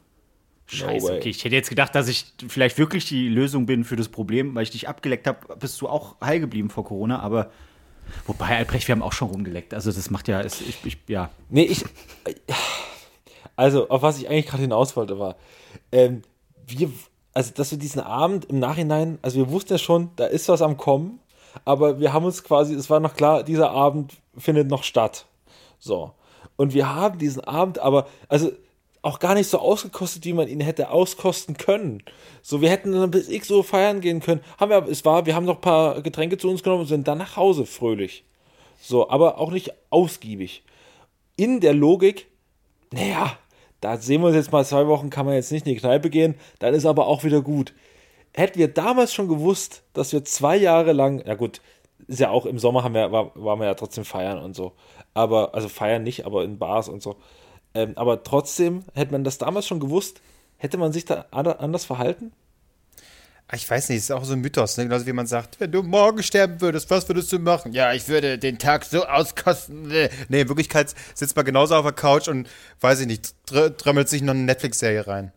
Scheiße, 0.68 1.08
way. 1.08 1.18
okay. 1.18 1.30
Ich 1.30 1.44
hätte 1.44 1.56
jetzt 1.56 1.70
gedacht, 1.70 1.96
dass 1.96 2.08
ich 2.08 2.34
vielleicht 2.48 2.78
wirklich 2.78 3.06
die 3.06 3.28
Lösung 3.28 3.66
bin 3.66 3.84
für 3.84 3.96
das 3.96 4.08
Problem, 4.08 4.54
weil 4.54 4.64
ich 4.64 4.70
dich 4.70 4.88
abgeleckt 4.88 5.26
habe, 5.28 5.56
bist 5.58 5.82
du 5.82 5.88
auch 5.88 6.16
heil 6.22 6.40
geblieben 6.40 6.70
vor 6.70 6.86
Corona, 6.86 7.20
aber 7.20 7.52
wobei, 8.28 8.58
Albrecht, 8.58 8.88
wir 8.88 8.94
haben 8.94 9.02
auch 9.02 9.14
schon 9.14 9.30
rumgeleckt. 9.30 9.74
Also 9.74 9.92
das 9.92 10.10
macht 10.12 10.28
ja, 10.28 10.44
ich, 10.44 10.86
ich, 10.86 10.98
ja. 11.08 11.32
Nee, 11.50 11.64
ich. 11.64 11.86
Also, 13.60 13.90
auf 13.90 14.02
was 14.04 14.18
ich 14.18 14.30
eigentlich 14.30 14.46
gerade 14.48 14.62
hinaus 14.62 14.96
wollte, 14.96 15.20
war, 15.20 15.36
ähm, 15.92 16.22
wir, 16.66 16.90
also, 17.34 17.52
dass 17.54 17.72
wir 17.72 17.78
diesen 17.78 18.00
Abend 18.00 18.46
im 18.46 18.58
Nachhinein, 18.58 19.20
also 19.22 19.36
wir 19.36 19.52
wussten 19.52 19.74
ja 19.74 19.78
schon, 19.78 20.12
da 20.16 20.28
ist 20.28 20.48
was 20.48 20.62
am 20.62 20.78
Kommen, 20.78 21.20
aber 21.66 22.00
wir 22.00 22.14
haben 22.14 22.24
uns 22.24 22.46
quasi, 22.46 22.74
es 22.74 22.90
war 22.90 23.02
noch 23.02 23.16
klar, 23.16 23.44
dieser 23.44 23.72
Abend 23.72 24.14
findet 24.38 24.70
noch 24.70 24.84
statt. 24.84 25.26
So. 25.78 26.14
Und 26.56 26.74
wir 26.74 26.96
haben 26.96 27.20
diesen 27.20 27.44
Abend 27.44 27.80
aber, 27.80 28.08
also 28.30 28.50
auch 29.02 29.20
gar 29.20 29.34
nicht 29.34 29.50
so 29.50 29.60
ausgekostet, 29.60 30.24
wie 30.24 30.32
man 30.32 30.48
ihn 30.48 30.62
hätte 30.62 30.90
auskosten 30.92 31.58
können. 31.58 32.02
So, 32.42 32.62
wir 32.62 32.70
hätten 32.70 32.94
dann 32.94 33.12
bis 33.12 33.28
x 33.28 33.52
Uhr 33.52 33.66
feiern 33.66 34.00
gehen 34.00 34.22
können. 34.22 34.40
Haben 34.58 34.72
wir, 34.72 34.88
es 34.88 35.04
war, 35.04 35.26
wir 35.26 35.36
haben 35.36 35.46
noch 35.46 35.56
ein 35.56 35.62
paar 35.62 36.02
Getränke 36.02 36.38
zu 36.38 36.50
uns 36.50 36.64
genommen 36.64 36.84
und 36.84 36.88
sind 36.88 37.10
dann 37.10 37.18
nach 37.18 37.36
Hause 37.36 37.66
fröhlich. 37.66 38.24
So, 38.80 39.10
aber 39.10 39.38
auch 39.38 39.52
nicht 39.52 39.74
ausgiebig. 39.90 40.64
In 41.36 41.60
der 41.60 41.74
Logik, 41.74 42.28
naja, 42.92 43.38
da 43.82 43.98
sehen 43.98 44.22
wir 44.22 44.28
uns 44.28 44.36
jetzt 44.36 44.52
mal 44.52 44.66
zwei 44.66 44.88
Wochen, 44.88 45.10
kann 45.10 45.26
man 45.26 45.36
jetzt 45.36 45.52
nicht 45.52 45.66
in 45.66 45.74
die 45.74 45.80
Kneipe 45.80 46.10
gehen, 46.10 46.36
dann 46.60 46.74
ist 46.74 46.86
aber 46.86 47.08
auch 47.08 47.24
wieder 47.24 47.42
gut. 47.42 47.74
Hätten 48.34 48.60
wir 48.60 48.68
damals 48.68 49.14
schon 49.14 49.28
gewusst, 49.28 49.84
dass 49.94 50.14
wir 50.14 50.24
zwei 50.24 50.56
Jahre 50.58 50.94
lang, 50.94 51.26
ja 51.26 51.36
gut, 51.36 51.62
ist 52.08 52.20
ja 52.20 52.30
auch 52.30 52.46
im 52.46 52.60
Sommer 52.60 52.84
haben 52.84 52.94
wir, 52.94 53.12
war, 53.12 53.32
waren 53.36 53.60
wir 53.60 53.66
ja 53.68 53.74
trotzdem 53.76 54.06
feiern 54.06 54.40
und 54.40 54.56
so. 54.56 54.74
Aber, 55.14 55.54
also 55.54 55.68
feiern 55.70 56.04
nicht, 56.04 56.26
aber 56.26 56.44
in 56.44 56.58
Bars 56.58 56.90
und 56.90 57.02
so. 57.02 57.18
Ähm, 57.74 57.94
aber 57.96 58.24
trotzdem, 58.24 58.84
hätte 58.94 59.12
man 59.12 59.24
das 59.24 59.38
damals 59.38 59.68
schon 59.68 59.80
gewusst, 59.80 60.22
hätte 60.58 60.78
man 60.78 60.92
sich 60.92 61.06
da 61.06 61.26
an- 61.32 61.48
anders 61.48 61.86
verhalten? 61.86 62.32
Ah, 63.52 63.56
Ich 63.56 63.68
weiß 63.68 63.90
nicht, 63.90 63.98
es 63.98 64.04
ist 64.06 64.12
auch 64.12 64.24
so 64.24 64.34
ein 64.34 64.42
Mythos, 64.42 64.78
ne? 64.78 64.84
genauso 64.84 65.08
wie 65.08 65.14
man 65.14 65.26
sagt, 65.26 65.60
wenn 65.60 65.72
du 65.72 65.82
morgen 65.82 66.22
sterben 66.22 66.62
würdest, 66.62 66.88
was 66.92 67.08
würdest 67.10 67.32
du 67.32 67.40
machen? 67.40 67.74
Ja, 67.74 67.94
ich 67.94 68.08
würde 68.08 68.38
den 68.38 68.60
Tag 68.60 68.86
so 68.86 69.06
auskosten. 69.06 69.88
Nee, 69.88 70.42
in 70.42 70.48
Wirklichkeit 70.48 70.94
sitzt 71.16 71.36
man 71.36 71.46
genauso 71.46 71.74
auf 71.76 71.84
der 71.84 71.94
Couch 71.94 72.28
und, 72.28 72.48
weiß 72.80 73.00
ich 73.02 73.08
nicht, 73.08 73.34
dr 73.48 73.76
trömmelt 73.76 74.08
sich 74.08 74.22
noch 74.22 74.36
eine 74.36 74.44
Netflix-Serie 74.44 75.08
rein. 75.08 75.32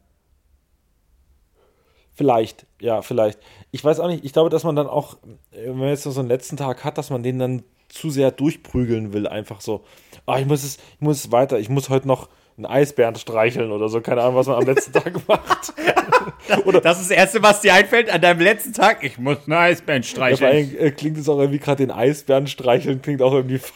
Vielleicht, 2.15 2.67
ja, 2.81 3.01
vielleicht. 3.01 3.39
Ich 3.71 3.83
weiß 3.83 3.99
auch 3.99 4.09
nicht, 4.09 4.27
ich 4.27 4.35
glaube, 4.35 4.51
dass 4.51 4.65
man 4.65 4.77
dann 4.77 4.87
auch, 4.89 5.15
äh, 5.51 5.69
wenn 5.69 5.79
man 5.79 5.89
jetzt 5.89 6.05
noch 6.05 6.13
so 6.13 6.21
einen 6.21 6.29
letzten 6.29 6.59
Tag 6.59 6.85
hat, 6.85 6.99
dass 6.99 7.09
man 7.09 7.23
den 7.23 7.39
dann 7.39 7.63
zu 7.89 8.11
sehr 8.11 8.31
durchprügeln 8.31 9.15
will, 9.15 9.27
einfach 9.27 9.63
so. 9.63 9.85
Ah, 10.27 10.39
ich 10.39 10.47
muss 10.47 10.65
es, 10.65 10.77
ich 10.77 11.01
muss 11.01 11.25
es 11.25 11.33
weiter, 11.33 11.59
ich 11.59 11.71
muss 11.71 11.89
heute 11.89 12.07
noch 12.07 12.29
einen 12.65 12.73
Eisbären 12.75 13.15
streicheln 13.17 13.71
oder 13.73 13.89
so, 13.89 14.01
keine 14.01 14.23
Ahnung, 14.23 14.37
was 14.37 14.47
man 14.47 14.57
am 14.57 14.65
letzten 14.67 14.93
Tag 14.93 15.13
macht. 15.29 15.73
Das 16.83 17.01
ist 17.01 17.11
das 17.11 17.17
Erste, 17.17 17.43
was 17.43 17.61
dir 17.61 17.75
einfällt 17.75 18.11
an 18.11 18.21
deinem 18.21 18.41
letzten 18.41 18.73
Tag. 18.73 19.03
Ich 19.03 19.19
muss 19.19 19.39
eine 19.47 19.59
Eisband 19.59 20.05
Ja, 20.05 20.17
vor 20.19 20.37
streicheln. 20.37 20.51
allem 20.53 20.79
äh, 20.79 20.91
klingt 20.91 21.19
es 21.19 21.29
auch 21.29 21.39
irgendwie 21.39 21.59
gerade 21.59 21.85
den 21.87 21.91
Eisbären 21.91 22.47
streicheln, 22.47 23.03
klingt 23.03 23.23
auch 23.23 23.33
irgendwie. 23.35 23.61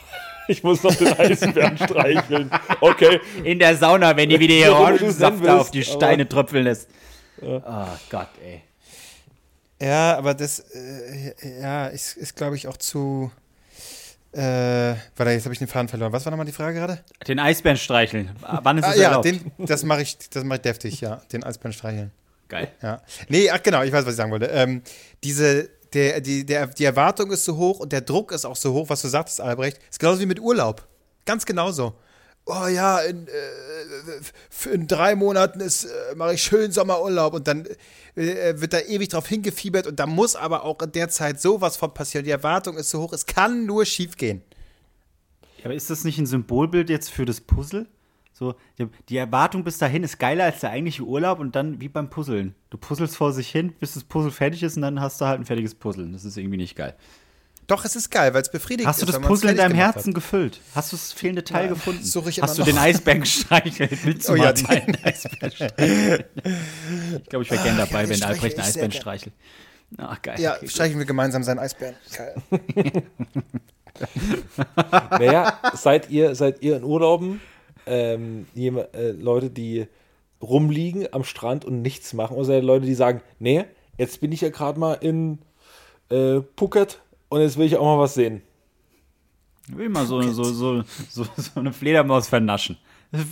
Ich 0.49 0.63
muss 0.63 0.81
noch 0.85 0.95
den 0.95 1.09
Eisbären 1.19 1.77
streicheln. 1.85 2.53
Okay. 2.81 3.21
In 3.43 3.59
der 3.59 3.77
Sauna, 3.77 4.17
wenn 4.17 4.29
die 4.29 4.39
wieder 4.39 4.55
Ja, 4.55 4.67
ihr 4.69 4.77
Orangensaft 4.77 5.45
auf 5.49 5.73
die 5.73 5.81
aber- 5.85 5.91
Steine 5.97 6.29
tröpfeln 6.29 6.63
lässt. 6.63 6.89
Oh 7.43 7.61
Gott, 8.09 8.29
ey. 8.45 8.63
Ja, 9.85 10.17
aber 10.17 10.35
das, 10.35 10.61
äh, 10.61 11.61
ja, 11.61 11.87
ist, 11.89 12.17
ist 12.17 12.37
glaube 12.37 12.55
ich, 12.55 12.69
auch 12.69 12.77
zu. 12.77 13.33
Äh, 14.37 14.97
warte, 15.17 15.33
jetzt 15.33 15.45
habe 15.45 15.53
ich 15.55 15.59
den 15.59 15.67
Faden 15.69 15.89
verloren. 15.89 16.13
Was 16.13 16.25
war 16.27 16.31
nochmal 16.31 16.45
die 16.47 16.53
Frage 16.53 16.79
gerade? 16.79 16.99
Den 17.27 17.39
Eisbären 17.39 17.79
streicheln. 17.79 18.31
Wann 18.41 18.77
ist 18.79 18.85
Ah, 18.85 18.91
es 18.93 18.97
ja, 18.99 19.09
erlaubt? 19.09 19.25
den, 19.25 19.51
das 19.59 19.83
mache 19.83 20.03
ich, 20.03 20.19
das 20.31 20.45
mache 20.45 20.57
ich 20.57 20.63
deftig, 20.63 21.01
ja. 21.01 21.23
Den 21.33 21.43
Eisbären 21.43 21.73
streicheln. 21.73 22.11
Geil. 22.49 22.69
Ja. 22.83 23.01
Nee, 23.29 23.49
ach 23.51 23.63
genau, 23.63 23.83
ich 23.83 23.93
weiß, 23.93 24.05
was 24.05 24.13
ich 24.13 24.17
sagen 24.17 24.31
wollte. 24.31 24.47
Ähm, 24.47 24.83
diese, 25.25 25.71
der, 25.95 26.21
die, 26.21 26.45
der, 26.45 26.67
die 26.67 26.85
Erwartung 26.85 27.31
ist 27.33 27.45
so 27.45 27.57
hoch 27.57 27.81
und 27.81 27.93
der 27.93 28.03
Druck 28.03 28.31
ist 28.31 28.45
auch 28.45 28.57
so 28.57 28.73
hoch, 28.75 28.89
was 28.91 29.01
du 29.03 29.09
sagtest, 29.09 29.41
Albrecht. 29.41 29.79
Ist 29.91 29.99
genauso 29.99 30.21
wie 30.21 30.27
mit 30.27 30.39
Urlaub. 30.39 30.87
Ganz 31.25 31.47
genauso. 31.47 31.95
Oh 32.49 32.69
ja, 32.69 33.01
in, 33.01 33.27
äh, 33.27 34.71
in 34.73 34.87
drei 34.87 35.17
Monaten 35.17 35.61
äh, 35.61 35.69
mache 36.15 36.35
ich 36.35 36.43
schön 36.45 36.71
Sommerurlaub 36.71 37.35
und 37.35 37.49
dann 37.49 37.67
äh, 38.15 38.55
wird 38.61 38.73
da 38.73 38.79
ewig 38.81 39.09
drauf 39.09 39.27
hingefiebert 39.27 39.89
und 39.89 39.99
da 39.99 40.07
muss 40.07 40.37
aber 40.37 40.65
auch 40.65 40.81
in 40.81 40.93
der 40.93 41.09
Zeit 41.09 41.41
sowas 41.41 41.77
von 41.77 41.93
passieren. 41.93 42.25
Die 42.25 42.31
Erwartung 42.31 42.77
ist 42.77 42.91
so 42.91 43.01
hoch, 43.03 43.13
es 43.13 43.27
kann 43.27 43.67
nur 43.67 43.85
schief 43.85 44.17
gehen. 44.17 44.43
Ja, 45.59 45.65
aber 45.65 45.75
ist 45.75 45.91
das 45.91 46.05
nicht 46.05 46.19
ein 46.19 46.27
Symbolbild 46.27 46.89
jetzt 46.89 47.11
für 47.11 47.25
das 47.25 47.41
Puzzle? 47.41 47.89
So, 48.33 48.55
die- 49.09 49.17
Erwartung 49.17 49.65
bis 49.65 49.79
dahin 49.79 50.05
ist 50.05 50.19
geiler 50.19 50.45
als 50.45 50.61
der 50.61 50.71
eigentliche 50.71 51.03
Urlaub 51.03 51.41
und 51.41 51.57
dann 51.57 51.81
wie 51.81 51.89
beim 51.89 52.11
Puzzeln. 52.11 52.55
Du 52.71 52.77
puzzelst 52.79 53.17
vor 53.17 53.33
sich 53.33 53.51
hin, 53.51 53.73
bis 53.81 53.95
das 53.95 54.05
Puzzle 54.05 54.31
fertig 54.31 54.63
ist 54.63 54.77
und 54.77 54.83
dann 54.83 55.01
hast 55.01 55.21
du 55.21 55.25
halt 55.25 55.41
ein 55.41 55.47
fertiges 55.47 55.75
Puzzle. 55.75 56.13
Das 56.13 56.25
ist 56.25 56.37
irgendwie 56.37 56.59
nicht 56.59 56.77
geil. 56.77 56.95
Doch, 57.67 57.85
es 57.85 57.97
ist 57.97 58.11
geil, 58.11 58.33
weil 58.33 58.43
es 58.43 58.51
befriedigt 58.51 58.87
Hast 58.89 59.03
du 59.03 59.07
ist. 59.07 59.13
das 59.15 59.21
man's 59.21 59.27
Puzzle 59.29 59.51
in 59.51 59.57
deinem 59.57 59.75
Herzen 59.75 60.15
gefüllt? 60.15 60.61
Hast 60.75 60.93
du 60.93 60.97
das 60.97 61.13
fehlende 61.13 61.43
Teil 61.43 61.69
gefunden? 61.69 62.05
suche 62.05 62.31
ich 62.31 62.41
Hast 62.41 62.57
du 62.59 62.63
immer 62.63 62.67
den 62.71 62.77
noch. 62.77 62.83
Eisbären 62.83 63.21
gestreichelt? 63.23 63.99
Willst 64.05 64.29
du 64.29 64.33
Oh 64.35 64.37
mal 64.37 64.55
ja, 64.57 64.63
meinen 64.69 64.97
Eisbären 65.05 65.51
streicheln? 65.51 66.25
Ich 67.23 67.29
glaube, 67.29 67.43
ich 67.45 67.51
wäre 67.51 67.63
gern 67.65 67.77
dabei, 67.77 68.03
den 68.07 68.11
wenn 68.11 68.23
Albrecht 68.23 68.57
einen 68.59 68.67
Eisbären 68.69 68.91
gern. 68.91 69.01
streichelt. 69.01 69.35
Ach, 69.99 70.23
geil. 70.23 70.41
Ja, 70.41 70.57
Okay, 70.57 70.69
streichen 70.69 70.99
wir 70.99 71.07
gemeinsam 71.07 71.43
seinen 71.43 71.59
Eisbären. 71.59 71.97
Geil. 72.17 72.35
Naja, 75.11 75.59
seid 75.75 76.11
ihr, 76.11 76.35
seid 76.35 76.63
ihr 76.63 76.77
in 76.77 76.85
Urlauben 76.85 77.41
ähm, 77.87 78.47
jema- 78.55 78.93
äh, 78.95 79.11
Leute, 79.13 79.51
die 79.51 79.87
rumliegen 80.43 81.09
am 81.13 81.25
Strand 81.25 81.65
und 81.65 81.83
nichts 81.83 82.13
machen? 82.13 82.37
Oder 82.37 82.45
seid 82.47 82.63
ihr 82.63 82.67
Leute, 82.67 82.87
die 82.87 82.95
sagen, 82.95 83.23
nee, 83.39 83.65
jetzt 83.97 84.21
bin 84.21 84.33
ich 84.33 84.43
ja 84.43 84.51
gerade 84.51 84.79
mal 84.79 84.95
in 84.95 85.39
äh, 86.11 86.41
Phuket 86.57 87.01
und 87.29 87.41
jetzt 87.41 87.57
will 87.57 87.67
ich 87.67 87.77
auch 87.77 87.85
mal 87.85 87.99
was 87.99 88.15
sehen? 88.15 88.43
Ich 89.69 89.77
will 89.77 89.89
mal 89.89 90.07
so, 90.07 90.23
so, 90.23 90.45
so, 90.45 90.83
so, 91.11 91.27
so 91.37 91.61
eine 91.61 91.73
Fledermaus 91.73 92.29
vernaschen. 92.29 92.79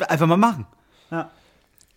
Einfach 0.08 0.26
mal 0.26 0.36
machen. 0.36 0.66
Ja. 1.10 1.30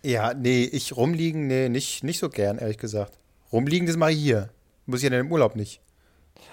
Ja, 0.03 0.33
nee, 0.33 0.63
ich 0.63 0.95
rumliegen, 0.95 1.47
nee, 1.47 1.69
nicht, 1.69 2.03
nicht 2.03 2.19
so 2.19 2.29
gern, 2.29 2.59
ehrlich 2.59 2.77
gesagt. 2.77 3.17
Rumliegen, 3.51 3.87
das 3.87 3.97
mache 3.97 4.11
ich 4.11 4.19
hier. 4.19 4.49
Muss 4.85 4.99
ich 4.99 5.05
ja 5.05 5.09
dann 5.09 5.21
im 5.21 5.31
Urlaub 5.31 5.55
nicht. 5.55 5.81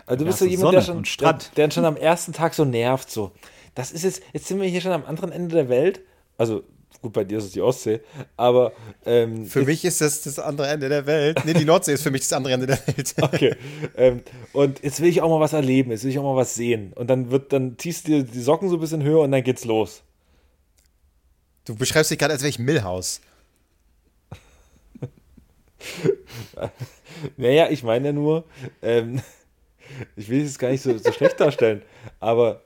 Also 0.06 0.18
du 0.18 0.24
Ja, 0.24 0.26
bist 0.30 0.38
so 0.38 0.44
so 0.46 0.50
jemand, 0.50 0.74
der 0.74 0.82
schon. 0.82 1.02
Der, 1.20 1.38
der 1.56 1.70
schon 1.70 1.84
am 1.84 1.96
ersten 1.96 2.32
Tag 2.32 2.54
so 2.54 2.64
nervt, 2.64 3.10
so. 3.10 3.32
Das 3.74 3.92
ist 3.92 4.02
jetzt, 4.04 4.22
jetzt 4.32 4.46
sind 4.46 4.60
wir 4.60 4.68
hier 4.68 4.80
schon 4.80 4.92
am 4.92 5.04
anderen 5.04 5.30
Ende 5.32 5.54
der 5.54 5.68
Welt. 5.68 6.00
Also, 6.38 6.64
gut, 7.04 7.12
bei 7.12 7.24
dir 7.24 7.36
ist 7.38 7.44
es 7.44 7.52
die 7.52 7.60
Ostsee, 7.60 8.00
aber 8.36 8.72
ähm, 9.04 9.44
Für 9.44 9.62
mich 9.62 9.84
ist 9.84 10.00
das 10.00 10.22
das 10.22 10.38
andere 10.38 10.68
Ende 10.68 10.88
der 10.88 11.04
Welt. 11.04 11.38
Nee, 11.44 11.52
die 11.52 11.66
Nordsee 11.66 11.92
ist 11.92 12.02
für 12.02 12.10
mich 12.10 12.22
das 12.22 12.32
andere 12.32 12.54
Ende 12.54 12.66
der 12.66 12.78
Welt. 12.86 13.14
Okay. 13.22 13.56
ähm, 13.96 14.22
und 14.52 14.82
jetzt 14.82 15.00
will 15.00 15.08
ich 15.08 15.20
auch 15.20 15.28
mal 15.28 15.40
was 15.40 15.52
erleben, 15.52 15.90
jetzt 15.90 16.04
will 16.04 16.10
ich 16.10 16.18
auch 16.18 16.22
mal 16.22 16.36
was 16.36 16.54
sehen. 16.54 16.92
Und 16.94 17.08
dann 17.08 17.30
wird, 17.30 17.52
dann 17.52 17.76
ziehst 17.78 18.08
du 18.08 18.12
dir 18.12 18.22
die 18.24 18.40
Socken 18.40 18.70
so 18.70 18.76
ein 18.76 18.80
bisschen 18.80 19.02
höher 19.02 19.20
und 19.20 19.32
dann 19.32 19.42
geht's 19.42 19.64
los. 19.64 20.02
Du 21.66 21.74
beschreibst 21.74 22.10
dich 22.10 22.18
gerade, 22.18 22.32
als 22.32 22.42
wäre 22.42 22.50
ich 22.50 22.58
Millhaus. 22.58 23.20
Naja, 27.36 27.68
ich 27.70 27.82
meine 27.82 28.06
ja 28.08 28.12
nur, 28.12 28.44
ähm, 28.82 29.20
ich 30.16 30.28
will 30.30 30.42
es 30.42 30.58
gar 30.58 30.70
nicht 30.70 30.82
so, 30.82 30.96
so 30.96 31.12
schlecht 31.12 31.38
darstellen, 31.38 31.82
aber 32.20 32.62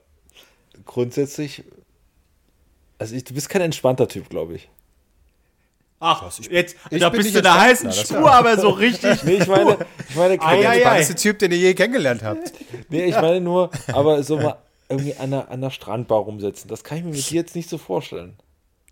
grundsätzlich, 0.85 1.65
also 2.99 3.15
ich, 3.15 3.23
du 3.23 3.33
bist 3.33 3.49
kein 3.49 3.61
entspannter 3.61 4.07
Typ, 4.07 4.29
glaube 4.29 4.55
ich. 4.55 4.69
Ach, 6.01 6.23
jetzt, 6.49 6.75
ich 6.91 7.01
da 7.01 7.09
bin 7.09 7.21
bist 7.21 7.35
du 7.35 7.41
der 7.41 7.51
entspannt, 7.51 7.93
heißen 7.93 8.05
Spur, 8.05 8.31
aber 8.31 8.57
so 8.57 8.69
richtig. 8.69 9.21
Nee, 9.23 9.33
ich 9.35 9.47
meine, 9.47 9.77
ich 10.07 10.15
meine, 10.15 10.33
Ei, 10.35 10.37
kein, 10.37 10.57
ei, 10.57 10.61
Der 10.61 10.69
ei. 10.69 10.79
spannendste 10.79 11.15
Typ, 11.15 11.39
den 11.39 11.51
ihr 11.51 11.57
je 11.57 11.73
kennengelernt 11.73 12.23
habt. 12.23 12.53
nee, 12.89 13.05
ich 13.05 13.15
meine 13.15 13.41
nur, 13.41 13.69
aber 13.87 14.23
so 14.23 14.37
mal 14.37 14.57
irgendwie 14.87 15.15
an 15.15 15.31
der, 15.31 15.49
an 15.49 15.59
der 15.59 15.71
Strandbar 15.71 16.19
rumsitzen, 16.19 16.69
das 16.69 16.83
kann 16.83 16.99
ich 16.99 17.03
mir 17.03 17.11
mit 17.11 17.29
dir 17.29 17.35
jetzt 17.35 17.55
nicht 17.55 17.69
so 17.69 17.77
vorstellen. 17.77 18.37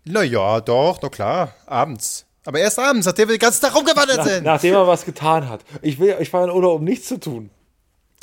Naja, 0.04 0.60
doch, 0.60 0.98
doch 0.98 1.10
klar. 1.10 1.54
Abends. 1.66 2.26
Aber 2.44 2.60
erst 2.60 2.78
abends, 2.78 3.06
nachdem 3.06 3.28
wir 3.28 3.36
den 3.36 3.40
ganzen 3.40 3.62
Tag 3.62 3.74
rumgewandert 3.74 4.18
Nach, 4.18 4.26
sind. 4.26 4.44
nachdem 4.44 4.74
er 4.74 4.86
was 4.86 5.04
getan 5.04 5.48
hat. 5.48 5.62
Ich 5.82 5.98
will, 5.98 6.16
ich 6.20 6.30
fahre 6.30 6.44
in 6.48 6.50
Urlaub, 6.54 6.78
um 6.78 6.84
nichts 6.84 7.08
zu 7.08 7.18
tun. 7.18 7.50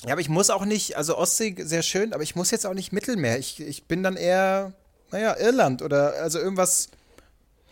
Ja, 0.06 0.14
aber 0.14 0.22
ich 0.22 0.30
muss 0.30 0.50
auch 0.50 0.66
nicht, 0.66 0.96
also 0.98 1.18
Ostsee 1.18 1.56
sehr 1.60 1.82
schön, 1.82 2.14
aber 2.14 2.24
ich 2.24 2.36
muss 2.36 2.52
jetzt 2.52 2.66
auch 2.66 2.74
nicht 2.74 2.92
Mittelmeer. 2.92 3.38
Ich, 3.40 3.60
ich 3.60 3.86
bin 3.86 4.04
dann 4.04 4.16
eher, 4.16 4.74
naja, 5.12 5.36
Irland 5.40 5.82
oder 5.82 6.14
also 6.22 6.40
irgendwas. 6.40 6.90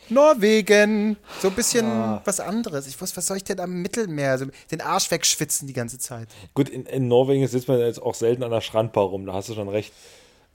Norwegen, 0.09 1.15
so 1.41 1.47
ein 1.47 1.53
bisschen 1.53 1.85
was 2.25 2.41
anderes. 2.41 2.87
Ich 2.87 2.99
wusste, 2.99 3.15
was 3.15 3.27
soll 3.27 3.37
ich 3.37 3.45
denn 3.45 3.61
am 3.61 3.81
Mittelmeer? 3.81 4.31
Also 4.31 4.47
den 4.69 4.81
Arsch 4.81 5.09
wegschwitzen 5.09 5.65
die 5.65 5.73
ganze 5.73 5.97
Zeit. 5.97 6.27
Gut, 6.53 6.67
in, 6.67 6.85
in 6.85 7.07
Norwegen 7.07 7.47
sitzt 7.47 7.69
man 7.69 7.79
jetzt 7.79 8.01
auch 8.01 8.13
selten 8.13 8.43
an 8.43 8.51
der 8.51 8.59
Strandbar 8.59 9.05
rum, 9.05 9.25
da 9.25 9.31
hast 9.31 9.47
du 9.47 9.53
schon 9.53 9.69
recht. 9.69 9.93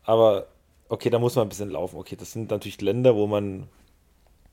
Aber 0.05 0.49
okay, 0.89 1.11
da 1.11 1.19
muss 1.19 1.35
man 1.35 1.47
ein 1.47 1.49
bisschen 1.49 1.71
laufen. 1.71 1.97
Okay, 1.97 2.17
das 2.17 2.33
sind 2.33 2.51
natürlich 2.51 2.81
Länder, 2.81 3.15
wo 3.15 3.27
man 3.27 3.69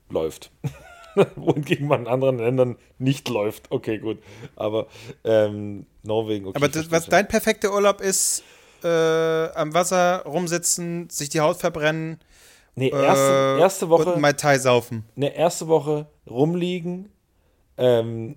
läuft. 0.08 0.50
Wohingegen 1.36 1.88
man 1.88 2.02
in 2.02 2.08
anderen 2.08 2.38
Ländern 2.38 2.76
nicht 2.98 3.28
läuft. 3.28 3.70
Okay, 3.70 3.98
gut. 3.98 4.18
Aber 4.54 4.86
ähm, 5.24 5.86
Norwegen, 6.02 6.46
okay. 6.46 6.56
Aber 6.56 6.68
das, 6.68 6.90
was 6.90 7.06
dein 7.06 7.26
perfekter 7.26 7.72
Urlaub 7.72 8.00
ist, 8.00 8.42
äh, 8.84 9.48
am 9.54 9.74
Wasser 9.74 10.22
rumsitzen, 10.26 11.08
sich 11.10 11.28
die 11.28 11.40
Haut 11.40 11.56
verbrennen, 11.56 12.18
Nee, 12.78 12.90
erste, 12.90 13.56
äh, 13.56 13.60
erste 13.60 13.88
Woche. 13.88 14.12
und 14.12 14.20
Mai 14.20 14.34
Tai 14.34 14.58
saufen. 14.58 15.04
eine 15.16 15.34
erste 15.34 15.66
Woche 15.66 16.06
rumliegen. 16.28 17.10
Ähm, 17.78 18.36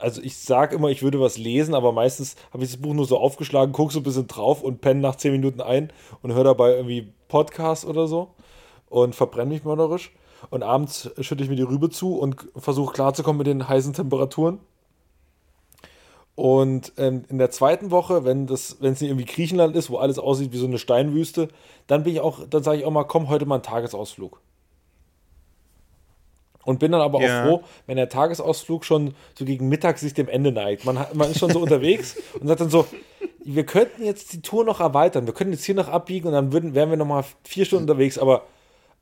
also 0.00 0.20
ich 0.20 0.36
sage 0.38 0.74
immer, 0.74 0.88
ich 0.88 1.02
würde 1.04 1.20
was 1.20 1.38
lesen, 1.38 1.74
aber 1.74 1.92
meistens 1.92 2.34
habe 2.52 2.64
ich 2.64 2.72
das 2.72 2.80
Buch 2.80 2.94
nur 2.94 3.06
so 3.06 3.18
aufgeschlagen, 3.18 3.72
gucke 3.72 3.92
so 3.92 4.00
ein 4.00 4.02
bisschen 4.02 4.26
drauf 4.26 4.60
und 4.62 4.80
penne 4.80 5.00
nach 5.00 5.14
10 5.14 5.30
Minuten 5.30 5.60
ein 5.60 5.92
und 6.22 6.32
höre 6.34 6.42
dabei 6.42 6.74
irgendwie 6.74 7.12
Podcast 7.28 7.84
oder 7.84 8.08
so 8.08 8.34
und 8.88 9.14
verbrenne 9.14 9.52
mich 9.54 9.62
mörderisch. 9.62 10.10
Und 10.50 10.64
abends 10.64 11.08
schütte 11.20 11.44
ich 11.44 11.48
mir 11.50 11.54
die 11.54 11.62
Rübe 11.62 11.88
zu 11.90 12.18
und 12.18 12.48
versuche 12.56 12.92
klarzukommen 12.92 13.38
mit 13.38 13.46
den 13.46 13.68
heißen 13.68 13.92
Temperaturen. 13.92 14.58
Und 16.34 16.92
ähm, 16.96 17.24
in 17.28 17.38
der 17.38 17.50
zweiten 17.50 17.90
Woche, 17.90 18.24
wenn 18.24 18.46
das, 18.46 18.78
wenn 18.80 18.94
es 18.94 19.00
nicht 19.00 19.10
irgendwie 19.10 19.26
Griechenland 19.26 19.76
ist, 19.76 19.90
wo 19.90 19.98
alles 19.98 20.18
aussieht 20.18 20.52
wie 20.52 20.58
so 20.58 20.66
eine 20.66 20.78
Steinwüste, 20.78 21.48
dann 21.86 22.04
bin 22.04 22.14
ich 22.14 22.20
auch, 22.20 22.40
dann 22.48 22.62
sage 22.62 22.78
ich 22.78 22.84
auch 22.84 22.90
mal, 22.90 23.04
komm, 23.04 23.28
heute 23.28 23.44
mal 23.44 23.56
einen 23.56 23.62
Tagesausflug. 23.62 24.40
Und 26.64 26.78
bin 26.78 26.92
dann 26.92 27.00
aber 27.00 27.20
Ja. 27.20 27.42
auch 27.42 27.46
froh, 27.46 27.64
wenn 27.86 27.96
der 27.96 28.08
Tagesausflug 28.08 28.84
schon 28.84 29.14
so 29.34 29.44
gegen 29.44 29.68
Mittag 29.68 29.98
sich 29.98 30.14
dem 30.14 30.28
Ende 30.28 30.52
neigt. 30.52 30.84
Man, 30.84 31.04
man 31.12 31.30
ist 31.30 31.38
schon 31.38 31.50
so 31.52 31.60
unterwegs 31.62 32.16
und 32.40 32.46
sagt 32.46 32.60
dann 32.60 32.70
so, 32.70 32.86
wir 33.44 33.66
könnten 33.66 34.04
jetzt 34.04 34.32
die 34.32 34.40
Tour 34.40 34.64
noch 34.64 34.80
erweitern, 34.80 35.26
wir 35.26 35.34
können 35.34 35.52
jetzt 35.52 35.64
hier 35.64 35.74
noch 35.74 35.88
abbiegen 35.88 36.28
und 36.28 36.32
dann 36.32 36.52
würden, 36.52 36.74
wären 36.74 36.90
wir 36.90 36.96
noch 36.96 37.06
mal 37.06 37.24
vier 37.42 37.64
Stunden 37.64 37.90
unterwegs, 37.90 38.16
aber 38.16 38.46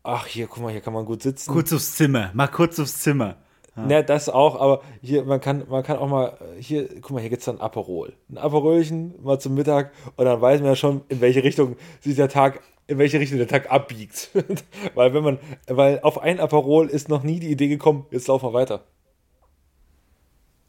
ach, 0.03 0.27
hier, 0.27 0.47
guck 0.47 0.63
mal, 0.63 0.73
hier 0.73 0.81
kann 0.81 0.95
man 0.95 1.05
gut 1.05 1.23
sitzen. 1.23 1.53
Kurz 1.53 1.73
aufs 1.73 1.95
Zimmer, 1.95 2.31
mal 2.33 2.49
kurz 2.49 2.81
aufs 2.81 3.01
Zimmer. 3.01 3.37
Ne, 3.77 4.05
das 4.05 4.29
auch, 4.29 4.61
aber 4.61 4.83
hier, 5.01 5.25
man 5.25 5.41
kann, 5.41 5.65
man 5.69 5.83
kann 5.83 5.97
auch 5.97 6.09
mal, 6.09 6.37
äh, 6.57 6.61
hier, 6.61 6.89
guck 7.01 7.13
mal, 7.13 7.21
hier 7.21 7.31
gibt 7.31 7.41
es 7.41 7.47
dann 7.47 7.61
Aperol. 7.61 8.13
Ein 8.29 8.37
Aperolchen 8.39 9.15
mal 9.23 9.39
zum 9.39 9.55
Mittag 9.55 9.93
und 10.17 10.25
dann 10.27 10.41
weiß 10.41 10.61
man 10.61 10.71
ja 10.71 10.77
schon, 10.77 11.03
in 11.09 11.21
welche 11.21 11.43
Richtung 11.45 11.77
sich 12.01 12.17
der 12.17 12.29
Tag 12.29 12.61
in 12.89 12.99
welche 12.99 13.21
Richtung 13.21 13.39
der 13.39 13.47
Tag 13.47 13.71
abbiegt. 13.71 14.31
weil 14.97 15.15
wenn 15.15 15.23
man, 15.23 15.39
weil 15.69 16.01
auf 16.01 16.21
ein 16.21 16.41
Aperol 16.41 16.89
ist 16.89 17.09
noch 17.09 17.23
nie 17.23 17.39
die 17.39 17.49
Idee 17.51 17.69
gekommen, 17.69 18.05
jetzt 18.11 18.27
laufen 18.27 18.49
wir 18.49 18.53
weiter. 18.53 18.83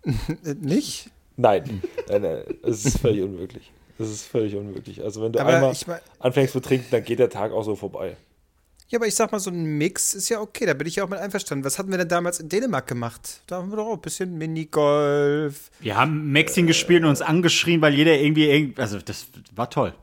Nicht? 0.61 1.09
Nein, 1.37 1.81
nein, 2.07 2.21
nein, 2.21 2.43
es 2.63 2.85
ist 2.85 2.99
völlig 2.99 3.23
unmöglich. 3.23 3.71
Das 3.97 4.09
ist 4.09 4.25
völlig 4.25 4.55
unmöglich. 4.55 5.03
Also 5.03 5.21
wenn 5.23 5.31
du 5.31 5.39
Aber 5.39 5.49
einmal 5.55 5.71
ich 5.71 5.87
mein- 5.87 5.99
anfängst 6.19 6.53
zu 6.53 6.59
trinken, 6.59 6.85
dann 6.91 7.03
geht 7.03 7.19
der 7.19 7.29
Tag 7.29 7.51
auch 7.51 7.63
so 7.63 7.75
vorbei. 7.75 8.15
Ja, 8.91 8.99
aber 8.99 9.07
ich 9.07 9.15
sag 9.15 9.31
mal, 9.31 9.39
so 9.39 9.49
ein 9.51 9.63
Mix 9.77 10.13
ist 10.13 10.27
ja 10.27 10.41
okay, 10.41 10.65
da 10.65 10.73
bin 10.73 10.85
ich 10.85 10.97
ja 10.97 11.05
auch 11.05 11.09
mit 11.09 11.17
einverstanden. 11.17 11.63
Was 11.63 11.79
hatten 11.79 11.91
wir 11.91 11.97
denn 11.97 12.09
damals 12.09 12.41
in 12.41 12.49
Dänemark 12.49 12.87
gemacht? 12.87 13.39
Da 13.47 13.55
haben 13.57 13.69
wir 13.71 13.77
doch 13.77 13.87
auch 13.87 13.93
ein 13.93 14.01
bisschen 14.01 14.37
Minigolf. 14.37 15.71
Wir 15.79 15.95
haben 15.95 16.31
Maxing 16.31 16.67
gespielt 16.67 17.03
und 17.03 17.09
uns 17.09 17.21
angeschrien, 17.21 17.81
weil 17.81 17.93
jeder 17.93 18.15
irgendwie, 18.19 18.49
irgendwie 18.49 18.81
also 18.81 18.99
das 18.99 19.27
war 19.55 19.69
toll. 19.69 19.93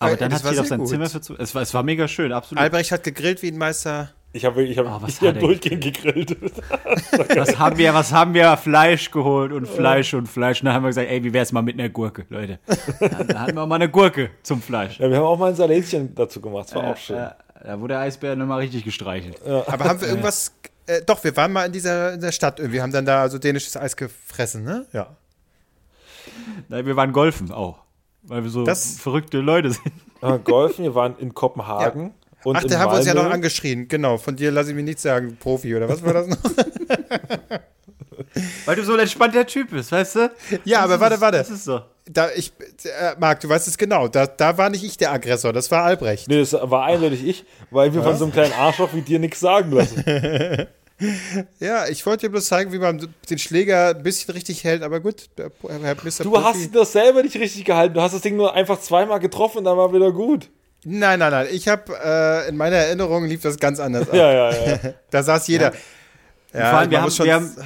Aber 0.00 0.12
Äh, 0.12 0.16
dann 0.16 0.34
hat 0.34 0.44
jeder 0.44 0.60
auf 0.62 0.66
sein 0.66 0.80
gut. 0.80 0.88
Zimmer 0.88 1.08
verzogen. 1.08 1.40
Es 1.40 1.54
war, 1.54 1.62
es 1.62 1.72
war 1.72 1.82
mega 1.84 2.08
schön, 2.08 2.32
absolut. 2.32 2.60
Albrecht 2.62 2.90
hat 2.92 3.04
gegrillt 3.04 3.42
wie 3.42 3.48
ein 3.52 3.58
Meister. 3.58 4.10
Ich 4.32 4.44
habe 4.44 4.64
ich 4.64 4.76
hab, 4.76 4.86
Oh, 4.86 4.98
was 5.00 5.22
ich 5.22 5.28
hab 5.28 5.38
durchgehend 5.38 5.82
gegrillt. 5.84 6.36
Was 7.36 7.58
haben 7.58 7.78
wir, 7.78 7.94
was 7.94 8.12
haben 8.12 8.34
wir? 8.34 8.54
Fleisch 8.58 9.10
geholt 9.10 9.50
und 9.52 9.66
Fleisch 9.66 10.12
und 10.12 10.26
Fleisch. 10.26 10.60
Und 10.60 10.66
dann 10.66 10.74
haben 10.74 10.82
wir 10.82 10.88
gesagt, 10.88 11.08
ey, 11.08 11.24
wie 11.24 11.32
wär's 11.32 11.52
mal 11.52 11.62
mit 11.62 11.78
einer 11.78 11.88
Gurke, 11.88 12.26
Leute? 12.28 12.58
Dann, 13.00 13.28
dann 13.28 13.40
hatten 13.40 13.54
wir 13.56 13.66
mal 13.66 13.76
eine 13.76 13.88
Gurke 13.88 14.30
zum 14.42 14.60
Fleisch. 14.60 14.98
Ja, 15.00 15.08
wir 15.08 15.16
haben 15.16 15.24
auch 15.24 15.38
mal 15.38 15.50
ein 15.50 15.54
Salätchen 15.56 16.14
dazu 16.14 16.40
gemacht. 16.42 16.66
Das 16.68 16.74
war 16.74 16.84
auch 16.84 16.96
schön. 16.98 17.16
Äh, 17.16 17.30
da 17.64 17.80
wurde 17.80 17.94
der 17.94 18.00
Eisbär 18.00 18.36
nochmal 18.36 18.60
richtig 18.60 18.84
gestreichelt. 18.84 19.40
Aber 19.44 19.84
haben 19.84 20.00
wir 20.00 20.08
irgendwas. 20.08 20.52
Äh, 20.86 21.02
doch, 21.04 21.22
wir 21.24 21.36
waren 21.36 21.52
mal 21.52 21.66
in 21.66 21.72
dieser 21.72 22.14
in 22.14 22.20
der 22.20 22.32
Stadt 22.32 22.60
irgendwie, 22.60 22.80
haben 22.80 22.92
dann 22.92 23.04
da 23.06 23.28
so 23.28 23.38
dänisches 23.38 23.76
Eis 23.76 23.96
gefressen, 23.96 24.62
ne? 24.64 24.86
Ja. 24.92 25.16
Nein, 26.68 26.86
wir 26.86 26.96
waren 26.96 27.12
golfen 27.12 27.50
auch. 27.50 27.80
Weil 28.22 28.42
wir 28.44 28.50
so 28.50 28.64
Das- 28.64 28.98
verrückte 28.98 29.38
Leute 29.38 29.70
sind. 29.72 29.92
Äh, 30.22 30.38
Golfen, 30.38 30.84
wir 30.84 30.94
waren 30.94 31.16
in 31.18 31.34
Kopenhagen. 31.34 32.14
Und 32.44 32.56
Ach, 32.56 32.64
da 32.64 32.78
haben 32.78 32.92
wir 32.92 32.98
uns 32.98 33.06
ja 33.06 33.14
noch 33.14 33.22
Malmö. 33.22 33.34
angeschrien. 33.34 33.88
Genau, 33.88 34.18
von 34.18 34.36
dir 34.36 34.50
lasse 34.52 34.70
ich 34.70 34.76
mich 34.76 34.84
nicht 34.84 35.00
sagen, 35.00 35.36
Profi 35.36 35.74
oder 35.74 35.88
was 35.88 36.02
war 36.04 36.12
das 36.12 36.28
noch? 36.28 36.38
Weil 38.64 38.76
du 38.76 38.84
so 38.84 38.94
ein 38.94 39.00
entspannter 39.00 39.46
Typ 39.46 39.70
bist, 39.70 39.92
weißt 39.92 40.16
du? 40.16 40.30
Ja, 40.64 40.80
aber 40.82 41.00
warte, 41.00 41.20
warte. 41.20 41.38
Das 41.38 41.50
ist 41.50 41.64
so. 41.64 41.80
Da, 42.08 42.28
ich, 42.36 42.52
äh, 42.84 43.14
Marc, 43.18 43.40
du 43.40 43.48
weißt 43.48 43.66
es 43.66 43.76
genau. 43.76 44.06
Da, 44.08 44.26
da 44.26 44.56
war 44.58 44.70
nicht 44.70 44.84
ich 44.84 44.96
der 44.96 45.10
Aggressor, 45.12 45.52
das 45.52 45.70
war 45.70 45.82
Albrecht. 45.84 46.28
Nee, 46.28 46.38
das 46.38 46.52
war 46.52 46.84
eindeutig 46.84 47.26
ich, 47.26 47.44
weil 47.70 47.92
wir 47.94 48.02
von 48.02 48.16
so 48.16 48.24
einem 48.24 48.32
kleinen 48.32 48.52
Arschloch 48.52 48.90
wie 48.94 49.02
dir 49.02 49.18
nichts 49.18 49.40
sagen 49.40 49.72
lassen. 49.72 50.04
Ja, 51.60 51.86
ich 51.88 52.06
wollte 52.06 52.26
dir 52.26 52.30
bloß 52.30 52.46
zeigen, 52.46 52.72
wie 52.72 52.78
man 52.78 53.06
den 53.28 53.38
Schläger 53.38 53.90
ein 53.90 54.02
bisschen 54.02 54.32
richtig 54.32 54.64
hält, 54.64 54.82
aber 54.82 55.00
gut, 55.00 55.28
Herr 55.36 55.94
Mr. 55.94 56.22
Du 56.24 56.32
Profi- 56.34 56.42
hast 56.42 56.74
das 56.74 56.92
selber 56.92 57.22
nicht 57.22 57.36
richtig 57.36 57.66
gehalten. 57.66 57.92
Du 57.92 58.00
hast 58.00 58.14
das 58.14 58.22
Ding 58.22 58.34
nur 58.36 58.54
einfach 58.54 58.80
zweimal 58.80 59.20
getroffen 59.20 59.58
und 59.58 59.64
dann 59.64 59.76
war 59.76 59.92
wieder 59.92 60.10
gut. 60.10 60.48
Nein, 60.84 61.18
nein, 61.18 61.32
nein. 61.32 61.48
Ich 61.50 61.68
habe 61.68 61.92
äh, 62.02 62.48
in 62.48 62.56
meiner 62.56 62.76
Erinnerung 62.76 63.26
lief 63.26 63.42
das 63.42 63.58
ganz 63.58 63.78
anders 63.78 64.08
ab. 64.08 64.14
Ja, 64.14 64.32
ja, 64.32 64.50
ja. 64.52 64.78
Da 65.10 65.22
saß 65.22 65.46
jeder. 65.48 65.72
Ja, 66.54 66.70
Vor 66.70 66.78
allem, 66.78 66.90
wir 66.90 67.02
haben, 67.02 67.18
wir, 67.18 67.34
haben, 67.34 67.54
ja. 67.58 67.64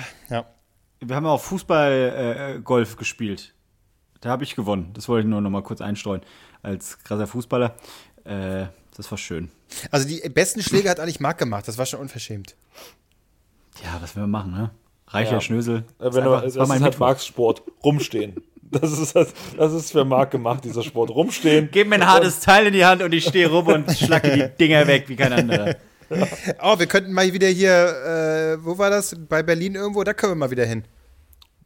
Wir 1.01 1.17
haben 1.17 1.27
auch 1.27 1.41
Fußball-Golf 1.41 2.97
gespielt. 2.97 3.55
Da 4.21 4.29
habe 4.31 4.45
ich 4.45 4.55
gewonnen. 4.55 4.91
Das 4.95 5.09
wollte 5.09 5.27
ich 5.27 5.31
nur 5.31 5.41
noch 5.41 5.51
mal 5.51 5.63
kurz 5.63 5.81
einstreuen. 5.81 6.21
Als 6.63 6.99
krasser 7.05 7.27
Fußballer. 7.27 7.75
Äh, 8.25 8.67
das 8.97 9.11
war 9.11 9.17
schön. 9.19 9.51
Also 9.91 10.07
die 10.07 10.21
besten 10.29 10.63
Schläge 10.63 10.91
hat 10.91 11.01
eigentlich 11.01 11.21
Marc 11.21 11.39
gemacht. 11.39 11.67
Das 11.67 11.79
war 11.79 11.87
schon 11.87 12.01
unverschämt. 12.01 12.55
Ja, 13.83 13.99
was 14.03 14.15
will 14.15 14.23
man 14.23 14.31
machen, 14.31 14.53
ne? 14.53 14.71
Reicher 15.09 15.33
Ja. 15.35 15.41
Schnösel. 15.41 15.79
Äh, 15.99 16.05
Das, 16.05 16.15
Wenn 16.17 16.25
du, 16.25 16.31
einfach, 16.31 16.43
das 16.45 16.53
das 16.55 16.57
war 16.57 16.63
ist 16.65 16.69
mein 16.69 16.83
halt 16.83 16.93
Mittwoch. 16.93 17.07
Marks 17.07 17.27
Sport. 17.27 17.63
Rumstehen. 17.83 18.37
Das 18.73 18.93
ist, 18.93 19.17
das, 19.17 19.33
das 19.57 19.73
ist 19.73 19.91
für 19.91 20.05
Marc 20.05 20.31
gemacht, 20.31 20.65
dieser 20.65 20.85
Sport. 20.85 21.11
Rumstehen. 21.11 21.71
Gib 21.73 21.89
mir 21.89 21.97
ein 21.97 22.07
hartes 22.07 22.39
Teil 22.39 22.67
in 22.69 22.73
die 22.73 22.85
Hand 22.85 23.03
und 23.03 23.13
ich 23.13 23.25
stehe 23.25 23.49
rum 23.51 23.67
und 23.67 23.91
schlacke 23.91 24.31
die 24.33 24.49
Dinger 24.65 24.87
weg 24.87 25.09
wie 25.09 25.17
kein 25.17 25.33
anderer. 25.33 25.75
Oh, 26.63 26.79
wir 26.79 26.87
könnten 26.87 27.13
mal 27.13 27.33
wieder 27.33 27.49
hier, 27.49 28.59
äh, 28.61 28.65
wo 28.65 28.77
war 28.79 28.91
das? 28.91 29.15
Bei 29.29 29.43
Berlin 29.43 29.75
irgendwo? 29.75 30.03
Da 30.05 30.13
können 30.13 30.33
wir 30.33 30.37
mal 30.37 30.51
wieder 30.51 30.65
hin. 30.65 30.85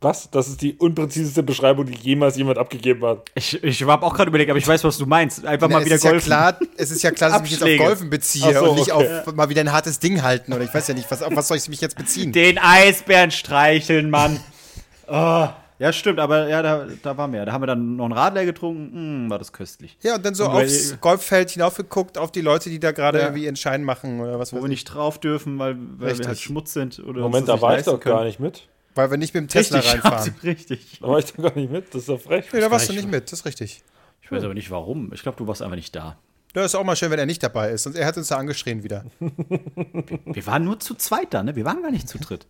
Was? 0.01 0.31
Das 0.31 0.49
ist 0.49 0.61
die 0.61 0.75
unpräziseste 0.75 1.43
Beschreibung, 1.43 1.87
die 1.87 1.95
jemals 1.95 2.37
jemand 2.37 2.59
abgegeben 2.59 3.03
hat. 3.07 3.31
Ich, 3.35 3.63
ich 3.65 3.83
habe 3.85 4.05
auch 4.05 4.15
gerade 4.15 4.29
überlegt, 4.29 4.51
aber 4.51 4.59
ich 4.59 4.69
weiß, 4.69 4.85
was 4.85 4.99
du 4.99 5.07
meinst. 5.07 5.47
Einfach 5.47 5.69
Na, 5.69 5.77
mal 5.77 5.79
es, 5.81 5.87
wieder 5.87 5.97
ist 5.97 6.05
ja 6.05 6.11
golfen. 6.11 6.27
klar, 6.27 6.59
es 6.77 6.91
ist 6.91 7.03
ja 7.03 7.11
klar, 7.11 7.31
dass 7.31 7.39
ich 7.39 7.43
mich 7.51 7.61
jetzt 7.61 7.81
auf 7.81 7.87
Golfen 7.87 8.11
beziehe 8.11 8.53
so, 8.53 8.71
und 8.71 8.75
nicht 8.77 8.93
okay. 8.93 9.21
auf 9.27 9.35
mal 9.35 9.49
wieder 9.49 9.63
ein 9.63 9.73
hartes 9.73 10.01
Ding 10.01 10.23
halten. 10.23 10.53
Oder 10.53 10.65
ich 10.65 10.75
weiß 10.75 10.89
ja 10.89 10.95
nicht, 10.95 11.11
was, 11.11 11.23
auf 11.23 11.35
was 11.35 11.49
soll 11.49 11.57
ich 11.57 11.69
mich 11.71 11.81
jetzt 11.81 11.97
beziehen? 11.97 12.33
Den 12.33 12.59
Eisbären 12.59 13.31
streicheln, 13.31 14.11
Mann. 14.11 14.41
oh, 15.07 15.49
ja, 15.79 15.93
stimmt, 15.93 16.19
aber 16.21 16.49
ja, 16.49 16.63
da, 16.63 16.87
da 17.03 17.17
waren 17.17 17.33
wir. 17.33 17.41
ja. 17.41 17.45
Da 17.47 17.53
haben 17.53 17.63
wir 17.63 17.67
dann 17.67 17.97
noch 17.97 18.05
einen 18.05 18.15
Radler 18.15 18.45
getrunken. 18.45 19.27
Mm, 19.27 19.31
war 19.31 19.39
das 19.39 19.53
köstlich. 19.53 19.99
Ja, 20.03 20.15
und 20.17 20.25
dann 20.25 20.35
so 20.35 20.47
Und 20.47 20.55
weil- 20.55 20.67
aufs 20.67 20.97
Golffeld 21.01 21.51
hinaufgeguckt, 21.51 22.17
auf 22.19 22.31
die 22.33 22.41
Leute, 22.43 22.71
die 22.71 22.79
da 22.79 22.93
gerade 22.93 23.19
Ja. 23.19 23.25
irgendwie 23.27 23.45
ihren 23.45 23.57
Schein 23.57 23.83
machen 23.85 24.21
oder 24.21 24.39
was 24.39 24.53
Wo 24.53 24.57
wir 24.59 24.63
ich. 24.65 24.69
nicht 24.71 24.85
drauf 24.85 25.19
dürfen, 25.19 25.59
weil, 25.59 25.77
weil 25.99 26.09
Richtig. 26.09 26.21
wir 26.25 26.29
halt 26.29 26.39
Schmutz 26.41 26.73
sind. 26.73 26.99
Oder 27.01 27.23
Moment, 27.23 27.49
da 27.49 27.61
war 27.61 27.79
ich 27.79 27.85
doch 27.85 27.99
können. 28.01 28.15
gar 28.17 28.25
nicht 28.25 28.41
mit. 28.41 28.69
Weil 28.95 29.11
wir 29.11 29.17
nicht 29.19 29.35
mit 29.35 29.43
dem 29.43 29.49
Tesla 29.49 29.79
Richtig, 29.79 29.95
reinfahren. 30.05 30.19
absolut 30.19 30.43
richtig. 30.45 30.99
Da 31.01 31.09
war 31.09 31.19
ich 31.19 31.25
doch 31.33 31.43
gar 31.43 31.55
nicht 31.57 31.71
mit. 31.73 31.89
Das 31.89 32.03
ist 32.03 32.09
doch 32.09 32.21
frech. 32.21 32.47
Nee, 32.53 32.61
da 32.61 32.71
warst 32.71 32.89
du 32.89 32.93
nicht 32.93 33.11
mit, 33.11 33.25
das 33.33 33.41
ist 33.41 33.45
richtig. 33.45 33.83
Ich 34.23 34.31
weiß 34.31 34.45
aber 34.45 34.55
nicht 34.55 34.71
warum. 34.71 35.13
Ich 35.13 35.23
glaube, 35.23 35.37
du 35.37 35.47
warst 35.49 35.61
einfach 35.63 35.77
nicht 35.77 35.95
da. 35.97 36.17
Ja, 36.55 36.65
ist 36.65 36.77
auch 36.77 36.85
mal 36.85 36.95
schön, 36.95 37.11
wenn 37.11 37.19
er 37.19 37.27
nicht 37.27 37.43
dabei 37.43 37.71
ist. 37.73 37.83
Sonst 37.83 37.97
er 37.97 38.07
hat 38.07 38.17
uns 38.17 38.29
da 38.29 38.37
angeschrien 38.37 38.85
wieder. 38.85 39.05
Wir 40.25 40.47
waren 40.47 40.65
nur 40.65 40.79
zu 40.79 40.95
zweit 40.95 41.35
da, 41.35 41.43
ne? 41.43 41.57
Wir 41.57 41.65
waren 41.65 41.83
gar 41.83 41.91
nicht 41.91 42.09
zu 42.09 42.19
dritt. 42.19 42.47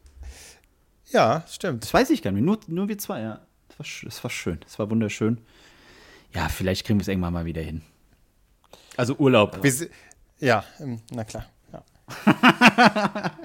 Ja, 1.15 1.45
stimmt. 1.49 1.85
Das 1.85 1.95
weiß 1.95 2.11
ich 2.11 2.21
gar 2.23 2.33
nicht. 2.33 2.43
Nur, 2.45 2.59
nur 2.67 2.89
wir 2.89 2.99
zwei, 2.99 3.21
ja. 3.23 3.41
Das 3.69 3.79
war, 3.79 3.87
das 4.05 4.23
war 4.25 4.31
schön. 4.31 4.59
Das 4.65 4.79
war 4.79 4.91
wunderschön. 4.91 5.39
Ja, 6.35 6.49
vielleicht 6.49 6.85
kriegen 6.87 6.99
wir 6.99 7.03
es 7.03 7.09
irgendwann 7.09 7.33
mal 7.33 7.45
wieder 7.47 7.63
hin. 7.63 7.83
Also 8.97 9.15
Urlaub. 9.15 9.63
Wir, 9.63 9.73
si- 9.73 9.91
ja, 10.41 10.65
ähm, 10.81 11.01
na 11.11 11.25
klar. 11.25 11.47
Ja. 11.73 11.83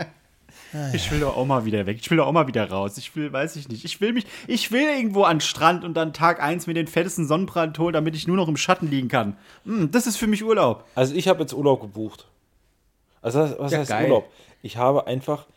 Ich 0.93 1.09
will 1.09 1.19
doch 1.19 1.35
auch 1.35 1.47
mal 1.47 1.65
wieder 1.65 1.87
weg. 1.87 1.97
Ich 1.99 2.07
will 2.11 2.17
doch 2.17 2.27
auch 2.27 2.31
mal 2.31 2.45
wieder 2.45 2.69
raus. 2.69 2.95
Ich 2.99 3.15
will, 3.15 3.33
weiß 3.33 3.55
ich 3.55 3.69
nicht. 3.69 3.85
Ich 3.85 4.01
will 4.01 4.13
mich, 4.13 4.27
ich 4.45 4.71
will 4.71 4.83
irgendwo 4.83 5.23
an 5.23 5.37
den 5.37 5.41
Strand 5.41 5.83
und 5.83 5.95
dann 5.95 6.13
Tag 6.13 6.43
eins 6.43 6.67
mir 6.67 6.75
den 6.75 6.85
fettesten 6.85 7.25
Sonnenbrand 7.27 7.79
holen, 7.79 7.93
damit 7.93 8.15
ich 8.15 8.27
nur 8.27 8.35
noch 8.37 8.47
im 8.47 8.55
Schatten 8.55 8.87
liegen 8.87 9.07
kann. 9.07 9.35
Hm, 9.65 9.89
das 9.89 10.05
ist 10.05 10.17
für 10.17 10.27
mich 10.27 10.43
Urlaub. 10.43 10.85
Also 10.93 11.15
ich 11.15 11.27
habe 11.27 11.39
jetzt 11.39 11.53
Urlaub 11.55 11.81
gebucht. 11.81 12.27
Also 13.23 13.39
was- 13.39 13.57
was 13.57 13.71
Ja, 13.71 13.79
heißt 13.79 13.89
geil. 13.89 14.03
Urlaub? 14.05 14.31
Ich 14.61 14.77
habe 14.77 15.07
einfach, 15.07 15.47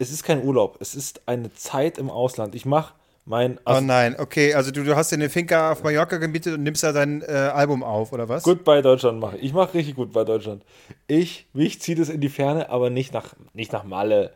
es 0.00 0.10
ist 0.10 0.24
kein 0.24 0.42
Urlaub, 0.42 0.78
es 0.80 0.94
ist 0.94 1.20
eine 1.26 1.52
Zeit 1.52 1.98
im 1.98 2.10
Ausland. 2.10 2.54
Ich 2.54 2.64
mache 2.64 2.94
mein, 3.26 3.58
Oh 3.58 3.72
also 3.72 3.82
nein, 3.82 4.16
okay, 4.18 4.54
also 4.54 4.70
du, 4.70 4.82
du 4.82 4.96
hast 4.96 5.12
dir 5.12 5.16
eine 5.16 5.28
Finca 5.28 5.72
auf 5.72 5.82
Mallorca 5.82 6.16
gemietet 6.16 6.54
und 6.54 6.62
nimmst 6.62 6.82
da 6.82 6.92
dein 6.92 7.20
äh, 7.22 7.26
Album 7.26 7.84
auf, 7.84 8.12
oder 8.12 8.28
was? 8.28 8.42
Goodbye 8.42 8.80
Deutschland 8.80 9.20
mache. 9.20 9.36
Ich 9.36 9.52
mache 9.52 9.74
richtig 9.74 9.96
Goodbye 9.96 10.24
Deutschland. 10.24 10.64
Ich, 11.06 11.46
mich 11.52 11.82
zieht 11.82 11.98
es 11.98 12.08
in 12.08 12.22
die 12.22 12.30
Ferne, 12.30 12.70
aber 12.70 12.88
nicht 12.88 13.12
nach, 13.12 13.34
nicht 13.52 13.72
nach 13.72 13.84
Malle. 13.84 14.32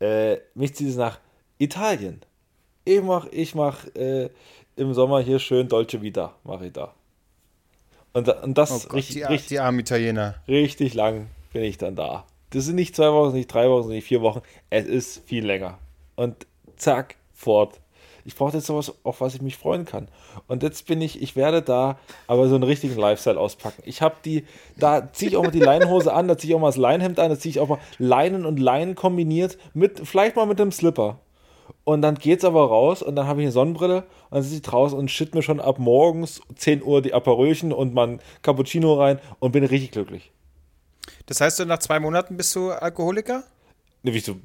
Äh, 0.00 0.38
mich 0.54 0.74
zieht 0.74 0.88
es 0.88 0.96
nach 0.96 1.20
Italien. 1.58 2.20
Ich 2.84 3.00
mache 3.00 3.28
ich 3.30 3.54
mach, 3.54 3.86
äh, 3.94 4.28
im 4.76 4.92
Sommer 4.94 5.20
hier 5.20 5.38
schön 5.38 5.68
Dolce 5.68 6.02
Vita, 6.02 6.34
mache 6.42 6.66
ich 6.66 6.72
da. 6.72 6.92
Und, 8.12 8.28
und 8.28 8.58
das 8.58 8.72
Oh 8.72 8.80
Gott, 8.88 8.94
richtig, 8.94 9.14
die, 9.16 9.22
richtig, 9.22 9.48
die 9.48 9.60
armen 9.60 9.78
Italiener. 9.78 10.34
richtig 10.48 10.94
lang 10.94 11.28
bin 11.52 11.62
ich 11.62 11.78
dann 11.78 11.94
da. 11.94 12.26
Das 12.54 12.66
sind 12.66 12.76
nicht 12.76 12.94
zwei 12.94 13.12
Wochen, 13.12 13.34
nicht 13.34 13.52
drei 13.52 13.68
Wochen, 13.68 13.88
nicht 13.88 14.06
vier 14.06 14.22
Wochen. 14.22 14.40
Es 14.70 14.86
ist 14.86 15.26
viel 15.26 15.44
länger. 15.44 15.78
Und 16.14 16.46
zack, 16.76 17.16
fort. 17.32 17.80
Ich 18.24 18.36
brauche 18.36 18.56
jetzt 18.56 18.66
sowas, 18.66 18.94
auf 19.02 19.20
was 19.20 19.34
ich 19.34 19.42
mich 19.42 19.56
freuen 19.56 19.84
kann. 19.84 20.06
Und 20.46 20.62
jetzt 20.62 20.86
bin 20.86 21.02
ich, 21.02 21.20
ich 21.20 21.34
werde 21.34 21.62
da 21.62 21.98
aber 22.28 22.48
so 22.48 22.54
einen 22.54 22.62
richtigen 22.62 22.96
Lifestyle 22.96 23.40
auspacken. 23.40 23.82
Ich 23.84 24.02
habe 24.02 24.14
die, 24.24 24.44
da 24.76 25.12
ziehe 25.12 25.32
ich 25.32 25.36
auch 25.36 25.42
mal 25.42 25.50
die 25.50 25.58
Leinenhose 25.58 26.12
an, 26.12 26.28
da 26.28 26.38
ziehe 26.38 26.52
ich 26.52 26.54
auch 26.54 26.60
mal 26.60 26.68
das 26.68 26.76
Leinenhemd 26.76 27.18
an, 27.18 27.30
da 27.30 27.38
ziehe 27.38 27.50
ich 27.50 27.58
auch 27.58 27.68
mal 27.68 27.80
Leinen 27.98 28.46
und 28.46 28.60
Leinen 28.60 28.94
kombiniert 28.94 29.58
mit, 29.74 30.00
vielleicht 30.04 30.36
mal 30.36 30.46
mit 30.46 30.60
einem 30.60 30.70
Slipper. 30.70 31.18
Und 31.82 32.02
dann 32.02 32.14
geht's 32.14 32.44
aber 32.44 32.66
raus 32.68 33.02
und 33.02 33.16
dann 33.16 33.26
habe 33.26 33.40
ich 33.40 33.46
eine 33.46 33.52
Sonnenbrille 33.52 34.04
und 34.30 34.30
dann 34.30 34.42
sitze 34.42 34.56
ich 34.56 34.62
draußen 34.62 34.96
und 34.96 35.10
shit 35.10 35.34
mir 35.34 35.42
schon 35.42 35.58
ab 35.58 35.80
morgens 35.80 36.40
10 36.54 36.84
Uhr 36.84 37.02
die 37.02 37.14
Aperölchen 37.14 37.72
und 37.72 37.94
mein 37.94 38.20
Cappuccino 38.42 38.94
rein 38.94 39.18
und 39.40 39.50
bin 39.50 39.64
richtig 39.64 39.90
glücklich. 39.90 40.30
Das 41.26 41.40
heißt, 41.40 41.58
du 41.60 41.66
nach 41.66 41.78
zwei 41.78 42.00
Monaten 42.00 42.36
bist 42.36 42.54
du 42.54 42.70
Alkoholiker? 42.70 43.44
Ne, 44.02 44.12
wie 44.14 44.20
so 44.20 44.36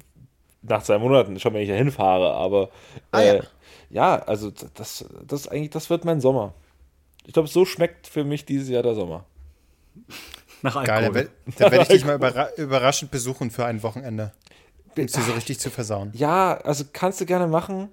nach 0.62 0.82
zwei 0.82 0.98
Monaten, 0.98 1.38
schon 1.40 1.54
wenn 1.54 1.62
ich 1.62 1.68
da 1.68 1.74
hinfahre, 1.74 2.32
aber 2.34 2.70
Ah, 3.12 3.20
äh, 3.20 3.36
ja. 3.36 3.42
ja. 3.90 4.18
also 4.22 4.50
das, 4.50 5.04
das 5.26 5.40
ist 5.42 5.48
eigentlich, 5.48 5.70
das 5.70 5.90
wird 5.90 6.04
mein 6.04 6.20
Sommer. 6.20 6.54
Ich 7.26 7.32
glaube, 7.32 7.48
so 7.48 7.64
schmeckt 7.64 8.06
für 8.06 8.24
mich 8.24 8.44
dieses 8.44 8.68
Jahr 8.68 8.82
der 8.82 8.94
Sommer. 8.94 9.24
Nach 10.62 10.76
Alkohol. 10.76 10.86
Geil, 10.86 11.02
dann, 11.04 11.14
werd- 11.14 11.30
dann 11.58 11.72
werde 11.72 11.82
ich 11.84 11.88
dich 11.88 12.04
mal 12.04 12.14
überra 12.16 12.48
überraschend 12.56 13.10
besuchen 13.10 13.50
für 13.50 13.64
ein 13.64 13.82
Wochenende. 13.82 14.32
Um 14.98 15.06
dir 15.06 15.08
so 15.08 15.32
richtig 15.32 15.60
zu 15.60 15.70
versauen. 15.70 16.10
Ja, 16.14 16.54
also 16.58 16.84
kannst 16.92 17.20
du 17.20 17.26
gerne 17.26 17.46
machen. 17.46 17.88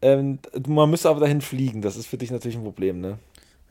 Ähm, 0.00 0.38
man 0.66 0.88
müsste 0.90 1.08
aber 1.10 1.20
dahin 1.20 1.40
fliegen, 1.40 1.82
das 1.82 1.96
ist 1.96 2.06
für 2.06 2.16
dich 2.18 2.30
natürlich 2.30 2.56
ein 2.56 2.62
Problem, 2.64 3.00
ne? 3.00 3.18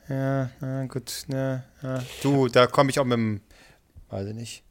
Ja, 0.10 0.50
na 0.62 0.86
gut, 0.86 1.26
ja, 1.30 1.64
ja. 1.82 2.04
Du, 2.22 2.48
da 2.48 2.68
komme 2.68 2.90
ich 2.92 3.00
auch 3.00 3.06
mit 3.06 3.18
dem, 3.18 3.42
weiß 4.10 4.28
ich 4.28 4.36
nicht. 4.36 4.64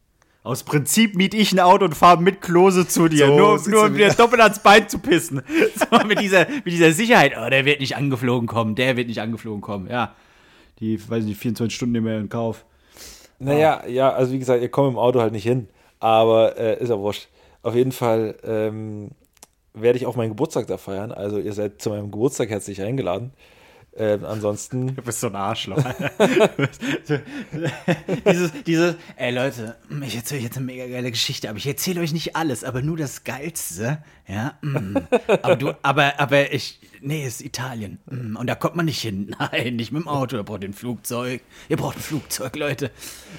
Aus 0.42 0.62
Prinzip 0.62 1.16
miet 1.16 1.34
ich 1.34 1.50
ein 1.50 1.58
Auto 1.58 1.84
und 1.84 1.94
fahre 1.94 2.22
mit 2.22 2.40
Klose 2.40 2.86
zu 2.86 3.08
dir. 3.08 3.26
So 3.26 3.36
nur 3.36 3.68
nur 3.68 3.82
um 3.86 3.94
dir 3.94 4.06
wieder. 4.06 4.14
doppelt 4.14 4.40
ans 4.40 4.60
Bein 4.60 4.88
zu 4.88 5.00
pissen. 5.00 5.42
So, 5.90 6.06
mit, 6.06 6.20
dieser, 6.20 6.46
mit 6.48 6.66
dieser 6.66 6.92
Sicherheit. 6.92 7.32
Oh, 7.36 7.50
der 7.50 7.64
wird 7.64 7.80
nicht 7.80 7.96
angeflogen 7.96 8.46
kommen. 8.46 8.76
Der 8.76 8.96
wird 8.96 9.08
nicht 9.08 9.20
angeflogen 9.20 9.60
kommen. 9.60 9.88
Ja. 9.90 10.14
Die, 10.78 11.00
weiß 11.00 11.24
ich 11.24 11.30
nicht, 11.30 11.40
24 11.40 11.74
Stunden 11.74 11.92
nehmen 11.92 12.06
wir 12.06 12.18
in 12.18 12.28
Kauf. 12.28 12.64
Naja, 13.38 13.86
ja, 13.86 14.10
also 14.12 14.32
wie 14.32 14.38
gesagt, 14.38 14.62
ihr 14.62 14.68
kommt 14.68 14.92
im 14.92 14.98
Auto 14.98 15.20
halt 15.20 15.32
nicht 15.32 15.42
hin. 15.42 15.68
Aber 15.98 16.56
äh, 16.56 16.80
ist 16.80 16.90
ja 16.90 16.98
wurscht. 16.98 17.28
Auf 17.62 17.74
jeden 17.74 17.92
Fall 17.92 18.36
ähm, 18.44 19.10
werde 19.74 19.98
ich 19.98 20.06
auch 20.06 20.14
meinen 20.14 20.30
Geburtstag 20.30 20.68
da 20.68 20.78
feiern. 20.78 21.10
Also 21.10 21.38
ihr 21.38 21.52
seid 21.52 21.82
zu 21.82 21.90
meinem 21.90 22.12
Geburtstag 22.12 22.50
herzlich 22.50 22.82
eingeladen. 22.82 23.32
Ähm, 23.98 24.24
ansonsten, 24.24 24.94
Du 24.94 25.02
bist 25.02 25.20
so 25.20 25.28
ein 25.28 25.36
Arschloch. 25.36 25.78
dieses, 28.26 28.52
dieses, 28.64 28.96
ey 29.16 29.32
Leute, 29.34 29.76
ich 30.04 30.16
erzähle 30.16 30.38
euch 30.40 30.44
jetzt 30.44 30.56
eine 30.56 30.66
mega 30.66 30.86
geile 30.86 31.10
Geschichte, 31.10 31.48
aber 31.48 31.58
ich 31.58 31.66
erzähle 31.66 32.00
euch 32.00 32.12
nicht 32.12 32.36
alles, 32.36 32.62
aber 32.64 32.82
nur 32.82 32.96
das 32.96 33.24
Geilste, 33.24 33.98
ja. 34.28 34.54
mm. 34.60 34.96
Aber 35.42 35.56
du, 35.56 35.72
aber, 35.82 36.18
aber 36.20 36.52
ich, 36.52 36.80
nee, 37.00 37.24
es 37.24 37.36
ist 37.36 37.46
Italien. 37.46 37.98
mm, 38.10 38.36
Und 38.36 38.46
da 38.48 38.54
kommt 38.54 38.76
man 38.76 38.84
nicht 38.86 39.00
hin. 39.00 39.34
Nein, 39.52 39.76
nicht 39.76 39.92
mit 39.92 40.02
dem 40.02 40.08
Auto, 40.08 40.36
ihr 40.36 40.42
braucht 40.42 40.64
ein 40.64 40.72
Flugzeug. 40.74 41.40
Ihr 41.68 41.76
braucht 41.76 41.96
ein 41.96 42.02
Flugzeug, 42.02 42.56
Leute. 42.56 42.90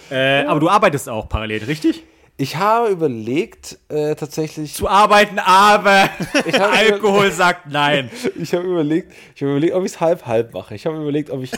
Äh, 0.10 0.45
aber 0.45 0.60
du 0.60 0.70
arbeitest 0.70 1.08
auch 1.10 1.30
parallel, 1.30 1.64
richtig? 1.66 2.03
Ich 2.40 2.56
habe 2.56 2.90
überlegt, 2.90 3.80
äh, 3.90 4.16
tatsächlich, 4.16 4.76
Zu 4.76 4.88
arbeiten, 4.88 5.40
aber 5.40 6.10
Alkohol 6.54 7.32
sagt 7.32 7.72
nein. 7.72 8.12
ich 8.40 8.54
habe 8.54 8.64
überlegt, 8.64 9.12
ich 9.36 9.42
habe 9.42 9.52
überlegt, 9.52 9.74
ob 9.74 9.84
ich 9.84 9.94
es 9.94 10.00
halb 10.00 10.26
halb 10.28 10.54
mache. 10.54 10.76
Ich 10.76 10.86
habe 10.86 10.98
überlegt, 10.98 11.32
ob 11.32 11.42
ich 11.42 11.52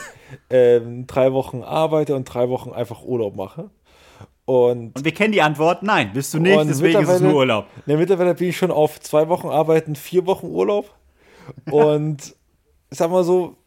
ähm, 0.49 1.05
drei 1.05 1.33
Wochen 1.33 1.63
arbeite 1.63 2.15
und 2.15 2.23
drei 2.25 2.47
Wochen 2.47 2.71
einfach 2.71 3.03
Urlaub 3.03 3.35
mache. 3.35 3.69
Und 4.45 4.95
Und 4.95 5.05
wir 5.05 5.11
kennen 5.11 5.33
die 5.33 5.41
Antwort, 5.41 5.83
nein, 5.83 6.11
bist 6.13 6.33
du 6.33 6.39
nicht, 6.39 6.57
deswegen 6.67 7.01
ist 7.01 7.09
es 7.09 7.21
nur 7.21 7.35
Urlaub. 7.35 7.67
Ne, 7.85 7.97
mittlerweile 7.97 8.33
bin 8.33 8.49
ich 8.49 8.57
schon 8.57 8.71
auf 8.71 8.99
zwei 9.01 9.27
Wochen 9.27 9.47
arbeiten, 9.49 9.95
vier 9.95 10.25
Wochen 10.25 10.47
Urlaub. 10.47 10.91
Und 11.69 12.35
ich 12.89 12.97
sag 12.97 13.11
mal 13.11 13.23
so, 13.23 13.57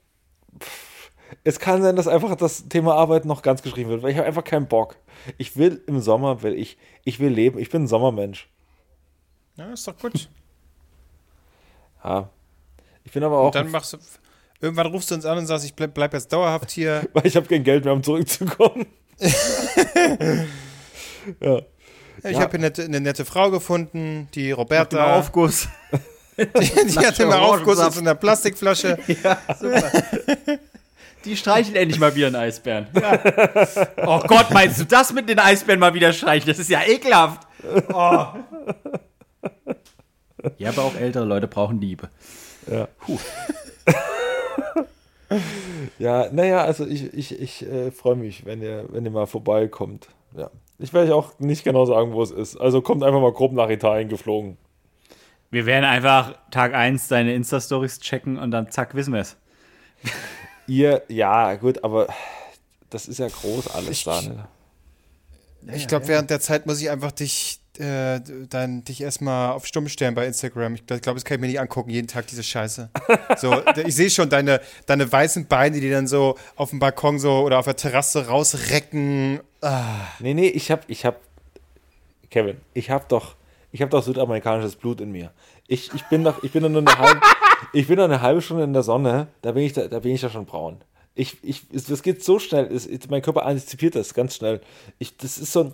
es 1.45 1.59
kann 1.59 1.83
sein, 1.83 1.97
dass 1.97 2.09
einfach 2.09 2.35
das 2.37 2.69
Thema 2.69 2.95
Arbeit 2.95 3.25
noch 3.25 3.43
ganz 3.43 3.63
geschrieben 3.63 3.91
wird, 3.91 4.03
weil 4.03 4.11
ich 4.13 4.17
habe 4.19 4.27
einfach 4.27 4.45
keinen 4.45 4.67
Bock. 4.67 4.97
Ich 5.39 5.57
will 5.57 5.83
im 5.87 6.01
Sommer, 6.01 6.43
will 6.43 6.55
ich, 6.55 6.77
ich 7.05 7.21
will 7.21 7.31
leben, 7.31 7.59
ich 7.59 7.71
bin 7.71 7.85
ein 7.85 7.89
Sommermensch. 7.89 8.49
Ja, 9.57 9.73
ist 9.73 9.87
doch 9.89 9.99
gut. 9.99 10.29
Ja. 12.05 12.31
Ich 13.05 13.13
bin 13.13 13.23
aber 13.23 13.39
auch, 13.39 13.47
Und 13.47 13.55
dann 13.55 13.71
machst 13.71 13.93
du. 13.93 13.99
Irgendwann 14.61 14.87
rufst 14.89 15.11
du 15.13 15.15
uns 15.15 15.25
an 15.25 15.39
und 15.39 15.47
sagst, 15.47 15.65
ich 15.65 15.75
bleib, 15.75 15.95
bleib 15.95 16.13
jetzt 16.13 16.33
dauerhaft 16.33 16.71
hier. 16.73 17.09
weil 17.13 17.25
ich 17.29 17.37
habe 17.37 17.47
kein 17.47 17.63
Geld 17.63 17.85
mehr, 17.85 17.93
um 17.95 18.03
zurückzukommen. 18.03 18.87
ja. 21.41 21.59
Ich 22.25 22.33
Ja. 22.33 22.41
habe 22.41 22.51
hier 22.51 22.59
nette, 22.61 22.83
eine 22.83 23.01
nette 23.01 23.25
Frau 23.25 23.51
gefunden, 23.53 24.29
die 24.35 24.51
Roberta. 24.51 25.15
Aufguss. 25.17 25.69
die 26.37 26.45
die 26.47 26.99
hat 26.99 27.19
immer 27.21 27.41
Aufguss 27.41 27.79
aus 27.79 27.97
einer 27.99 28.17
Plastikflasche. 28.17 28.99
Die 31.25 31.37
streicheln 31.37 31.77
endlich 31.77 32.01
mal 32.01 32.15
wieder 32.15 32.29
einen 32.29 32.37
Eisbären. 32.37 32.87
Oh 34.05 34.21
Gott, 34.21 34.51
meinst 34.51 34.81
du 34.81 34.85
das 34.85 35.13
mit 35.13 35.29
den 35.29 35.39
Eisbären 35.39 35.81
mal 35.81 35.95
wieder 35.95 36.13
streicheln? 36.13 36.49
Das 36.49 36.59
ist 36.59 36.71
ja 36.71 36.81
ekelhaft. 36.87 37.47
Oh. 37.93 38.27
Ja, 40.59 40.71
aber 40.71 40.83
auch 40.83 40.97
ältere 40.97 41.25
Leute 41.25 41.47
brauchen 41.47 41.81
Liebe. 41.81 42.09
Ja. 42.71 42.89
ja, 45.99 46.29
naja, 46.33 46.65
also 46.65 46.87
ich, 46.87 47.13
ich, 47.15 47.41
ich 47.41 47.67
äh, 47.67 47.91
freue 47.91 48.17
mich, 48.17 48.45
wenn 48.45 48.63
ihr, 48.63 48.87
wenn 48.91 49.05
ihr 49.05 49.11
mal 49.11 49.27
vorbeikommt. 49.27 50.09
Ja. 50.37 50.51
Ich 50.79 50.93
werde 50.93 51.09
euch 51.09 51.15
auch 51.15 51.39
nicht 51.39 51.65
genau 51.65 51.85
sagen, 51.85 52.13
wo 52.13 52.23
es 52.23 52.31
ist. 52.31 52.57
Also 52.57 52.83
kommt 52.83 53.05
einfach 53.05 53.21
mal 53.21 53.33
grob 53.33 53.53
nach 53.53 53.71
Italien 53.71 54.09
geflogen. 54.09 54.57
Wir 55.51 55.67
werden 55.67 55.85
einfach 55.85 56.35
Tag 56.51 56.75
1 56.75 57.09
deine 57.09 57.35
Insta-Stories 57.35 58.01
checken 58.01 58.39
und 58.39 58.51
dann 58.51 58.71
zack, 58.71 58.95
wissen 58.95 59.13
wir 59.13 59.21
es. 59.21 59.37
Ihr, 60.73 61.03
ja, 61.09 61.55
gut, 61.57 61.85
aber 61.85 62.07
das 62.89 63.07
ist 63.09 63.19
ja 63.19 63.29
groß 63.29 63.69
alles 63.69 63.91
Ich- 63.91 64.05
da. 64.05 64.23
Ne? 64.23 64.49
Ich 65.75 65.87
glaube, 65.87 66.09
während 66.09 66.31
der 66.31 66.41
Zeit 66.41 66.65
muss 66.67 66.81
ich 66.81 66.89
einfach 66.91 67.13
dich, 67.13 67.61
äh, 67.79 68.21
dann, 68.49 68.83
dich 68.85 69.01
erstmal 69.03 69.53
auf 69.53 69.67
Stumm 69.67 69.89
stellen 69.89 70.15
bei 70.15 70.27
Instagram. 70.27 70.75
Ich 70.75 70.87
glaube, 70.87 71.15
das 71.15 71.25
kann 71.25 71.37
ich 71.37 71.41
mir 71.43 71.47
nicht 71.49 71.61
angucken, 71.61 71.91
jeden 71.91 72.09
Tag 72.09 72.27
diese 72.27 72.43
Scheiße. 72.43 72.89
So, 73.37 73.63
ich 73.85 73.95
sehe 73.95 74.11
schon 74.11 74.29
deine, 74.31 74.61
deine 74.87 75.11
weißen 75.11 75.47
Beine, 75.47 75.79
die 75.81 75.91
dann 75.91 76.07
so 76.07 76.37
auf 76.57 76.71
dem 76.71 76.79
Balkon 76.79 77.19
so 77.19 77.41
oder 77.41 77.59
auf 77.59 77.65
der 77.67 77.77
Terrasse 77.77 78.27
rausrecken. 78.29 79.41
Ah, 79.61 79.85
Nee, 80.21 80.35
nee, 80.35 80.49
ich 80.49 80.71
hab, 80.71 80.89
ich 80.89 81.05
hab, 81.05 81.21
Kevin, 82.31 82.61
ich 82.75 82.91
hab 82.91 83.09
doch, 83.11 83.37
ich 83.73 83.83
hab 83.83 83.91
doch 83.91 84.03
südamerikanisches 84.03 84.77
Blut 84.77 85.01
in 85.03 85.13
mir. 85.13 85.31
Ich, 85.69 85.93
ich 85.95 86.03
bin 86.09 86.25
doch, 86.25 86.43
ich 86.43 86.51
bin 86.53 86.63
doch 86.63 86.69
nur 86.71 86.81
eine 86.81 86.99
halbe, 86.99 87.21
ich 87.73 87.87
bin 87.87 87.97
doch 87.97 88.05
eine 88.05 88.21
halbe 88.21 88.43
Stunde 88.43 88.65
in 88.65 88.73
der 88.73 88.83
Sonne, 88.83 89.29
da 89.43 89.53
bin 89.53 89.63
ich 89.65 89.73
da, 89.73 89.89
da 89.89 90.01
bin 90.01 90.13
ich 90.15 90.23
ja 90.23 90.31
schon 90.31 90.47
braun. 90.47 90.79
Ich, 91.15 91.37
ich, 91.43 91.65
es- 91.73 91.85
das 91.85 92.03
geht 92.03 92.25
so 92.25 92.39
schnell, 92.39 92.67
es- 92.75 92.89
mein 93.09 93.23
Körper 93.23 93.45
antizipiert 93.47 93.95
das 93.95 94.15
ganz 94.15 94.35
schnell. 94.37 94.61
Ich, 94.99 95.17
das 95.17 95.39
ist 95.39 95.53
so 95.53 95.65
ein 95.65 95.73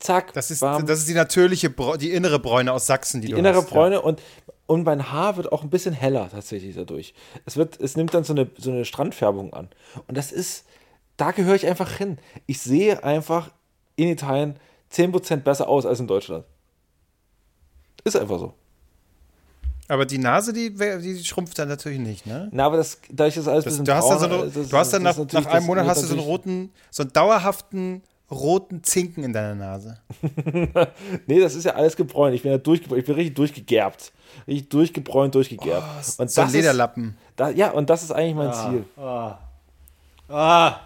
Zack, 0.00 0.32
das, 0.32 0.50
ist, 0.50 0.60
bam, 0.60 0.86
das 0.86 1.00
ist 1.00 1.08
die 1.08 1.14
natürliche, 1.14 1.68
Bra 1.68 1.96
die 1.98 2.10
innere 2.10 2.38
Bräune 2.38 2.72
aus 2.72 2.86
Sachsen, 2.86 3.20
die, 3.20 3.26
die 3.28 3.32
du 3.34 3.38
innere 3.38 3.56
hast. 3.58 3.68
Bräune 3.68 4.00
und, 4.00 4.20
und 4.66 4.84
mein 4.84 5.12
Haar 5.12 5.36
wird 5.36 5.52
auch 5.52 5.62
ein 5.62 5.68
bisschen 5.70 5.92
heller 5.92 6.28
tatsächlich 6.30 6.74
dadurch. 6.74 7.12
Es 7.44 7.56
wird, 7.58 7.78
es 7.80 7.96
nimmt 7.96 8.14
dann 8.14 8.24
so 8.24 8.32
eine, 8.32 8.48
so 8.56 8.70
eine 8.70 8.84
Strandfärbung 8.86 9.52
an. 9.52 9.68
Und 10.08 10.16
das 10.16 10.32
ist, 10.32 10.64
da 11.18 11.32
gehöre 11.32 11.54
ich 11.54 11.66
einfach 11.66 11.90
hin. 11.98 12.16
Ich 12.46 12.60
sehe 12.60 13.04
einfach 13.04 13.50
in 13.96 14.08
Italien 14.08 14.56
10% 14.90 15.36
besser 15.42 15.68
aus 15.68 15.84
als 15.84 16.00
in 16.00 16.06
Deutschland. 16.06 16.44
Ist 18.04 18.16
einfach 18.16 18.38
so. 18.38 18.54
Aber 19.90 20.06
die 20.06 20.18
Nase, 20.18 20.52
die, 20.52 20.70
die 20.74 21.24
schrumpft 21.24 21.58
dann 21.58 21.68
natürlich 21.68 21.98
nicht, 21.98 22.24
ne? 22.26 22.48
Na, 22.52 22.66
aber 22.66 22.76
das, 22.76 22.98
da 23.10 23.26
ich 23.26 23.34
das 23.34 23.48
alles 23.48 23.64
Das, 23.64 23.72
bisschen 23.74 23.84
du 23.86 23.94
hast 23.94 24.08
dann, 24.08 24.18
so 24.20 24.26
braun- 24.28 24.42
eine, 24.42 24.50
du 24.68 24.76
hast 24.76 24.92
dann 24.92 25.02
nach, 25.02 25.18
ist 25.18 25.32
nach 25.32 25.46
einem 25.46 25.66
Monat 25.66 25.86
hast 25.86 26.02
du 26.02 26.06
so 26.06 26.14
einen 26.14 26.22
roten, 26.22 26.70
so 26.90 27.02
einen 27.02 27.12
dauerhaften 27.12 28.02
roten 28.30 28.84
Zinken 28.84 29.24
in 29.24 29.32
deiner 29.32 29.56
Nase. 29.56 29.98
Nee, 31.26 31.40
das 31.40 31.54
ist 31.56 31.64
ja 31.64 31.72
alles 31.74 31.96
gebräunt. 31.96 32.34
Ich 32.36 32.42
bin 32.42 32.52
ja 32.52 32.58
durchgebräunt. 32.58 33.00
Ich 33.00 33.06
bin 33.06 33.16
richtig 33.16 33.34
durchgegerbt. 33.34 34.12
Richtig 34.46 34.68
durchgebräunt, 34.70 35.34
durchgegerbt. 35.34 35.84
und 36.18 36.30
so 36.30 36.40
ein 36.42 36.46
das 36.46 36.52
Lederlappen. 36.52 37.08
Ist, 37.08 37.16
da, 37.36 37.48
ja, 37.50 37.70
und 37.72 37.90
das 37.90 38.04
ist 38.04 38.12
eigentlich 38.12 38.36
mein 38.36 38.52
Ziel. 38.52 38.84
Ah, 40.28 40.80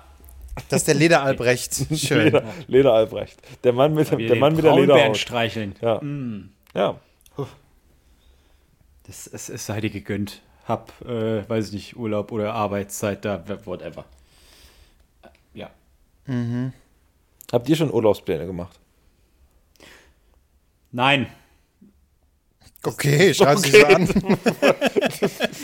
Das 0.70 0.80
ist 0.82 0.88
der 0.88 0.94
Lederalbrecht. 0.94 1.74
Schön. 1.98 2.24
Leder, 2.24 2.42
Leder 2.66 2.92
Albrecht. 2.94 3.38
Der 3.64 3.72
Mann 3.74 3.92
mit, 3.94 4.10
der, 4.10 4.36
Mann 4.36 4.54
mit 4.56 4.64
der 4.64 4.74
Lederhaut. 4.74 5.16
streicheln. 5.18 5.74
Ja. 5.82 6.00
ja. 6.74 6.96
Das, 9.06 9.26
es, 9.26 9.48
es 9.48 9.66
sei 9.66 9.80
dir 9.80 9.90
gegönnt. 9.90 10.40
Hab, 10.66 10.92
äh, 11.02 11.46
weiß 11.48 11.66
ich 11.68 11.72
nicht, 11.72 11.96
Urlaub 11.96 12.32
oder 12.32 12.54
Arbeitszeit 12.54 13.24
da, 13.24 13.44
whatever. 13.66 14.04
Ja. 15.52 15.70
Habt 17.52 17.68
ihr 17.68 17.76
schon 17.76 17.92
Urlaubspläne 17.92 18.46
gemacht? 18.46 18.78
Nein. 20.90 21.26
Okay, 22.82 23.32
schreib 23.34 23.58
sie 23.58 23.70
so 23.70 23.84
an. 23.86 24.08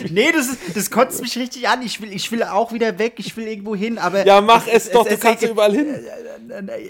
Nee, 0.09 0.31
das, 0.31 0.47
ist, 0.47 0.75
das 0.75 0.89
kotzt 0.91 1.21
mich 1.21 1.37
richtig 1.37 1.67
an. 1.67 1.81
Ich 1.83 2.01
will, 2.01 2.11
ich 2.11 2.31
will 2.31 2.43
auch 2.43 2.73
wieder 2.73 2.97
weg, 2.97 3.13
ich 3.17 3.35
will 3.37 3.47
irgendwo 3.47 3.75
hin, 3.75 3.97
aber. 3.99 4.25
Ja, 4.25 4.41
mach 4.41 4.65
es, 4.67 4.89
doch, 4.89 5.03
du 5.05 5.13
es- 5.13 5.19
kannst 5.19 5.41
ja 5.43 5.47
es- 5.47 5.51
überall 5.53 5.73
hin. 5.73 5.87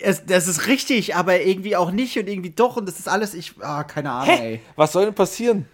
Es, 0.01 0.25
das 0.25 0.47
ist 0.47 0.65
richtig, 0.67 1.15
aber 1.15 1.39
irgendwie 1.41 1.75
auch 1.75 1.91
nicht 1.91 2.17
und 2.17 2.27
irgendwie 2.27 2.49
doch 2.49 2.77
und 2.77 2.87
das 2.87 2.97
ist 2.97 3.07
alles, 3.07 3.35
ich, 3.35 3.53
ah, 3.59 3.83
keine 3.83 4.09
Ahnung, 4.11 4.39
ey. 4.39 4.59
Was 4.75 4.91
soll 4.93 5.05
denn 5.05 5.13
passieren? 5.13 5.67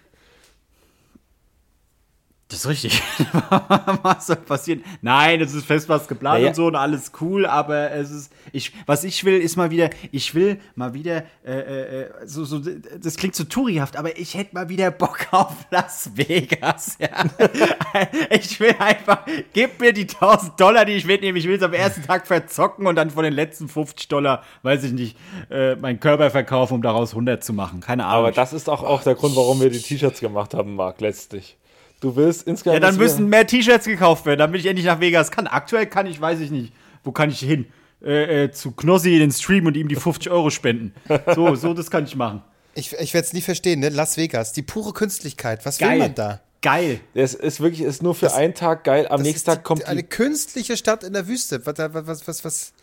Das 2.49 2.59
ist 2.59 2.67
richtig. 2.67 3.03
was 4.03 4.27
soll 4.27 4.37
passieren? 4.37 4.81
Nein, 5.01 5.41
es 5.41 5.53
ist 5.53 5.65
fest 5.65 5.89
was 5.89 6.07
geplant 6.07 6.37
Naja. 6.37 6.47
und 6.49 6.55
so 6.55 6.67
und 6.67 6.77
alles 6.77 7.11
cool, 7.19 7.45
aber 7.45 7.91
es 7.91 8.09
ist, 8.09 8.31
ich, 8.53 8.71
was 8.85 9.03
ich 9.03 9.25
will, 9.25 9.37
ist 9.41 9.57
mal 9.57 9.69
wieder, 9.69 9.89
ich 10.13 10.33
will 10.33 10.57
mal 10.75 10.93
wieder, 10.93 11.25
äh, 11.45 11.51
äh, 11.51 12.01
äh, 12.03 12.09
so, 12.25 12.45
so, 12.45 12.59
das 12.59 13.17
klingt 13.17 13.35
so 13.35 13.43
tourihaft, 13.43 13.97
aber 13.97 14.17
ich 14.17 14.35
hätte 14.35 14.55
mal 14.55 14.69
wieder 14.69 14.91
Bock 14.91 15.27
auf 15.31 15.55
Las 15.71 16.11
Vegas, 16.15 16.97
ja. 16.99 17.09
ich 18.29 18.57
will 18.61 18.75
einfach, 18.79 19.25
gib 19.51 19.81
mir 19.81 19.91
die 19.91 20.07
1000 20.07 20.57
Dollar, 20.57 20.85
die 20.85 20.93
ich 20.93 21.05
mitnehme, 21.05 21.37
ich 21.39 21.47
will 21.49 21.57
es 21.57 21.63
am 21.63 21.73
ersten 21.73 22.03
Tag 22.03 22.27
verzocken 22.27 22.87
und 22.87 22.95
dann 22.95 23.09
von 23.09 23.25
den 23.25 23.33
letzten 23.33 23.67
50 23.67 24.07
Dollar, 24.07 24.41
weiß 24.63 24.85
ich 24.85 24.93
nicht, 24.93 25.17
äh, 25.49 25.75
meinen 25.75 25.99
Körper 25.99 26.31
verkaufen, 26.31 26.75
um 26.75 26.81
daraus 26.81 27.11
100 27.11 27.43
zu 27.43 27.51
machen. 27.51 27.81
Keine 27.81 28.05
Ahnung. 28.05 28.19
Aber 28.19 28.31
das 28.31 28.53
ist 28.53 28.69
auch, 28.69 28.83
auch 28.83 29.03
der 29.03 29.15
Grund, 29.15 29.35
warum 29.35 29.59
wir 29.59 29.69
die 29.69 29.81
T-Shirts 29.81 30.21
gemacht 30.21 30.53
haben, 30.53 30.75
Marc, 30.75 31.01
letztlich. 31.01 31.57
Du 31.99 32.15
willst 32.15 32.47
insgesamt. 32.47 32.75
Ja, 32.75 32.79
dann 32.79 32.97
müssen 32.97 33.27
mehr 33.27 33.47
T-Shirts 33.47 33.85
gekauft 33.85 34.25
werden, 34.25 34.39
damit 34.39 34.61
ich 34.61 34.67
endlich 34.67 34.85
nach 34.85 34.99
Vegas 34.99 35.31
kann. 35.31 35.47
Aktuell 35.47 35.87
kann 35.87 36.05
ich, 36.05 36.21
weiß 36.21 36.39
ich 36.39 36.51
nicht, 36.51 36.73
wo 37.03 37.11
kann 37.11 37.29
ich 37.29 37.39
hin? 37.39 37.65
Äh, 38.03 38.43
äh, 38.43 38.51
zu 38.51 38.71
Knossi 38.71 39.13
in 39.13 39.19
den 39.19 39.31
Stream 39.31 39.65
und 39.65 39.75
ihm 39.75 39.87
die 39.87 39.95
50 39.95 40.31
Euro 40.31 40.51
spenden. 40.51 40.93
So, 41.33 41.55
so, 41.55 41.73
das 41.73 41.89
kann 41.89 42.05
ich 42.05 42.15
machen. 42.15 42.43
Ich, 42.75 42.93
ich 42.93 43.13
werde 43.15 43.25
es 43.25 43.33
nie 43.33 43.41
verstehen, 43.41 43.79
ne? 43.79 43.89
Las 43.89 44.17
Vegas, 44.17 44.53
die 44.53 44.61
pure 44.61 44.93
Künstlichkeit. 44.93 45.65
Was 45.65 45.79
will 45.79 45.87
Geil. 45.87 45.99
man 45.99 46.13
da? 46.13 46.41
Geil. 46.61 46.99
Es 47.15 47.33
ist 47.33 47.59
wirklich, 47.59 47.81
ist 47.81 48.03
nur 48.03 48.13
für 48.13 48.33
einen 48.33 48.53
Tag 48.53 48.83
geil. 48.83 49.07
Am 49.07 49.17
Das 49.17 49.27
nächsten 49.27 49.49
Tag 49.49 49.63
kommt 49.63 49.81
die, 49.81 49.85
eine 49.85 50.03
künstliche 50.03 50.77
Stadt 50.77 51.03
in 51.03 51.13
der 51.13 51.27
Wüste. 51.27 51.65
Was, 51.65 51.75
was, 51.77 52.07
was, 52.07 52.27
was, 52.27 52.45
was? 52.45 52.73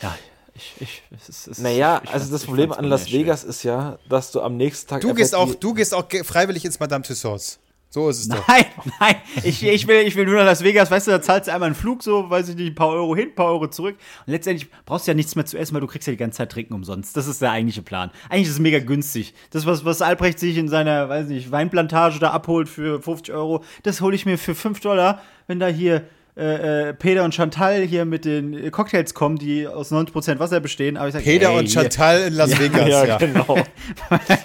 Ja, 0.00 0.16
ich, 0.54 0.72
ich, 0.80 1.02
es 1.14 1.28
ist, 1.28 1.46
es 1.48 1.58
Naja, 1.58 2.00
ich 2.02 2.10
also 2.10 2.32
das 2.32 2.44
Problem 2.44 2.72
an 2.72 2.86
Las. 2.86 3.10
Vegas 3.12 3.44
ist 3.44 3.62
ja, 3.62 3.98
dass 4.08 4.32
du 4.32 4.40
am 4.40 4.56
nächsten 4.56 4.88
Tag. 4.88 5.00
Du 5.02 5.12
gehst 5.12 5.34
auch, 5.34 5.54
du 5.54 5.74
gehst 5.74 5.92
auch 5.92 6.06
freiwillig 6.24 6.64
ins 6.64 6.80
Madame 6.80 7.04
Tussauds. 7.04 7.58
So 7.96 8.10
ist 8.10 8.18
es 8.18 8.28
doch. 8.28 8.46
Nein, 8.46 8.66
nein, 9.00 9.14
ich, 9.42 9.64
ich, 9.64 9.88
will, 9.88 10.06
ich 10.06 10.14
will 10.16 10.26
nur 10.26 10.34
nach 10.34 10.44
Las 10.44 10.62
Vegas, 10.62 10.90
weißt 10.90 11.06
du, 11.06 11.12
da 11.12 11.22
zahlst 11.22 11.48
du 11.48 11.52
einmal 11.54 11.68
einen 11.68 11.74
Flug, 11.74 12.02
so, 12.02 12.28
weiß 12.28 12.50
ich 12.50 12.54
nicht, 12.54 12.72
ein 12.72 12.74
paar 12.74 12.90
Euro 12.90 13.16
hin, 13.16 13.30
ein 13.30 13.34
paar 13.34 13.46
Euro 13.46 13.68
zurück. 13.68 13.96
Und 14.26 14.32
letztendlich 14.34 14.70
brauchst 14.84 15.06
du 15.06 15.12
ja 15.12 15.14
nichts 15.14 15.34
mehr 15.34 15.46
zu 15.46 15.56
essen, 15.56 15.72
weil 15.72 15.80
du 15.80 15.86
kriegst 15.86 16.06
ja 16.06 16.10
die 16.10 16.18
ganze 16.18 16.36
Zeit 16.36 16.52
Trinken 16.52 16.74
umsonst. 16.74 17.16
Das 17.16 17.26
ist 17.26 17.40
der 17.40 17.52
eigentliche 17.52 17.80
Plan. 17.80 18.10
Eigentlich 18.28 18.48
ist 18.48 18.52
es 18.52 18.58
mega 18.58 18.80
günstig. 18.80 19.32
Das, 19.48 19.64
was, 19.64 19.86
was 19.86 20.02
Albrecht 20.02 20.38
sich 20.38 20.58
in 20.58 20.68
seiner, 20.68 21.08
weiß 21.08 21.28
nicht, 21.28 21.50
Weinplantage 21.50 22.18
da 22.18 22.32
abholt 22.32 22.68
für 22.68 23.00
50 23.00 23.34
Euro, 23.34 23.64
das 23.82 24.02
hole 24.02 24.14
ich 24.14 24.26
mir 24.26 24.36
für 24.36 24.54
5 24.54 24.78
Dollar, 24.80 25.22
wenn 25.46 25.58
da 25.58 25.68
hier 25.68 26.06
äh, 26.38 26.88
äh, 26.90 26.94
Peter 26.94 27.24
und 27.24 27.34
Chantal 27.34 27.80
hier 27.82 28.04
mit 28.04 28.26
den 28.26 28.70
Cocktails 28.70 29.14
kommen, 29.14 29.36
die 29.38 29.66
aus 29.66 29.90
90% 29.90 30.38
Wasser 30.38 30.60
bestehen. 30.60 30.96
Aber 30.98 31.08
ich 31.08 31.14
sag, 31.14 31.22
Peter 31.24 31.48
ey, 31.50 31.58
und 31.58 31.70
Chantal 31.70 32.20
in 32.28 32.34
Las 32.34 32.58
Vegas, 32.58 32.88
ja. 32.88 33.04
Ja, 33.06 33.16
genau. 33.16 33.56
Hier, 33.56 33.64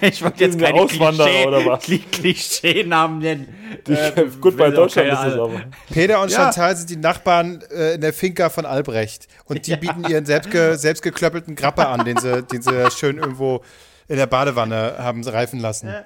ich 0.08 0.22
wollte 0.24 0.44
jetzt 0.44 0.58
keine 0.58 0.80
Auswanderer 0.80 1.26
Klischee, 1.28 1.46
oder 1.46 1.66
was? 1.66 1.84
Kli- 1.84 2.10
Klischee-Namen 2.10 3.18
nennen. 3.18 3.48
Äh, 3.88 4.24
Gut, 4.40 4.56
bei 4.56 4.70
Deutschland 4.70 5.08
ist 5.12 5.18
es 5.18 5.34
aber. 5.34 5.60
Peter 5.92 6.22
und 6.22 6.30
Ja. 6.30 6.38
Chantal 6.44 6.76
sind 6.76 6.88
die 6.88 6.96
Nachbarn 6.96 7.62
äh, 7.70 7.94
in 7.96 8.00
der 8.00 8.12
Finca 8.14 8.48
von 8.48 8.64
Albrecht. 8.64 9.28
Und 9.44 9.66
die 9.66 9.76
bieten 9.76 10.04
ihren 10.08 10.24
selbstge 10.24 10.76
selbstgeklöppelten 10.76 11.54
Grappa 11.56 11.92
an, 11.92 12.04
den 12.06 12.16
sie, 12.16 12.42
den 12.42 12.62
sie 12.62 12.90
schön 12.90 13.18
irgendwo 13.18 13.60
in 14.08 14.16
der 14.16 14.26
Badewanne 14.26 14.94
haben 14.98 15.22
reifen 15.28 15.60
lassen. 15.60 15.88
Ja, 15.88 16.04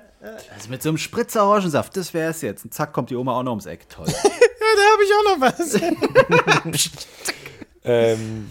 Also 0.55 0.68
mit 0.68 0.82
so 0.82 0.89
einem 0.89 0.99
Spritzer 0.99 1.45
Orangensaft, 1.45 1.97
das 1.97 2.12
wäre 2.12 2.30
es 2.30 2.43
jetzt. 2.43 2.64
Und 2.64 2.74
zack, 2.74 2.93
kommt 2.93 3.11
die 3.11 3.16
Oma 3.16 3.39
auch 3.39 3.43
noch 3.45 3.53
ums 3.53 3.66
Eck. 3.66 3.89
Toll. 3.89 4.07
da 4.77 4.83
habe 4.93 5.03
ich 5.05 5.12
auch 5.12 5.24
noch 5.37 5.41
was. 5.41 6.97
Ähm, 7.85 8.51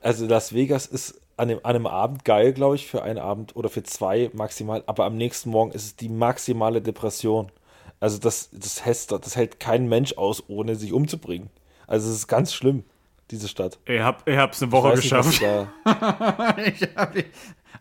also 0.00 0.26
Las 0.26 0.54
Vegas 0.54 0.86
ist 0.86 1.20
an, 1.36 1.48
dem, 1.48 1.58
an 1.62 1.76
einem 1.76 1.86
Abend 1.86 2.24
geil, 2.24 2.52
glaube 2.54 2.76
ich, 2.76 2.86
für 2.86 3.02
einen 3.02 3.18
Abend 3.18 3.54
oder 3.54 3.68
für 3.68 3.82
zwei 3.82 4.30
maximal, 4.32 4.82
aber 4.86 5.04
am 5.04 5.16
nächsten 5.18 5.50
Morgen 5.50 5.72
ist 5.72 5.84
es 5.84 5.96
die 5.96 6.08
maximale 6.08 6.80
Depression. 6.80 7.52
Also 8.00 8.18
das, 8.18 8.48
das, 8.52 8.84
hält, 8.84 9.10
das 9.12 9.36
hält 9.36 9.60
kein 9.60 9.88
Mensch 9.88 10.14
aus, 10.16 10.44
ohne 10.48 10.76
sich 10.76 10.92
umzubringen. 10.94 11.50
Also 11.86 12.08
es 12.08 12.16
ist 12.16 12.28
ganz 12.28 12.54
schlimm, 12.54 12.84
diese 13.30 13.48
Stadt. 13.48 13.78
Ich, 13.84 14.00
hab, 14.00 14.26
ich 14.26 14.36
hab's 14.38 14.62
eine 14.62 14.68
Ich 14.70 14.72
Woche 14.72 14.96
nicht, 14.96 15.12
was 15.12 15.26
geschafft. 15.28 15.42
da, 15.84 16.56
Ich 16.66 16.80
hab 16.96 17.12
die- 17.14 17.24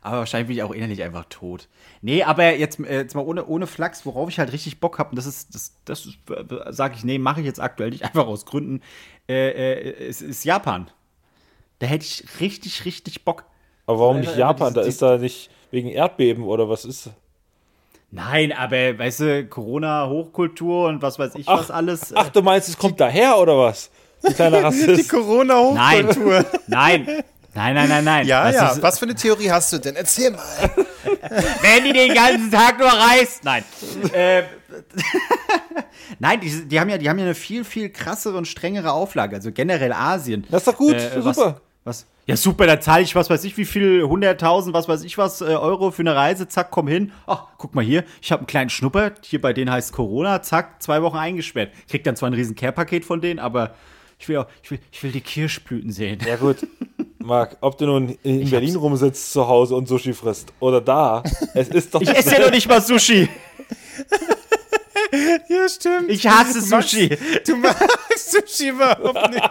aber 0.01 0.19
wahrscheinlich 0.19 0.47
bin 0.47 0.57
ich 0.57 0.63
auch 0.63 0.71
innerlich 0.71 1.01
einfach 1.03 1.25
tot. 1.29 1.67
Nee, 2.01 2.23
aber 2.23 2.55
jetzt, 2.55 2.79
äh, 2.79 2.97
jetzt 3.01 3.15
mal 3.15 3.21
ohne, 3.25 3.45
ohne 3.45 3.67
Flachs, 3.67 4.05
worauf 4.05 4.29
ich 4.29 4.39
halt 4.39 4.51
richtig 4.51 4.79
Bock 4.79 4.99
habe, 4.99 5.11
und 5.11 5.15
das 5.17 5.25
ist, 5.25 5.53
das, 5.55 5.73
das 5.85 6.05
ist, 6.05 6.17
äh, 6.29 6.43
sag 6.71 6.95
ich, 6.95 7.03
nee, 7.03 7.17
mache 7.17 7.39
ich 7.41 7.45
jetzt 7.45 7.59
aktuell 7.61 7.89
nicht, 7.89 8.03
einfach 8.05 8.27
aus 8.27 8.45
Gründen, 8.45 8.81
äh, 9.29 9.49
äh, 9.49 10.07
es 10.07 10.21
ist 10.21 10.43
Japan. 10.45 10.89
Da 11.79 11.87
hätte 11.87 12.05
ich 12.05 12.23
richtig, 12.39 12.85
richtig 12.85 13.25
Bock. 13.25 13.43
aber 13.85 13.99
warum 13.99 14.19
nicht 14.19 14.29
Aber 14.29 14.37
Japan? 14.39 14.73
Da 14.73 14.81
ist 14.81 15.01
da 15.01 15.17
nicht 15.17 15.49
wegen 15.71 15.89
Erdbeben 15.89 16.43
oder 16.45 16.69
was 16.69 16.85
ist? 16.85 17.09
Nein, 18.11 18.53
aber 18.53 18.97
weißt 18.97 19.19
du, 19.19 19.45
Corona, 19.47 20.07
Hochkultur 20.07 20.87
und 20.87 21.01
was 21.01 21.19
weiß 21.19 21.35
ich 21.35 21.47
Ach, 21.49 21.59
was 21.59 21.71
alles. 21.71 22.11
äh, 22.11 22.15
Ach, 22.17 22.29
du 22.29 22.41
meinst, 22.41 22.69
es 22.69 22.77
kommt 22.77 22.99
daher 22.99 23.37
oder 23.37 23.57
was? 23.57 23.89
Kleiner 24.35 24.57
Die 24.59 24.63
Rassist. 24.63 24.87
nein, 24.87 25.07
Corona-Hochkultur. 25.07 26.45
nein, 26.67 27.05
nein, 27.05 27.23
nein, 27.55 27.87
nein, 27.89 28.03
nein. 28.03 28.27
Ja, 28.27 28.43
Weißt 28.43 28.59
du, 28.59 28.63
ja. 28.63 28.71
es- 28.73 28.81
Was 28.81 28.99
für 28.99 29.05
eine 29.05 29.15
Theorie 29.15 29.49
hast 29.51 29.71
du 29.73 29.77
denn? 29.77 29.95
Erzähl 29.95 30.31
mal. 30.31 30.39
Wenn 31.61 31.83
die 31.85 31.93
den 31.93 32.13
ganzen 32.13 32.51
Tag 32.51 32.77
nur 32.77 32.87
reist. 32.87 33.43
Nein. 33.43 33.63
äh, 34.13 34.43
Nein, 36.19 36.39
die, 36.39 36.65
die, 36.67 36.79
haben 36.79 36.89
ja, 36.89 36.97
die 36.97 37.09
haben 37.09 37.17
ja 37.17 37.25
eine 37.25 37.35
viel, 37.35 37.63
viel 37.63 37.89
krassere 37.89 38.37
und 38.37 38.47
strengere 38.47 38.91
Auflage. 38.91 39.35
Also 39.35 39.51
generell 39.51 39.91
Asien. 39.93 40.45
Das 40.49 40.61
ist 40.61 40.67
doch 40.67 40.77
gut, 40.77 40.93
Äh, 40.93 41.21
super. 41.21 41.25
Was, 41.35 41.55
was? 41.83 42.05
Ja, 42.27 42.35
super, 42.35 42.65
da 42.65 42.79
zahle 42.79 43.03
ich 43.03 43.15
was 43.15 43.29
weiß 43.29 43.43
ich, 43.43 43.55
wie 43.57 43.65
viel, 43.65 44.03
100.000, 44.03 44.73
was 44.73 44.87
weiß 44.87 45.03
ich 45.03 45.17
was, 45.19 45.41
äh, 45.41 45.45
Euro 45.45 45.91
für 45.91 46.01
eine 46.01 46.15
Reise, 46.15 46.47
zack, 46.47 46.71
komm 46.71 46.87
hin. 46.87 47.11
Ach, 47.27 47.43
guck 47.59 47.75
mal 47.75 47.83
hier, 47.85 48.03
ich 48.19 48.31
habe 48.31 48.39
einen 48.39 48.47
kleinen 48.47 48.71
Schnupper, 48.71 49.11
hier 49.21 49.39
bei 49.39 49.53
denen 49.53 49.71
heißt 49.71 49.93
Corona, 49.93 50.41
zack, 50.41 50.81
zwei 50.81 51.03
Wochen 51.03 51.17
eingesperrt. 51.17 51.71
Krieg 51.87 52.03
dann 52.03 52.15
zwar 52.15 52.29
ein 52.31 52.33
riesen 52.33 52.55
Care-Paket 52.55 53.05
von 53.05 53.21
denen, 53.21 53.39
aber 53.39 53.75
ich 54.19 54.27
will 54.29 54.37
auch, 54.37 54.47
ich 54.63 54.71
will, 54.71 54.79
ich 54.91 55.03
will 55.03 55.11
die 55.11 55.21
Kirschblüten 55.21 55.91
sehen. 55.91 56.19
Ja 56.25 56.35
gut, 56.37 56.57
Marc, 57.19 57.57
ob 57.61 57.77
du 57.77 57.85
nun 57.85 58.17
in 58.23 58.49
Berlin 58.49 58.75
rumsitzt 58.75 59.31
zu 59.33 59.47
Hause 59.47 59.75
und 59.75 59.87
Sushi 59.87 60.13
frisst 60.13 60.53
oder 60.59 60.81
da, 60.81 61.23
es 61.53 61.69
ist 61.69 61.93
doch 61.93 62.01
Ich 62.01 62.09
esse 62.09 62.35
ja 62.35 62.41
noch 62.41 62.51
nicht 62.51 62.67
mal 62.67 62.81
Sushi. 62.81 63.27
Ja, 65.47 65.69
stimmt. 65.69 66.09
Ich 66.09 66.27
hasse 66.27 66.59
Du 66.59 66.65
magst- 66.67 66.89
Sushi. 66.89 67.09
Du 67.45 67.55
magst 67.57 68.31
Sushi 68.31 68.69
überhaupt 68.69 69.29
nicht. 69.29 69.43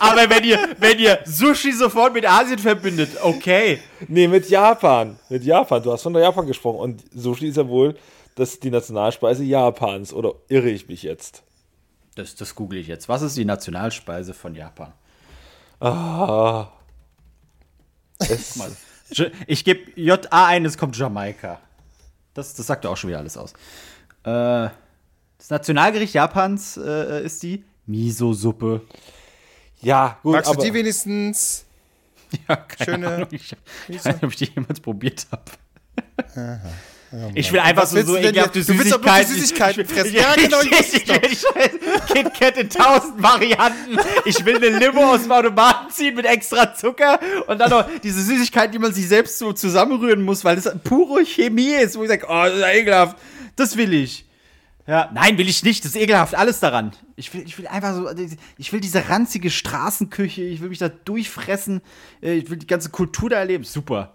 Aber 0.00 0.28
wenn 0.30 0.42
ihr, 0.44 0.58
wenn 0.78 0.98
ihr 0.98 1.18
Sushi 1.24 1.72
sofort 1.72 2.12
mit 2.14 2.28
Asien 2.28 2.58
verbindet, 2.58 3.10
okay. 3.22 3.78
Nee, 4.08 4.26
mit 4.26 4.48
Japan. 4.48 5.16
Mit 5.28 5.44
Japan. 5.44 5.82
Du 5.82 5.92
hast 5.92 6.02
von 6.02 6.14
Japan 6.14 6.46
gesprochen. 6.46 6.78
Und 6.80 7.02
Sushi 7.14 7.48
ist 7.48 7.56
ja 7.56 7.68
wohl 7.68 7.94
das 8.36 8.58
die 8.58 8.70
Nationalspeise 8.70 9.44
Japans. 9.44 10.12
Oder 10.12 10.32
irre 10.48 10.70
ich 10.70 10.88
mich 10.88 11.02
jetzt? 11.02 11.42
Das, 12.14 12.34
das 12.36 12.54
google 12.54 12.78
ich 12.78 12.86
jetzt. 12.86 13.08
Was 13.08 13.22
ist 13.22 13.36
die 13.36 13.44
Nationalspeise 13.44 14.34
von 14.34 14.54
Japan? 14.54 14.92
Ah. 15.80 16.68
Es, 18.18 18.54
Mal. 18.56 18.70
J- 19.10 19.32
Ich 19.48 19.64
gebe 19.64 19.90
JA 20.00 20.46
ein, 20.46 20.64
es 20.64 20.78
kommt 20.78 20.96
Jamaika. 20.96 21.60
Das, 22.32 22.54
das 22.54 22.66
sagt 22.66 22.84
ja 22.84 22.90
auch 22.90 22.96
schon 22.96 23.08
wieder 23.08 23.18
alles 23.18 23.36
aus. 23.36 23.52
Äh, 24.22 24.70
das 25.38 25.50
Nationalgericht 25.50 26.14
Japans 26.14 26.76
äh, 26.76 27.24
ist 27.24 27.42
die 27.42 27.64
Miso-Suppe. 27.86 28.82
ja, 29.80 30.18
gut, 30.22 30.34
Magst 30.34 30.54
du 30.54 30.60
die 30.62 30.72
wenigstens? 30.72 31.64
Ja, 32.48 32.56
keine 32.56 32.84
Schöne 32.92 33.08
Ahnung. 33.14 33.28
Ich, 33.32 33.54
ich 33.88 33.96
weiß 33.96 34.04
nicht, 34.14 34.24
ob 34.24 34.30
ich 34.30 34.36
die 34.36 34.44
jemals 34.54 34.80
probiert 34.80 35.26
habe. 35.30 36.60
Ich 37.34 37.52
will 37.52 37.60
einfach 37.60 37.86
so, 37.86 37.96
so 38.02 38.14
du 38.14 38.16
ekelhafte? 38.18 38.64
Du 38.64 38.78
willst 38.78 38.92
doch 38.92 39.00
bloß 39.00 39.18
die 39.18 39.24
Süßigkeiten. 39.40 39.86
Süßigkeiten 39.86 39.86
fressen. 39.86 40.06
Ich- 40.14 40.20
Ja, 40.20 40.34
genau, 40.34 40.60
ich 40.62 40.70
ich, 40.72 40.94
ich, 41.32 41.32
ich, 41.32 42.14
Kit 42.14 42.34
Kat 42.34 42.56
in 42.58 42.68
tausend 42.68 43.22
Varianten. 43.22 43.98
Ich 44.24 44.44
will 44.44 44.56
eine 44.56 44.78
Limo 44.78 45.12
aus 45.14 45.22
dem 45.22 45.32
Automaten 45.32 45.90
ziehen 45.90 46.14
mit 46.14 46.26
extra 46.26 46.74
Zucker 46.74 47.18
und 47.46 47.58
dann 47.58 47.70
noch 47.70 47.86
diese 48.02 48.22
Süßigkeiten, 48.22 48.72
die 48.72 48.78
man 48.78 48.92
sich 48.92 49.08
selbst 49.08 49.38
so 49.38 49.52
zusammenrühren 49.52 50.22
muss, 50.22 50.44
weil 50.44 50.56
das 50.56 50.70
pure 50.84 51.24
Chemie 51.24 51.74
ist, 51.74 51.96
wo 51.98 52.02
ich 52.04 52.08
sage, 52.08 52.26
oh, 52.28 52.44
das 52.44 52.54
ist 52.54 52.64
ekelhaft. 52.64 53.16
Das 53.56 53.76
will 53.76 53.92
ich. 53.94 54.24
Ja, 54.86 55.10
nein, 55.14 55.38
will 55.38 55.48
ich 55.48 55.62
nicht. 55.62 55.82
Das 55.84 55.92
ist 55.94 56.00
ekelhaft. 56.00 56.34
Alles 56.34 56.60
daran. 56.60 56.92
Ich 57.16 57.32
will, 57.32 57.42
ich 57.46 57.56
will 57.56 57.66
einfach 57.66 57.94
so, 57.94 58.10
ich 58.58 58.72
will 58.72 58.80
diese 58.80 59.08
ranzige 59.08 59.50
Straßenküche. 59.50 60.42
Ich 60.42 60.60
will 60.60 60.68
mich 60.68 60.78
da 60.78 60.88
durchfressen. 60.90 61.80
äh, 62.22 62.34
Ich 62.34 62.50
will 62.50 62.58
die 62.58 62.66
ganze 62.66 62.90
Kultur 62.90 63.30
da 63.30 63.36
erleben. 63.38 63.64
Super. 63.64 64.12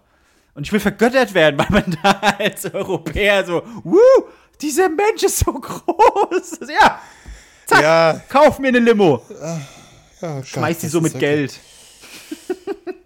Und 0.60 0.64
ich 0.66 0.72
will 0.74 0.80
vergöttert 0.80 1.32
werden, 1.32 1.58
weil 1.58 1.68
man 1.70 1.96
da 2.02 2.10
als 2.38 2.66
Europäer 2.66 3.46
so, 3.46 3.62
wuh, 3.82 3.96
dieser 4.60 4.90
Mensch 4.90 5.22
ist 5.22 5.38
so 5.38 5.52
groß. 5.54 6.58
Ja, 6.68 7.00
zack, 7.64 7.82
Ja. 7.82 8.20
kauf 8.28 8.58
mir 8.58 8.68
eine 8.68 8.78
Limo. 8.80 9.24
Oh 10.20 10.42
Schmeiß 10.42 10.80
die 10.80 10.88
so 10.88 11.00
mit 11.00 11.14
wirklich- 11.14 11.58
Geld. 11.58 11.60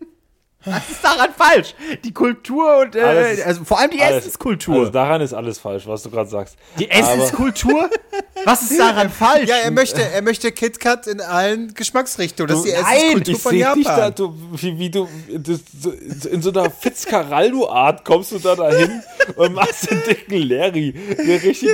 Was 0.67 0.91
ist 0.91 1.05
daran 1.05 1.31
falsch? 1.37 1.75
Die 2.05 2.13
Kultur 2.15 2.79
und, 2.79 2.97
äh, 2.97 3.01
Alles 3.03 3.41
also 3.43 3.65
vor 3.65 3.79
allem 3.79 3.91
die 3.91 4.01
alles- 4.01 4.19
Essenskultur. 4.25 4.79
Also 4.81 4.91
daran 4.91 5.21
ist 5.21 5.33
alles 5.35 5.59
falsch, 5.59 5.87
was 5.87 6.03
du 6.03 6.11
gerade 6.11 6.29
sagst. 6.31 6.57
die 6.79 6.91
Essenskultur? 6.91 7.91
Was 8.47 8.63
ist 8.71 8.79
daran 8.79 9.09
falsch? 9.19 9.49
Ja, 9.49 9.57
er 9.57 9.71
möchte, 9.71 10.03
er 10.03 10.21
möchte 10.21 10.53
KitKat 10.53 11.07
in 11.07 11.21
allen 11.23 11.73
Geschmacksrichtungen. 11.73 12.49
Das 12.55 12.59
ist 12.59 12.67
die 12.67 12.73
Nein, 12.83 12.97
Essenskultur 12.97 13.35
ich 13.37 13.41
von 13.43 13.51
sehe 13.53 13.61
Japan. 13.61 13.77
dich 13.79 13.87
da, 13.87 14.11
du, 14.11 14.35
wie, 14.53 14.79
wie 14.79 14.91
du 14.91 15.09
das, 15.31 15.61
so, 15.81 15.91
in 16.29 16.43
so 16.43 16.51
einer 16.51 16.71
Fitzcarraldo-Art 16.71 18.05
kommst 18.05 18.33
du 18.33 18.39
da 18.39 18.55
dahin 18.55 19.03
und 19.37 19.55
machst 19.55 19.91
den 19.91 20.03
dicken 20.07 20.43
Larry. 20.49 20.93
Der 20.93 21.43
richtig, 21.43 21.71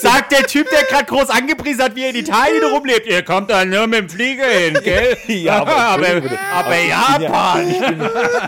Sagt 0.00 0.32
der 0.32 0.44
Typ, 0.46 0.68
der 0.70 0.82
gerade 0.84 1.04
groß 1.04 1.30
angepriesen 1.30 1.82
hat, 1.84 1.94
wie 1.94 2.02
er 2.04 2.10
in 2.10 2.16
Italien 2.16 2.64
rumlebt. 2.64 3.06
Ihr 3.06 3.22
kommt 3.22 3.50
da 3.50 3.64
nur 3.64 3.86
mit 3.86 4.00
dem 4.00 4.08
Flieger 4.08 4.46
hin, 4.46 4.78
gell? 4.82 5.16
Ja, 5.28 5.60
aber 5.60 5.76
aber, 5.76 6.06
aber 6.54 6.76
ja- 6.78 7.18
Japan. 7.20 7.68
Ich 7.70 7.78
bin, 7.80 8.00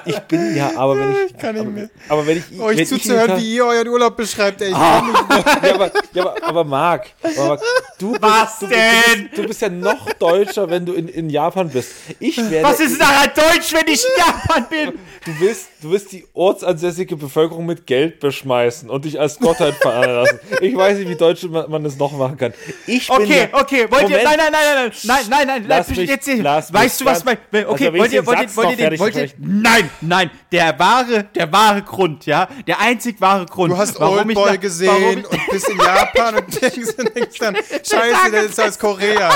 ich 0.07 0.19
bin 0.21 0.57
ja, 0.57 0.73
aber 0.77 0.99
wenn 0.99 1.15
ich. 1.27 1.37
kann 1.39 1.55
nicht 1.55 1.67
mehr. 1.71 1.91
Aber 2.09 2.27
wenn 2.27 2.39
ich. 2.39 2.61
Euch 2.61 2.79
ich 2.79 2.89
zuzuhören, 2.89 3.39
wie 3.39 3.55
ihr 3.57 3.65
euren 3.67 3.89
Urlaub 3.89 4.17
beschreibt, 4.17 4.61
ey. 4.63 4.71
Ich 4.71 4.75
Ah. 4.75 5.01
kann 5.01 5.07
nicht 5.13 5.29
mehr. 5.63 5.63
ja, 5.71 5.75
aber, 5.75 5.91
ja, 6.13 6.23
aber, 6.23 6.37
aber 6.49 6.65
Marc, 6.65 7.07
aber 7.39 7.61
du 7.99 8.11
bist, 8.13 8.23
Was 8.23 8.59
du, 8.61 8.67
denn? 8.67 8.79
Du 8.81 9.21
bist, 9.29 9.39
du 9.39 9.43
bist 9.45 9.63
ja 9.63 9.69
noch 9.69 10.13
deutscher, 10.15 10.69
wenn 10.71 10.87
du 10.87 10.93
in, 10.95 11.09
in 11.09 11.31
Japan 11.31 11.69
bist. 11.69 11.93
Ich 12.19 12.37
werde. 12.51 12.67
Was 12.69 12.81
ist 12.81 13.01
daran 13.01 13.31
deutsch, 13.35 13.73
wenn 13.73 13.87
ich 13.93 14.05
in 14.05 14.19
Japan 14.19 14.67
bin? 14.71 14.99
Du 15.25 15.39
willst, 15.39 15.69
du 15.83 15.91
willst 15.91 16.13
die 16.13 16.27
ortsansässige 16.33 17.15
Bevölkerung 17.17 17.67
mit 17.67 17.87
Geld 17.87 18.21
beschmeißen 18.21 18.89
und 18.89 19.05
dich 19.05 19.21
als 19.21 19.39
Gottheit 19.39 19.75
verehren 19.75 20.15
lassen. 20.25 20.41
Ich 20.63 20.75
weiß 20.75 20.97
nicht, 20.99 21.09
wie 21.11 21.15
deutsch 21.17 21.43
man, 21.45 21.71
man 21.71 21.85
das 21.85 21.97
noch 21.99 22.13
machen 22.13 22.37
kann. 22.39 22.55
Ich 22.87 23.07
bin 23.07 23.17
Okay, 23.17 23.49
ja, 23.53 23.61
okay, 23.61 23.87
wollt 23.91 24.03
ihr, 24.05 24.09
Moment. 24.09 24.25
nein, 24.25 24.37
nein, 24.39 24.53
nein, 24.53 24.63
nein, 24.75 24.93
nein, 25.05 25.19
nein, 25.29 25.47
nein, 25.47 25.65
Lass 25.69 25.89
nein, 25.89 25.99
mich- 25.99 26.09
jetzt, 26.09 26.27
lass 26.39 26.73
weißt 26.73 26.85
mich 26.85 26.99
du 26.99 27.05
was, 27.05 27.25
mein, 27.25 27.37
okay, 27.67 27.89
Also, 27.89 27.99
wollt 27.99 28.07
ich 28.09 28.15
ihr, 28.15 28.23
den 28.23 28.27
wollt 28.27 28.41
ihr, 28.41 28.57
wollt 28.57 28.79
ihr 28.79 28.99
wollt 28.99 29.15
ihr, 29.17 29.29
sprechen- 29.29 29.63
nein, 29.71 29.91
nein, 30.01 30.31
der 30.53 30.79
wahre, 30.79 31.25
der 31.35 31.53
wahre 31.53 31.83
Grund, 31.83 32.27
ja, 32.27 32.49
der 32.67 32.81
einzig 32.81 33.21
wahre 33.21 33.47
Grund, 33.47 33.73
Du 33.73 33.79
hast 33.79 33.99
warum 34.01 34.31
ich 34.31 34.37
Oldboy 34.37 34.59
gesehen 34.59 35.25
und 35.25 35.51
bist 35.51 35.69
in 35.69 35.79
Japan 35.79 36.37
und 36.37 36.63
denkst, 36.63 36.97
denkst 37.15 37.39
dann, 37.39 37.57
scheiße, 37.57 38.31
der 38.31 38.43
ist 38.45 38.61
aus 38.61 38.79
Korea. 38.79 39.33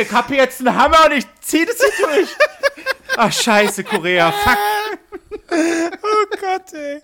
Ich 0.00 0.12
hab 0.12 0.28
hier 0.28 0.38
jetzt 0.38 0.60
einen 0.60 0.76
Hammer 0.76 1.06
und 1.06 1.12
ich 1.18 1.24
zieh 1.40 1.64
das 1.64 1.76
hier 1.76 2.06
durch. 2.06 2.28
Ach, 3.16 3.32
scheiße, 3.32 3.84
Korea, 3.84 4.32
fuck. 4.32 4.58
Gott, 5.48 6.72
ey. 6.72 7.00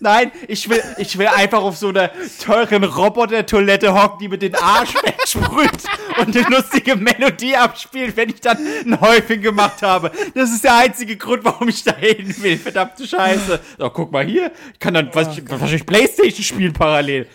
Nein, 0.00 0.30
ich 0.48 0.68
will, 0.68 0.82
ich 0.98 1.16
will 1.16 1.28
einfach 1.28 1.62
auf 1.62 1.76
so 1.76 1.88
einer 1.88 2.10
teuren 2.42 2.84
Roboter-Toilette 2.84 3.92
hocken, 3.94 4.18
die 4.20 4.28
mit 4.28 4.42
den 4.42 4.54
Arsch 4.54 4.94
wegsprüht 5.02 5.70
und 6.18 6.36
eine 6.36 6.48
lustige 6.48 6.96
Melodie 6.96 7.56
abspielt, 7.56 8.16
wenn 8.16 8.30
ich 8.30 8.40
dann 8.40 8.58
ein 8.58 9.00
Häufchen 9.36 9.42
gemacht 9.42 9.82
habe. 9.82 10.10
Das 10.34 10.50
ist 10.50 10.64
der 10.64 10.76
einzige 10.76 11.16
Grund, 11.16 11.44
warum 11.44 11.68
ich 11.68 11.84
da 11.84 11.94
hin 11.94 12.34
will. 12.42 12.58
Verdammte 12.58 13.06
Scheiße. 13.06 13.60
So, 13.78 13.90
guck 13.90 14.12
mal 14.12 14.24
hier. 14.24 14.50
Ich 14.72 14.78
kann 14.78 14.94
dann 14.94 15.10
was, 15.12 15.28
wahrscheinlich 15.48 15.86
Playstation 15.86 16.42
spielen 16.42 16.72
parallel. 16.72 17.26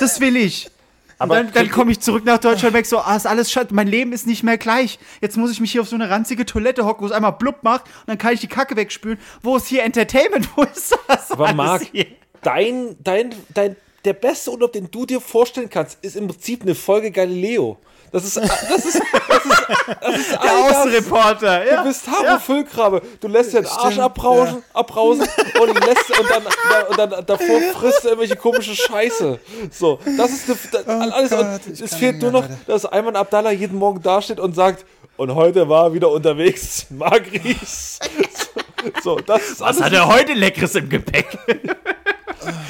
Das 0.00 0.20
will 0.20 0.36
ich. 0.36 0.68
Aber 1.18 1.36
dann, 1.36 1.52
dann 1.52 1.70
komme 1.70 1.92
ich 1.92 2.00
zurück 2.00 2.24
nach 2.24 2.38
Deutschland 2.38 2.74
weg, 2.74 2.84
so, 2.84 2.98
ah, 2.98 3.14
ist 3.14 3.28
alles 3.28 3.52
scheiße, 3.52 3.72
mein 3.72 3.86
Leben 3.86 4.12
ist 4.12 4.26
nicht 4.26 4.42
mehr 4.42 4.58
gleich. 4.58 4.98
Jetzt 5.20 5.36
muss 5.36 5.52
ich 5.52 5.60
mich 5.60 5.70
hier 5.70 5.80
auf 5.80 5.88
so 5.88 5.94
eine 5.94 6.10
ranzige 6.10 6.44
Toilette 6.44 6.84
hocken, 6.84 7.02
wo 7.02 7.06
es 7.06 7.12
einmal 7.12 7.34
blub 7.34 7.62
macht 7.62 7.84
und 7.84 8.08
dann 8.08 8.18
kann 8.18 8.34
ich 8.34 8.40
die 8.40 8.48
Kacke 8.48 8.74
wegspülen. 8.74 9.18
Wo 9.40 9.56
ist 9.56 9.68
hier 9.68 9.84
Entertainment? 9.84 10.48
Wo 10.56 10.62
ist 10.64 10.98
das? 11.06 11.30
Aber 11.30 11.52
Marc, 11.52 11.82
hier? 11.92 12.06
dein, 12.42 12.96
dein, 13.04 13.32
dein, 13.54 13.76
der 14.04 14.14
beste 14.14 14.50
Urlaub, 14.50 14.72
den 14.72 14.90
du 14.90 15.06
dir 15.06 15.20
vorstellen 15.20 15.70
kannst, 15.70 15.98
ist 16.02 16.16
im 16.16 16.26
Prinzip 16.26 16.62
eine 16.62 16.74
Folge 16.74 17.12
Galileo. 17.12 17.78
Das 18.12 18.24
ist, 18.24 18.36
das 18.36 18.44
ist, 18.44 18.68
das 18.68 18.84
ist, 18.84 19.02
das 20.02 20.16
ist 20.18 20.32
Der. 20.32 20.52
Außenreporter, 20.52 21.66
ja. 21.66 21.76
Du 21.82 21.88
bist 21.88 22.06
Harro 22.06 22.38
Füllkrabbe. 22.38 23.00
Du 23.20 23.28
lässt 23.28 23.54
dir 23.54 23.62
den 23.62 23.66
Arsch 23.70 23.92
Stimmt, 23.94 24.00
abrauschen, 24.00 24.62
abrausen 24.74 25.26
und 25.60 25.86
lässt 25.86 26.20
und 26.20 26.30
dann, 26.30 26.42
und 26.88 26.98
dann 26.98 27.26
davor 27.26 27.60
frisst 27.74 28.04
du 28.04 28.08
irgendwelche 28.08 28.36
komische 28.36 28.76
Scheiße. 28.76 29.38
So, 29.70 29.98
das 30.18 30.30
ist 30.30 30.48
das, 30.74 30.86
alles. 30.86 31.30
Gott, 31.30 31.40
und 31.66 31.72
ich 31.72 31.80
es 31.80 31.94
fehlt 31.94 32.20
nur 32.20 32.32
noch, 32.32 32.42
Leute. 32.42 32.58
dass 32.66 32.84
Ayman 32.84 33.16
Abdallah 33.16 33.50
jeden 33.52 33.78
Morgen 33.78 34.02
dasteht 34.02 34.38
und 34.38 34.54
sagt, 34.54 34.84
und 35.16 35.34
heute 35.34 35.68
war 35.68 35.86
er 35.86 35.94
wieder 35.94 36.10
unterwegs, 36.10 36.86
Magris. 36.90 37.98
So, 39.02 39.16
das 39.20 39.42
ist 39.42 39.60
Was 39.60 39.80
alles. 39.80 39.82
hat 39.84 39.92
er 39.94 40.06
heute 40.08 40.34
Leckeres 40.34 40.74
im 40.74 40.88
Gepäck? 40.90 41.26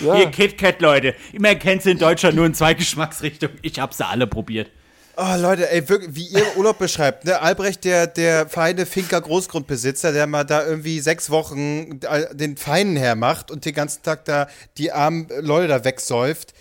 ja. 0.05 0.15
Hier 0.15 0.31
KitKat, 0.31 0.81
Leute. 0.81 1.15
Immer 1.33 1.55
kennt 1.57 1.83
sie 1.83 1.91
in 1.93 1.99
Deutschland 1.99 2.37
nur 2.37 2.47
in 2.47 2.55
zwei 2.55 2.75
Geschmacksrichtungen. 2.75 3.59
Ich 3.63 3.81
hab 3.81 3.93
sie 3.95 4.07
alle 4.07 4.27
probiert. 4.27 4.71
Oh, 5.15 5.35
Leute, 5.37 5.71
ey, 5.71 5.87
wirklich, 5.89 6.15
wie 6.15 6.27
ihr 6.29 6.57
Urlaub 6.57 6.79
beschreibt, 6.79 7.27
ne? 7.27 7.39
Albrecht, 7.41 7.85
der, 7.85 8.07
der 8.07 8.49
feine 8.49 8.87
Finker 8.87 9.21
Großgrundbesitzer, 9.21 10.11
der 10.13 10.27
mal 10.27 10.45
da 10.45 10.65
irgendwie 10.65 11.01
sechs 11.01 11.29
Wochen 11.29 12.01
äh, 12.03 12.35
den 12.35 12.57
Feinen 12.57 12.97
hermacht 12.97 13.51
und 13.51 13.67
den 13.67 13.75
ganzen 13.75 14.03
Tag 14.03 14.25
da 14.25 14.49
die 14.79 14.91
armen 14.91 15.29
Leute 15.41 15.69
da 15.69 15.85
wegsäuft. 15.85 16.55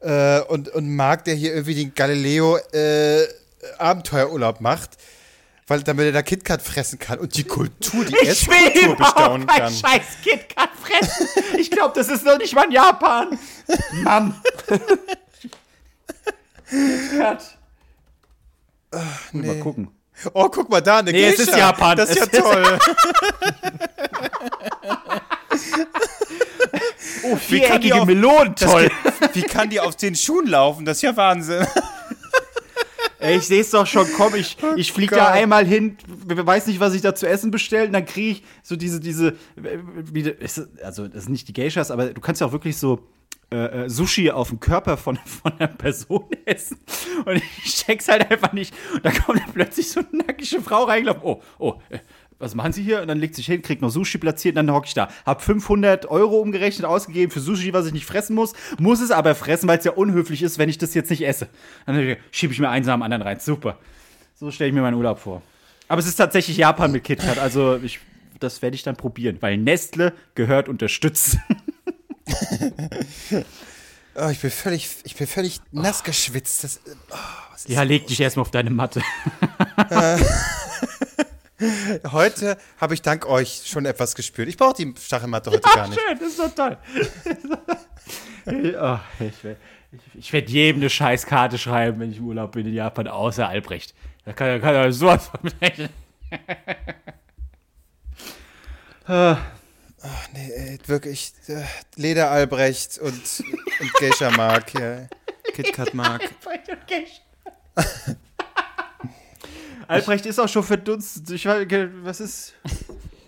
Äh, 0.00 0.40
und, 0.40 0.70
und 0.70 0.96
Marc, 0.96 1.24
der 1.24 1.34
hier 1.34 1.52
irgendwie 1.52 1.74
den 1.74 1.94
Galileo 1.94 2.56
äh, 2.72 3.26
Abenteuerurlaub 3.76 4.62
macht, 4.62 4.92
weil 5.66 5.82
damit 5.82 6.06
er 6.06 6.12
da 6.12 6.22
KitKat 6.22 6.62
fressen 6.62 6.98
kann 6.98 7.18
und 7.18 7.36
die 7.36 7.44
Kultur, 7.44 8.06
die 8.06 8.14
Ich 8.22 8.30
Esskultur 8.30 8.96
bestaunen 8.96 9.46
kann. 9.46 9.70
scheiß 9.74 10.02
KitKat 10.24 10.70
fressen. 10.82 11.28
Ich 11.58 11.70
glaube, 11.70 11.92
das 11.94 12.08
ist 12.08 12.24
noch 12.24 12.38
nicht 12.38 12.54
mal 12.54 12.64
in 12.64 12.72
Japan. 12.72 13.38
Mann. 14.02 14.40
KitKat. 16.70 17.58
Mal 19.32 19.58
gucken. 19.60 19.88
Oh, 20.34 20.48
guck 20.48 20.68
mal 20.68 20.80
da, 20.80 20.98
eine 20.98 21.12
Nee, 21.12 21.24
es 21.28 21.38
Geisha. 21.38 21.50
ist 21.52 21.58
Japan. 21.58 21.96
Das 21.96 22.10
ist 22.10 22.16
ja 22.18 22.24
Es 22.24 22.32
ist- 22.32 22.40
toll. 22.42 22.78
Oh, 27.22 27.36
Wie 27.48 27.60
kann 27.60 27.80
die 27.80 27.88
viereckige 27.88 27.94
auch- 27.96 28.06
Melonen, 28.06 28.54
toll. 28.56 28.90
Wie 29.34 29.42
kann 29.42 29.68
die 29.70 29.80
auf 29.80 29.96
den 29.96 30.14
Schuhen 30.14 30.46
laufen? 30.46 30.84
Das 30.84 30.98
ist 30.98 31.02
ja 31.02 31.16
Wahnsinn. 31.16 31.66
Ey, 33.18 33.36
ich 33.36 33.46
sehe 33.46 33.60
es 33.60 33.70
doch 33.70 33.86
schon, 33.86 34.06
komm, 34.16 34.34
ich, 34.34 34.56
ich 34.76 34.92
fliege 34.92 35.14
da 35.16 35.28
einmal 35.28 35.66
hin, 35.66 35.98
we- 36.06 36.46
weiß 36.46 36.66
nicht, 36.68 36.80
was 36.80 36.94
ich 36.94 37.02
da 37.02 37.14
zu 37.14 37.28
essen 37.28 37.50
bestelle, 37.50 37.86
und 37.86 37.92
dann 37.92 38.06
kriege 38.06 38.30
ich 38.30 38.44
so 38.62 38.76
diese, 38.76 38.98
diese, 38.98 39.36
äh, 39.62 40.34
also 40.82 41.06
das 41.06 41.24
sind 41.24 41.32
nicht 41.32 41.46
die 41.46 41.52
Geishas, 41.52 41.90
aber 41.90 42.06
du 42.14 42.20
kannst 42.22 42.40
ja 42.40 42.46
auch 42.46 42.52
wirklich 42.52 42.78
so 42.78 43.06
äh, 43.52 43.84
äh, 43.84 43.88
Sushi 43.90 44.30
auf 44.30 44.50
dem 44.50 44.60
Körper 44.60 44.96
von, 44.96 45.16
von 45.24 45.52
einer 45.58 45.68
Person 45.68 46.26
essen. 46.44 46.78
Und 47.24 47.36
ich 47.36 47.74
check's 47.74 48.08
halt 48.08 48.30
einfach 48.30 48.52
nicht. 48.52 48.72
Und 48.94 49.04
da 49.04 49.10
kommt 49.10 49.40
dann 49.40 49.52
plötzlich 49.52 49.90
so 49.90 50.00
eine 50.00 50.24
nackige 50.24 50.62
Frau 50.62 50.84
reingelaufen. 50.84 51.22
Oh, 51.24 51.42
oh, 51.58 51.74
äh, 51.90 51.98
was 52.38 52.54
machen 52.54 52.72
Sie 52.72 52.82
hier? 52.82 53.02
Und 53.02 53.08
dann 53.08 53.18
legt 53.18 53.34
sich 53.34 53.46
hin, 53.46 53.60
kriegt 53.60 53.82
noch 53.82 53.90
Sushi 53.90 54.18
platziert, 54.18 54.56
und 54.56 54.66
dann 54.66 54.74
hocke 54.74 54.86
ich 54.86 54.94
da. 54.94 55.08
Hab 55.26 55.42
500 55.42 56.06
Euro 56.06 56.38
umgerechnet 56.38 56.86
ausgegeben 56.86 57.30
für 57.30 57.40
Sushi, 57.40 57.72
was 57.72 57.86
ich 57.86 57.92
nicht 57.92 58.06
fressen 58.06 58.34
muss, 58.34 58.54
muss 58.78 59.00
es 59.00 59.10
aber 59.10 59.34
fressen, 59.34 59.68
weil 59.68 59.78
es 59.78 59.84
ja 59.84 59.92
unhöflich 59.92 60.42
ist, 60.42 60.58
wenn 60.58 60.68
ich 60.68 60.78
das 60.78 60.94
jetzt 60.94 61.10
nicht 61.10 61.26
esse. 61.26 61.48
Dann 61.86 62.16
schiebe 62.30 62.52
ich 62.52 62.60
mir 62.60 62.70
eins 62.70 62.86
nach 62.86 62.94
dem 62.94 63.02
anderen 63.02 63.22
rein. 63.22 63.40
Super. 63.40 63.78
So 64.36 64.50
stelle 64.50 64.68
ich 64.68 64.74
mir 64.74 64.80
meinen 64.80 64.94
Urlaub 64.94 65.18
vor. 65.18 65.42
Aber 65.88 65.98
es 65.98 66.06
ist 66.06 66.16
tatsächlich 66.16 66.56
Japan 66.56 66.92
mit 66.92 67.04
KitKat, 67.04 67.38
also 67.38 67.76
ich, 67.82 67.98
das 68.38 68.62
werde 68.62 68.76
ich 68.76 68.84
dann 68.84 68.96
probieren, 68.96 69.38
weil 69.40 69.58
Nestle 69.58 70.12
gehört 70.34 70.68
unterstützt. 70.68 71.36
Oh, 74.16 74.28
ich 74.28 74.40
bin 74.40 74.50
völlig, 74.50 74.88
ich 75.04 75.14
bin 75.14 75.28
völlig 75.28 75.60
nass 75.70 76.02
geschwitzt. 76.02 76.64
Das, 76.64 76.80
oh, 77.10 77.16
was 77.52 77.64
ist 77.64 77.70
Ja, 77.70 77.84
leg 77.84 78.08
dich 78.08 78.20
erstmal 78.20 78.42
auf 78.42 78.50
deine 78.50 78.70
Matte. 78.70 79.02
Heute 82.10 82.58
habe 82.80 82.94
ich 82.94 83.02
dank 83.02 83.26
euch 83.26 83.62
schon 83.66 83.86
etwas 83.86 84.16
gespürt. 84.16 84.48
Ich 84.48 84.56
brauche 84.56 84.74
die 84.74 84.92
Stachelmatte 85.00 85.50
heute 85.50 85.62
gar 85.62 85.86
nicht. 85.86 86.00
Schön, 86.00 86.18
das 86.18 86.28
ist 86.28 86.36
so 86.38 86.48
toll. 86.48 86.76
oh, 88.80 88.98
ich 89.20 89.44
werde 89.44 89.60
ich 90.14 90.32
werd 90.32 90.48
jedem 90.50 90.80
eine 90.80 90.90
Scheißkarte 90.90 91.58
schreiben, 91.58 92.00
wenn 92.00 92.12
ich 92.12 92.18
im 92.18 92.26
Urlaub 92.26 92.52
bin 92.52 92.66
in 92.66 92.74
Japan, 92.74 93.08
außer 93.08 93.48
Albrecht. 93.48 93.94
Da 94.24 94.32
kann, 94.32 94.60
kann 94.60 94.74
er 94.74 94.92
sowas 94.92 95.28
von 95.28 95.50
rechnen. 95.60 95.88
Nee, 100.32 100.50
ey, 100.52 100.78
wirklich. 100.86 101.32
Äh, 101.48 101.62
Leder 101.96 102.30
Albrecht 102.30 102.98
und, 102.98 103.12
und 103.80 103.92
Geisha 103.98 104.30
Mark. 104.30 104.72
Ja. 104.74 105.08
KitKat 105.52 105.94
Mark. 105.94 106.22
Albrecht 109.88 110.26
ist 110.26 110.38
auch 110.38 110.48
schon 110.48 110.62
verdunst. 110.62 111.28
Ich, 111.30 111.46
weiß, 111.46 111.66
was 112.02 112.20
ist? 112.20 112.54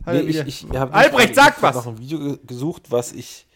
Nee, 0.06 0.20
ich, 0.20 0.36
ich 0.38 0.70
Albrecht, 0.70 1.30
ich 1.30 1.36
sag 1.36 1.56
hab 1.56 1.62
was! 1.62 1.76
noch 1.76 1.86
ein 1.88 1.98
Video 1.98 2.18
ge- 2.18 2.38
gesucht, 2.46 2.90
was 2.90 3.12
ich, 3.12 3.46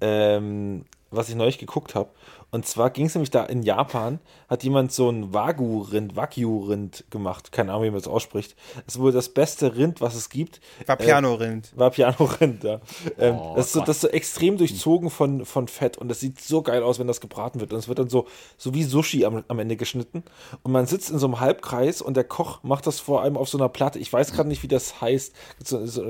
ähm, 0.00 0.84
was 1.10 1.28
ich 1.28 1.34
neulich 1.34 1.58
geguckt 1.58 1.94
habe. 1.94 2.10
Und 2.52 2.66
zwar 2.66 2.90
ging 2.90 3.06
es 3.06 3.14
nämlich 3.14 3.30
da 3.30 3.44
in 3.44 3.62
Japan, 3.62 4.18
hat 4.48 4.64
jemand 4.64 4.90
so 4.92 5.08
ein 5.08 5.32
Wagyu-Rind, 5.32 6.16
Wagyu-Rind 6.16 7.04
gemacht. 7.10 7.52
Keine 7.52 7.70
Ahnung, 7.72 7.84
wie 7.84 7.90
man 7.90 8.00
das 8.00 8.08
ausspricht. 8.08 8.56
Es 8.86 8.94
ist 8.96 9.00
wohl 9.00 9.12
das 9.12 9.28
beste 9.28 9.76
Rind, 9.76 10.00
was 10.00 10.14
es 10.14 10.28
gibt. 10.30 10.60
War 10.86 10.96
Piano-Rind. 10.96 11.72
War 11.76 11.90
Piano-Rind, 11.90 12.64
ja. 12.64 12.80
Ähm, 13.18 13.36
Oh 13.40 13.52
das, 13.56 13.66
ist 13.66 13.72
so, 13.74 13.80
das 13.80 13.96
ist 13.96 14.00
so 14.02 14.08
extrem 14.08 14.56
durchzogen 14.58 15.10
von, 15.10 15.44
von 15.44 15.68
Fett 15.68 15.96
und 15.98 16.08
das 16.08 16.20
sieht 16.20 16.40
so 16.40 16.62
geil 16.62 16.82
aus, 16.82 16.98
wenn 16.98 17.06
das 17.06 17.20
gebraten 17.20 17.60
wird. 17.60 17.72
Und 17.72 17.78
es 17.78 17.88
wird 17.88 17.98
dann 18.00 18.08
so, 18.08 18.26
so 18.58 18.74
wie 18.74 18.82
Sushi 18.82 19.24
am, 19.24 19.44
am 19.46 19.58
Ende 19.58 19.76
geschnitten. 19.76 20.24
Und 20.62 20.72
man 20.72 20.86
sitzt 20.86 21.10
in 21.10 21.18
so 21.18 21.26
einem 21.26 21.38
Halbkreis 21.40 22.02
und 22.02 22.16
der 22.16 22.24
Koch 22.24 22.62
macht 22.64 22.86
das 22.86 22.98
vor 23.00 23.22
allem 23.22 23.36
auf 23.36 23.48
so 23.48 23.58
einer 23.58 23.68
Platte. 23.68 23.98
Ich 23.98 24.12
weiß 24.12 24.32
gerade 24.32 24.48
nicht, 24.48 24.62
wie 24.62 24.68
das 24.68 25.00
heißt. 25.00 25.32
So, 25.64 25.86
so, 25.86 26.02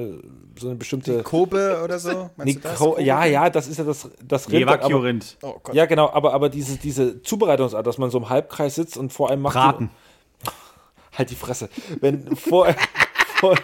so 0.58 0.66
eine 0.68 0.76
bestimmte. 0.76 1.22
Kobe 1.22 1.82
oder 1.84 1.98
so? 1.98 2.30
Meinst 2.36 2.44
Nee, 2.44 2.52
du 2.54 2.60
das? 2.60 2.78
Ko- 2.78 2.90
Kobe? 2.92 3.02
ja, 3.02 3.24
ja, 3.26 3.50
das 3.50 3.68
ist 3.68 3.76
ja 3.78 3.84
das, 3.84 4.08
das 4.26 4.48
Nee, 4.48 4.58
Rind. 4.58 4.70
aber- 4.70 4.82
Wagyu-Rind. 4.84 5.36
Oh 5.42 5.54
Gott. 5.62 5.74
Ja, 5.74 5.86
genau, 5.86 6.08
aber, 6.10 6.29
aber 6.32 6.48
diese, 6.48 6.76
diese 6.78 7.22
Zubereitungsart, 7.22 7.86
dass 7.86 7.98
man 7.98 8.10
so 8.10 8.18
im 8.18 8.28
Halbkreis 8.28 8.74
sitzt 8.74 8.96
und 8.96 9.12
vor 9.12 9.30
allem 9.30 9.42
macht. 9.42 9.54
Braten. 9.54 9.90
Die, 10.42 11.18
halt 11.18 11.30
die 11.30 11.34
Fresse. 11.34 11.68
Wenn 12.00 12.36
vor, 12.36 12.74
vor, 13.36 13.56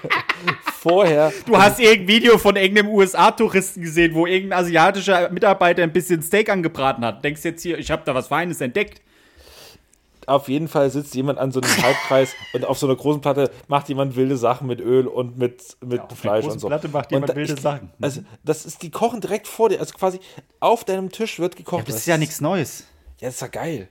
vorher. 0.81 1.33
Du 1.47 1.57
hast 1.59 1.81
irgendein 1.81 2.09
Video 2.09 2.39
von 2.39 2.57
irgendeinem 2.57 2.91
USA-Touristen 2.91 3.83
gesehen, 3.83 4.15
wo 4.15 4.27
irgendein 4.27 4.61
asiatischer 4.61 5.31
Mitarbeiter 5.31 5.83
ein 5.83 5.93
bisschen 5.93 6.23
Steak 6.23 6.49
angebraten 6.49 7.05
hat. 7.05 7.25
Denkst 7.25 7.45
jetzt 7.45 7.63
hier, 7.63 7.79
ich 7.79 7.91
habe 7.91 8.03
da 8.05 8.15
was 8.15 8.29
Feines 8.29 8.61
entdeckt. 8.61 9.01
Auf 10.27 10.49
jeden 10.49 10.67
Fall 10.69 10.91
sitzt 10.91 11.15
jemand 11.15 11.39
an 11.39 11.53
so 11.53 11.61
einem 11.61 11.71
Halbkreis 11.83 12.35
und 12.53 12.65
auf 12.65 12.79
so 12.79 12.87
einer 12.87 12.97
großen 12.97 13.21
Platte 13.21 13.51
macht 13.69 13.89
jemand 13.89 14.17
wilde 14.17 14.37
Sachen 14.37 14.67
mit 14.67 14.81
Öl 14.81 15.07
und 15.07 15.39
mit, 15.39 15.77
mit 15.85 16.01
auf 16.01 16.09
einer 16.11 16.17
Fleisch 16.17 16.45
und 16.47 16.59
so. 16.61 16.67
Platte 16.67 16.89
macht 16.89 17.13
jemand 17.13 17.31
da- 17.31 17.37
wilde 17.37 17.55
ich- 17.55 17.61
Sachen. 17.61 17.91
Also, 18.01 18.23
das 18.45 18.67
ist, 18.67 18.83
die 18.83 18.91
kochen 18.91 19.21
direkt 19.21 19.47
vor 19.47 19.69
dir. 19.69 19.79
Also 19.81 19.95
quasi 19.97 20.19
auf 20.61 20.85
deinem 20.85 21.11
Tisch 21.13 21.39
wird 21.39 21.55
gekocht. 21.57 21.89
Das 21.89 21.97
ist 21.97 22.07
ja 22.07 22.19
nichts 22.19 22.41
Neues. 22.41 22.85
Ja, 23.21 23.29
das 23.29 23.37
ist 23.37 23.41
ja 23.41 23.47
geil. 23.49 23.89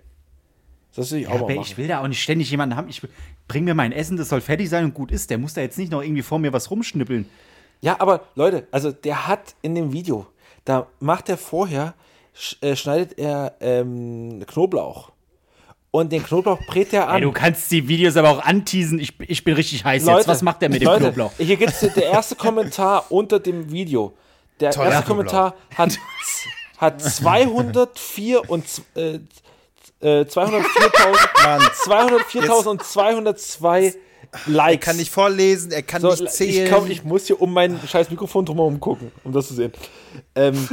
Das 0.95 1.11
will 1.11 1.19
ich 1.21 1.27
auch 1.27 1.31
Ja, 1.31 1.37
mal 1.39 1.43
aber 1.45 1.55
machen. 1.55 1.65
ich 1.67 1.77
will 1.77 1.87
da 1.87 2.01
auch 2.01 2.07
nicht 2.07 2.21
ständig 2.21 2.49
jemanden 2.51 2.75
haben. 2.77 2.87
Ich 2.89 3.01
bring 3.47 3.63
mir 3.65 3.73
mein 3.73 3.91
Essen, 3.91 4.15
das 4.17 4.29
soll 4.29 4.41
fertig 4.41 4.69
sein 4.69 4.85
und 4.85 4.93
gut 4.93 5.11
ist. 5.11 5.29
Der 5.29 5.37
muss 5.37 5.53
da 5.53 5.61
jetzt 5.61 5.77
nicht 5.77 5.91
noch 5.91 6.01
irgendwie 6.01 6.21
vor 6.21 6.39
mir 6.39 6.53
was 6.53 6.71
rumschnippeln. 6.71 7.29
Ja, 7.81 7.97
aber 7.99 8.21
Leute, 8.35 8.67
also 8.71 8.91
der 8.91 9.27
hat 9.27 9.55
in 9.61 9.75
dem 9.75 9.91
Video, 9.91 10.25
da 10.63 10.87
macht 10.99 11.27
er 11.29 11.37
vorher, 11.37 11.93
äh, 12.61 12.75
schneidet 12.75 13.17
er 13.19 13.55
ähm, 13.59 14.43
Knoblauch. 14.47 15.11
Und 15.95 16.11
den 16.11 16.23
Knoblauch 16.23 16.59
brät 16.67 16.91
er 16.91 17.07
an. 17.07 17.15
Ey, 17.15 17.21
du 17.21 17.31
kannst 17.31 17.71
die 17.71 17.87
Videos 17.87 18.17
aber 18.17 18.29
auch 18.29 18.43
anteasen. 18.43 18.99
Ich, 18.99 19.13
ich 19.29 19.45
bin 19.45 19.53
richtig 19.53 19.85
heiß 19.85 20.05
jetzt. 20.05 20.27
Was 20.27 20.41
macht 20.41 20.61
der 20.61 20.69
mit 20.69 20.81
dem 20.81 20.87
Leute, 20.87 21.05
Knoblauch? 21.05 21.31
Hier 21.37 21.55
gibt 21.55 21.71
es 21.71 21.79
der 21.79 22.03
erste 22.03 22.35
Kommentar 22.35 23.05
unter 23.09 23.39
dem 23.39 23.71
Video. 23.71 24.13
Der 24.59 24.71
Toller 24.71 24.91
erste 24.91 25.07
Kommentar 25.07 25.55
hat, 25.73 25.97
hat 26.77 27.01
204 27.01 28.49
und 28.49 28.65
äh, 28.95 29.19
äh, 30.01 30.23
204.000 30.23 30.65
204.202 31.85 33.85
Er 33.85 33.93
Likes. 34.47 34.85
kann 34.85 34.97
nicht 34.97 35.11
vorlesen, 35.11 35.71
er 35.71 35.81
kann 35.81 36.01
so, 36.01 36.09
nicht 36.09 36.29
zählen. 36.29 36.65
ich, 36.65 36.71
komm, 36.71 36.91
ich 36.91 37.05
muss 37.05 37.27
hier 37.27 37.41
um 37.41 37.53
mein 37.53 37.79
scheiß 37.87 38.09
Mikrofon 38.09 38.45
drumherum 38.45 38.81
gucken, 38.81 39.13
um 39.23 39.31
das 39.31 39.47
zu 39.47 39.53
sehen. 39.53 39.71
Ähm, 40.35 40.67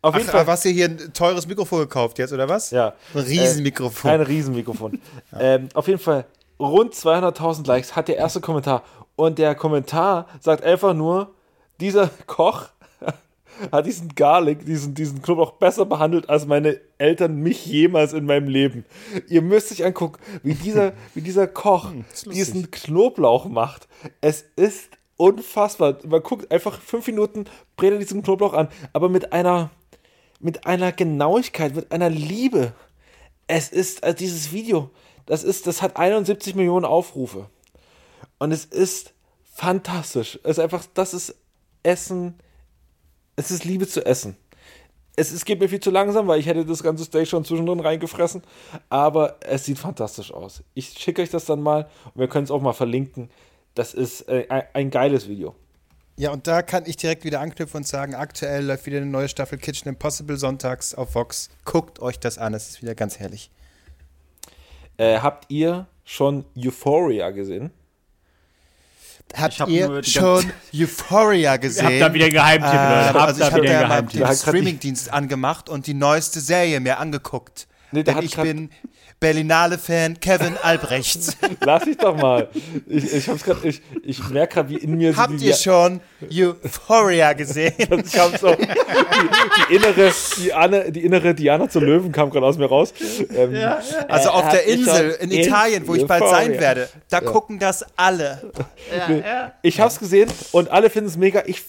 auf 0.00 0.14
jeden 0.14 0.28
Ach, 0.28 0.32
Fall. 0.32 0.46
was 0.46 0.64
ihr 0.64 0.72
hier 0.72 0.86
ein 0.86 1.12
teures 1.12 1.46
Mikrofon 1.46 1.80
gekauft 1.80 2.18
jetzt, 2.18 2.32
oder 2.32 2.48
was? 2.48 2.70
Ja. 2.70 2.94
Ein 3.14 3.20
Riesenmikrofon. 3.20 4.10
Äh, 4.10 4.14
ein 4.14 4.20
Riesenmikrofon. 4.20 5.00
ähm, 5.38 5.68
auf 5.74 5.88
jeden 5.88 5.98
Fall 5.98 6.24
rund 6.60 6.94
200.000 6.94 7.66
Likes 7.66 7.96
hat 7.96 8.08
der 8.08 8.16
erste 8.16 8.40
Kommentar. 8.40 8.84
Und 9.16 9.38
der 9.38 9.54
Kommentar 9.54 10.28
sagt 10.40 10.62
einfach 10.62 10.94
nur, 10.94 11.34
dieser 11.80 12.10
Koch 12.26 12.68
hat 13.72 13.86
diesen 13.86 14.14
Garlic, 14.14 14.64
diesen, 14.64 14.94
diesen 14.94 15.20
Knoblauch 15.20 15.52
besser 15.52 15.84
behandelt, 15.84 16.28
als 16.28 16.46
meine 16.46 16.80
Eltern 16.98 17.36
mich 17.36 17.66
jemals 17.66 18.12
in 18.12 18.24
meinem 18.24 18.48
Leben. 18.48 18.84
Ihr 19.28 19.42
müsst 19.42 19.72
euch 19.72 19.84
angucken, 19.84 20.20
wie 20.44 20.54
dieser, 20.54 20.92
wie 21.14 21.22
dieser 21.22 21.48
Koch 21.48 21.90
diesen 22.26 22.70
Knoblauch 22.70 23.46
macht. 23.46 23.88
Es 24.20 24.44
ist 24.54 24.90
unfassbar. 25.16 25.98
Man 26.06 26.22
guckt 26.22 26.50
einfach 26.50 26.80
fünf 26.80 27.06
Minuten, 27.06 27.44
brät 27.76 27.92
er 27.92 27.98
diesen 27.98 28.22
Knoblauch 28.22 28.54
an, 28.54 28.68
aber 28.92 29.08
mit 29.08 29.32
einer, 29.32 29.70
mit 30.40 30.66
einer 30.66 30.92
Genauigkeit, 30.92 31.74
mit 31.74 31.92
einer 31.92 32.10
Liebe. 32.10 32.72
Es 33.46 33.68
ist 33.68 34.04
also 34.04 34.16
dieses 34.16 34.52
Video, 34.52 34.90
das 35.26 35.44
ist, 35.44 35.66
das 35.66 35.82
hat 35.82 35.96
71 35.96 36.54
Millionen 36.54 36.84
Aufrufe. 36.84 37.50
Und 38.38 38.52
es 38.52 38.64
ist 38.64 39.12
fantastisch. 39.44 40.38
Es 40.42 40.52
ist 40.52 40.58
einfach, 40.58 40.86
das 40.94 41.12
ist 41.12 41.34
Essen. 41.82 42.38
Es 43.36 43.50
ist 43.50 43.64
Liebe 43.64 43.86
zu 43.86 44.04
essen. 44.04 44.36
Es, 45.16 45.32
es 45.32 45.44
geht 45.44 45.60
mir 45.60 45.68
viel 45.68 45.80
zu 45.80 45.90
langsam, 45.90 46.28
weil 46.28 46.38
ich 46.40 46.46
hätte 46.46 46.64
das 46.64 46.82
ganze 46.82 47.04
Steak 47.04 47.26
schon 47.26 47.44
zwischendrin 47.44 47.80
reingefressen. 47.80 48.42
Aber 48.88 49.36
es 49.40 49.64
sieht 49.64 49.78
fantastisch 49.78 50.32
aus. 50.32 50.62
Ich 50.74 50.90
schicke 50.90 51.22
euch 51.22 51.30
das 51.30 51.44
dann 51.44 51.60
mal 51.60 51.88
und 52.06 52.20
wir 52.20 52.28
können 52.28 52.44
es 52.44 52.50
auch 52.50 52.62
mal 52.62 52.72
verlinken. 52.72 53.30
Das 53.74 53.94
ist 53.94 54.28
äh, 54.28 54.46
ein, 54.48 54.62
ein 54.74 54.90
geiles 54.90 55.28
Video. 55.28 55.54
Ja, 56.18 56.32
und 56.32 56.48
da 56.48 56.62
kann 56.62 56.82
ich 56.84 56.96
direkt 56.96 57.22
wieder 57.22 57.38
anknüpfen 57.38 57.76
und 57.76 57.86
sagen, 57.86 58.16
aktuell 58.16 58.64
läuft 58.64 58.86
wieder 58.86 58.96
eine 58.96 59.06
neue 59.06 59.28
Staffel 59.28 59.56
Kitchen 59.56 59.88
Impossible 59.88 60.36
sonntags 60.36 60.92
auf 60.92 61.14
Vox. 61.14 61.48
Guckt 61.64 62.00
euch 62.00 62.18
das 62.18 62.38
an, 62.38 62.54
es 62.54 62.68
ist 62.70 62.82
wieder 62.82 62.96
ganz 62.96 63.20
herrlich. 63.20 63.52
Äh, 64.96 65.20
habt 65.20 65.48
ihr 65.48 65.86
schon 66.04 66.44
Euphoria 66.56 67.30
gesehen? 67.30 67.70
Habt 69.32 69.54
Ich 69.54 69.60
hab 69.60 69.68
ihr 69.68 70.02
schon 70.02 70.50
Euphoria 70.74 71.56
gesehen? 71.56 71.86
Habt 71.86 72.00
da 72.00 72.12
wieder 72.12 72.24
einen 72.24 72.34
Geheimtipp, 72.34 72.72
Leute. 72.72 72.80
Äh, 72.80 73.04
Habt 73.04 73.16
also 73.16 73.40
ich 73.40 73.46
da 73.46 73.52
habe 73.52 73.62
wieder 73.62 73.80
ja 73.80 73.86
mal 73.86 74.02
den 74.02 74.34
Streamingdienst 74.34 75.12
angemacht 75.12 75.68
und 75.68 75.86
die 75.86 75.94
neueste 75.94 76.40
Serie 76.40 76.80
mir 76.80 76.98
angeguckt. 76.98 77.68
Nee, 77.92 78.02
der 78.02 78.14
Denn 78.14 78.16
hat 78.16 78.24
ich 78.24 78.36
bin 78.36 78.70
Berlinale-Fan 79.20 80.20
Kevin 80.20 80.56
Albrecht. 80.62 81.36
Lass 81.64 81.86
ich 81.86 81.96
doch 81.96 82.16
mal. 82.16 82.48
Ich, 82.86 83.12
ich, 83.12 83.28
hab's 83.28 83.42
grad, 83.44 83.64
ich, 83.64 83.82
ich 84.04 84.28
merke 84.30 84.54
gerade, 84.54 84.68
wie 84.68 84.76
in 84.76 84.96
mir 84.96 85.12
so 85.12 85.18
Habt 85.18 85.40
die- 85.40 85.46
ihr 85.46 85.54
schon 85.54 86.00
Euphoria 86.30 87.32
gesehen? 87.32 87.72
Das 87.90 88.12
kam 88.12 88.32
so, 88.40 88.54
die, 88.54 88.66
die, 89.70 89.74
innere, 89.74 90.12
die, 90.38 90.52
Anne, 90.52 90.92
die 90.92 91.04
innere 91.04 91.34
Diana 91.34 91.68
zum 91.68 91.82
Löwen 91.84 92.12
kam 92.12 92.30
gerade 92.30 92.46
aus 92.46 92.58
mir 92.58 92.66
raus. 92.66 92.92
Ähm, 93.34 93.56
Also 94.08 94.30
auf 94.30 94.44
Habt 94.44 94.52
der 94.54 94.66
Insel 94.66 95.10
in 95.20 95.30
Italien, 95.32 95.88
wo 95.88 95.94
ich 95.94 96.06
bald 96.06 96.22
Euphoria? 96.22 96.44
sein 96.44 96.60
werde, 96.60 96.88
da 97.10 97.20
gucken 97.20 97.58
das 97.58 97.84
alle. 97.96 98.52
Ich 99.62 99.80
hab's 99.80 99.98
gesehen 99.98 100.30
und 100.52 100.70
alle 100.70 100.90
finden 100.90 101.08
es 101.08 101.16
mega. 101.16 101.42
Ich 101.46 101.62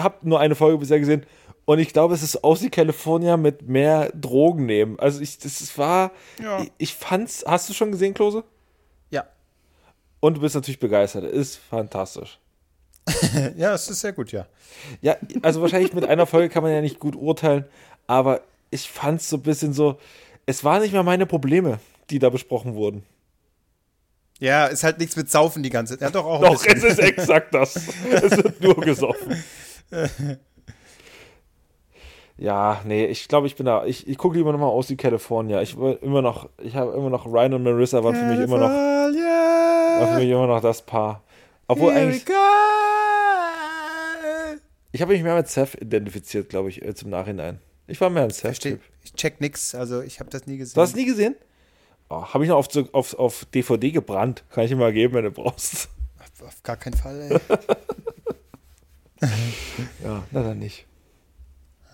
habe 0.00 0.16
nur 0.22 0.40
eine 0.40 0.54
Folge 0.54 0.78
bisher 0.78 0.98
gesehen 0.98 1.24
und 1.66 1.78
ich 1.78 1.92
glaube, 1.92 2.14
es 2.14 2.22
ist 2.22 2.44
aus 2.44 2.60
die 2.60 2.70
California 2.70 3.36
mit 3.36 3.68
mehr 3.68 4.10
Drogen 4.14 4.66
nehmen. 4.66 4.98
Also 4.98 5.20
ich, 5.20 5.38
das 5.38 5.76
war, 5.78 6.10
Ja. 6.42 6.60
ich, 6.62 6.72
ich 6.78 6.94
fand's. 6.94 7.44
Hast 7.46 7.68
du 7.68 7.72
schon 7.72 7.92
gesehen, 7.92 8.14
Klose? 8.14 8.44
Ja. 9.10 9.24
Und 10.20 10.36
du 10.36 10.40
bist 10.40 10.54
natürlich 10.54 10.78
begeistert. 10.80 11.24
Ist 11.24 11.56
fantastisch. 11.56 12.38
Ja, 13.56 13.74
es 13.74 13.88
ist 13.90 14.00
sehr 14.00 14.12
gut, 14.12 14.32
ja. 14.32 14.46
Ja, 15.02 15.16
also 15.42 15.60
wahrscheinlich 15.60 15.92
mit 15.92 16.04
einer 16.06 16.26
Folge 16.26 16.48
kann 16.48 16.62
man 16.62 16.72
ja 16.72 16.80
nicht 16.80 17.00
gut 17.00 17.16
urteilen, 17.16 17.64
aber 18.06 18.40
ich 18.70 18.88
fand's 18.88 19.28
so 19.28 19.36
ein 19.36 19.42
bisschen 19.42 19.72
so. 19.72 19.98
Es 20.46 20.62
waren 20.64 20.82
nicht 20.82 20.92
mehr 20.92 21.02
meine 21.02 21.26
Probleme, 21.26 21.80
die 22.10 22.18
da 22.18 22.30
besprochen 22.30 22.74
wurden. 22.74 23.02
Ja, 24.40 24.66
ist 24.66 24.84
halt 24.84 24.98
nichts 24.98 25.16
mit 25.16 25.30
Saufen 25.30 25.62
die 25.62 25.70
ganze 25.70 25.94
Zeit. 25.94 26.02
Ja, 26.02 26.10
doch 26.10 26.24
auch 26.26 26.40
Doch, 26.40 26.64
es 26.66 26.82
ist 26.84 26.98
exakt 26.98 27.54
das. 27.54 27.76
Es 28.10 28.36
wird 28.36 28.60
nur 28.60 28.76
gesoffen. 28.76 29.42
Ja, 32.44 32.82
nee, 32.84 33.06
ich 33.06 33.26
glaube, 33.26 33.46
ich 33.46 33.56
bin 33.56 33.64
da. 33.64 33.86
Ich, 33.86 34.06
ich 34.06 34.18
gucke 34.18 34.36
lieber 34.36 34.52
nochmal 34.52 34.68
aus 34.68 34.90
wie 34.90 34.96
California. 34.96 35.62
Ich 35.62 35.78
will 35.78 35.98
immer 36.02 36.20
noch, 36.20 36.50
ich 36.58 36.76
habe 36.76 36.92
immer 36.92 37.08
noch 37.08 37.24
Ryan 37.24 37.54
und 37.54 37.62
Marissa 37.62 38.04
waren 38.04 38.14
für 38.14 38.24
mich 38.24 38.38
immer 38.38 38.58
noch, 38.58 38.68
waren 38.68 40.12
für 40.12 40.20
mich 40.20 40.28
immer 40.28 40.46
noch 40.46 40.60
das 40.60 40.82
Paar. 40.82 41.22
Obwohl 41.68 41.94
eigentlich, 41.94 42.22
ich 44.92 45.00
habe 45.00 45.14
mich 45.14 45.22
mehr 45.22 45.36
mit 45.36 45.48
Seth 45.48 45.80
identifiziert, 45.80 46.50
glaube 46.50 46.68
ich, 46.68 46.84
als 46.84 47.00
im 47.00 47.08
Nachhinein. 47.08 47.60
Ich 47.86 47.98
war 48.02 48.10
mehr 48.10 48.24
ein 48.24 48.30
Verstehe. 48.30 48.72
Seth-Typ. 48.72 48.82
Ich 49.04 49.14
check 49.14 49.40
nix, 49.40 49.74
also 49.74 50.02
ich 50.02 50.20
habe 50.20 50.28
das 50.28 50.46
nie 50.46 50.58
gesehen. 50.58 50.74
Du 50.74 50.82
hast 50.82 50.94
nie 50.94 51.06
gesehen? 51.06 51.36
Oh, 52.10 52.26
habe 52.26 52.44
ich 52.44 52.50
noch 52.50 52.58
auf, 52.58 52.68
auf, 52.92 53.14
auf 53.14 53.46
DVD 53.54 53.90
gebrannt. 53.90 54.44
Kann 54.50 54.64
ich 54.64 54.70
dir 54.70 54.76
mal 54.76 54.92
geben, 54.92 55.14
wenn 55.14 55.24
du 55.24 55.30
brauchst. 55.30 55.88
Auf 56.46 56.62
gar 56.62 56.76
keinen 56.76 56.92
Fall, 56.92 57.22
ey. 57.22 57.58
Ja, 60.04 60.22
na 60.30 60.42
dann 60.42 60.58
nicht. 60.58 60.84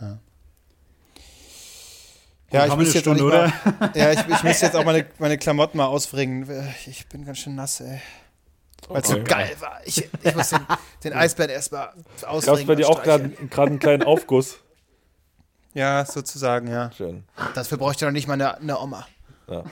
Ja, 0.00 0.18
ich 2.52 2.70
haben 2.70 2.80
wir 2.80 2.84
muss 2.86 2.94
jetzt 2.94 3.02
Stunde, 3.04 3.22
mal, 3.24 3.52
ja, 3.94 4.12
ich, 4.12 4.20
ich 4.20 4.42
muss 4.42 4.60
jetzt 4.60 4.74
auch 4.76 4.84
meine, 4.84 5.06
meine 5.18 5.38
Klamotten 5.38 5.78
mal 5.78 5.86
ausbringen. 5.86 6.48
Ich 6.86 7.06
bin 7.08 7.24
ganz 7.24 7.38
schön 7.38 7.54
nass, 7.54 7.80
ey. 7.80 8.00
Weil 8.88 9.02
es 9.02 9.08
so 9.08 9.14
Okay. 9.14 9.24
geil 9.24 9.56
war. 9.60 9.80
Ich, 9.84 10.08
ich 10.22 10.34
muss 10.34 10.48
den, 10.50 10.60
den 11.04 11.12
Eisbären 11.12 11.50
erstmal 11.50 11.92
ausbringen. 12.26 12.44
Gab 12.44 12.58
es 12.58 12.66
bei 12.66 12.74
dir 12.74 12.88
auch 12.88 13.02
gerade 13.02 13.24
einen 13.24 13.78
kleinen 13.78 14.02
Aufguss? 14.02 14.58
Ja, 15.74 16.04
sozusagen, 16.04 16.66
ja. 16.68 16.90
Schön. 16.92 17.24
Dafür 17.54 17.78
bräuchte 17.78 18.04
noch 18.04 18.12
nicht 18.12 18.26
mal 18.26 18.34
eine, 18.34 18.56
eine 18.58 18.78
Oma. 18.80 19.06
Ja. 19.48 19.62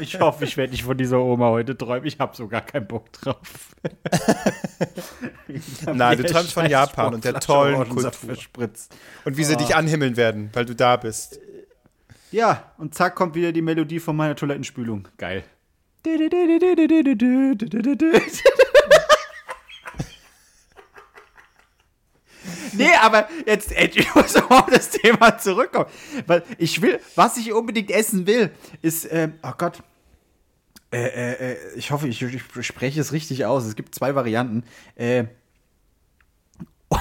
Ich 0.00 0.20
hoffe, 0.20 0.44
ich 0.44 0.56
werde 0.56 0.72
nicht 0.72 0.84
von 0.84 0.96
dieser 0.96 1.20
Oma 1.20 1.50
heute 1.50 1.76
träumen. 1.76 2.06
Ich 2.06 2.18
habe 2.18 2.36
so 2.36 2.48
gar 2.48 2.62
keinen 2.62 2.86
Bock 2.86 3.12
drauf. 3.12 3.74
Nein, 5.92 6.18
du 6.18 6.24
träumst 6.24 6.52
von 6.52 6.68
Japan 6.68 7.14
und 7.14 7.24
der 7.24 7.40
tollen 7.40 7.88
Kultur. 7.88 8.12
Verspritzt. 8.12 8.94
Und 9.24 9.36
wie 9.36 9.44
sie 9.44 9.56
dich 9.56 9.74
anhimmeln 9.74 10.16
werden, 10.16 10.50
weil 10.52 10.64
du 10.64 10.74
da 10.74 10.96
bist. 10.96 11.40
Ja, 12.32 12.72
und 12.78 12.94
zack 12.94 13.14
kommt 13.14 13.34
wieder 13.34 13.52
die 13.52 13.62
Melodie 13.62 14.00
von 14.00 14.16
meiner 14.16 14.36
Toilettenspülung. 14.36 15.08
Geil. 15.16 15.44
Nee, 22.72 22.90
aber 23.02 23.28
jetzt, 23.46 23.72
ich 23.94 24.14
muss 24.14 24.34
noch 24.34 24.50
mal 24.50 24.60
auf 24.60 24.70
das 24.70 24.90
Thema 24.90 25.38
zurückkommen. 25.38 25.86
Weil 26.26 26.42
ich 26.58 26.80
will, 26.82 27.00
was 27.14 27.36
ich 27.36 27.52
unbedingt 27.52 27.90
essen 27.90 28.26
will, 28.26 28.50
ist, 28.82 29.08
ähm, 29.10 29.34
oh 29.42 29.52
Gott. 29.56 29.82
Äh, 30.92 31.06
äh, 31.06 31.52
äh, 31.52 31.56
ich 31.76 31.90
hoffe, 31.90 32.08
ich, 32.08 32.22
ich 32.22 32.42
spreche 32.66 33.00
es 33.00 33.12
richtig 33.12 33.44
aus. 33.44 33.64
Es 33.64 33.76
gibt 33.76 33.94
zwei 33.94 34.14
Varianten. 34.14 34.64
Äh, 34.94 35.24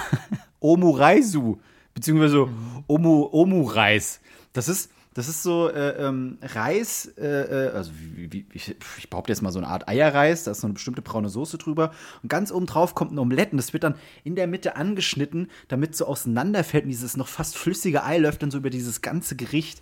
Omuraisu, 0.59 1.59
beziehungsweise 1.93 2.47
Omu, 2.87 3.29
Omu-Reis. 3.31 4.19
Das 4.53 4.67
ist, 4.67 4.89
das 5.15 5.29
ist 5.29 5.43
so 5.43 5.69
äh, 5.69 5.91
ähm, 5.91 6.37
Reis, 6.41 7.05
äh, 7.17 7.25
äh, 7.25 7.71
also 7.71 7.91
wie, 8.15 8.33
wie, 8.33 8.45
ich, 8.51 8.75
ich 8.97 9.09
behaupte 9.09 9.31
jetzt 9.31 9.41
mal 9.41 9.51
so 9.53 9.59
eine 9.59 9.67
Art 9.69 9.87
Eierreis, 9.87 10.43
da 10.43 10.51
ist 10.51 10.59
so 10.59 10.67
eine 10.67 10.73
bestimmte 10.73 11.01
braune 11.01 11.29
Soße 11.29 11.57
drüber 11.57 11.93
und 12.21 12.27
ganz 12.27 12.51
oben 12.51 12.65
drauf 12.65 12.95
kommt 12.95 13.13
ein 13.13 13.19
Omelett 13.19 13.53
und 13.53 13.57
das 13.57 13.71
wird 13.71 13.85
dann 13.85 13.95
in 14.25 14.35
der 14.35 14.45
Mitte 14.45 14.75
angeschnitten, 14.75 15.49
damit 15.69 15.95
so 15.95 16.05
auseinanderfällt 16.05 16.83
und 16.83 16.89
dieses 16.89 17.15
noch 17.15 17.29
fast 17.29 17.57
flüssige 17.57 18.03
Ei 18.03 18.17
läuft 18.17 18.43
dann 18.43 18.51
so 18.51 18.57
über 18.57 18.69
dieses 18.69 19.01
ganze 19.01 19.37
Gericht. 19.37 19.81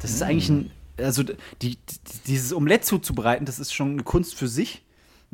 Das 0.00 0.10
ist 0.10 0.20
eigentlich 0.20 0.50
ein, 0.50 0.70
also 0.98 1.22
die, 1.22 1.34
die, 1.62 1.76
dieses 2.26 2.52
Omelett 2.52 2.84
zuzubereiten, 2.84 3.46
das 3.46 3.58
ist 3.58 3.72
schon 3.72 3.92
eine 3.92 4.02
Kunst 4.02 4.34
für 4.34 4.48
sich. 4.48 4.84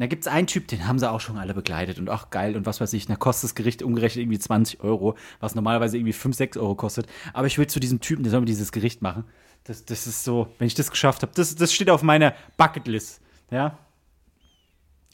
Da 0.01 0.07
gibt 0.07 0.23
es 0.23 0.33
einen 0.33 0.47
Typ, 0.47 0.67
den 0.67 0.89
haben 0.89 0.99
sie 0.99 1.11
auch 1.11 1.21
schon 1.21 1.37
alle 1.37 1.53
begleitet 1.53 1.99
und 1.99 2.09
ach 2.09 2.31
geil 2.31 2.57
und 2.57 2.65
was 2.65 2.81
weiß 2.81 2.95
ich, 2.95 3.07
da 3.07 3.17
kostet 3.17 3.51
das 3.51 3.55
Gericht 3.55 3.83
umgerechnet 3.83 4.23
irgendwie 4.23 4.39
20 4.39 4.81
Euro, 4.81 5.15
was 5.41 5.55
normalerweise 5.55 5.99
irgendwie 5.99 6.15
5, 6.15 6.35
6 6.35 6.57
Euro 6.57 6.75
kostet. 6.75 7.07
Aber 7.35 7.47
ich 7.47 7.59
will 7.59 7.67
zu 7.67 7.81
diesem 7.81 8.01
Typen, 8.01 8.23
der 8.23 8.31
soll 8.31 8.41
mir 8.41 8.47
dieses 8.47 8.73
Gericht 8.73 9.03
machen. 9.03 9.25
Das, 9.65 9.85
das 9.85 10.07
ist 10.07 10.25
so, 10.25 10.49
wenn 10.59 10.69
ich 10.69 10.75
das 10.75 10.91
geschafft 10.91 11.21
habe, 11.21 11.33
das, 11.35 11.55
das 11.55 11.75
steht 11.75 11.91
auf 11.91 12.03
meiner 12.03 12.33
Bucketlist. 12.57 13.21
Ja. 13.51 13.77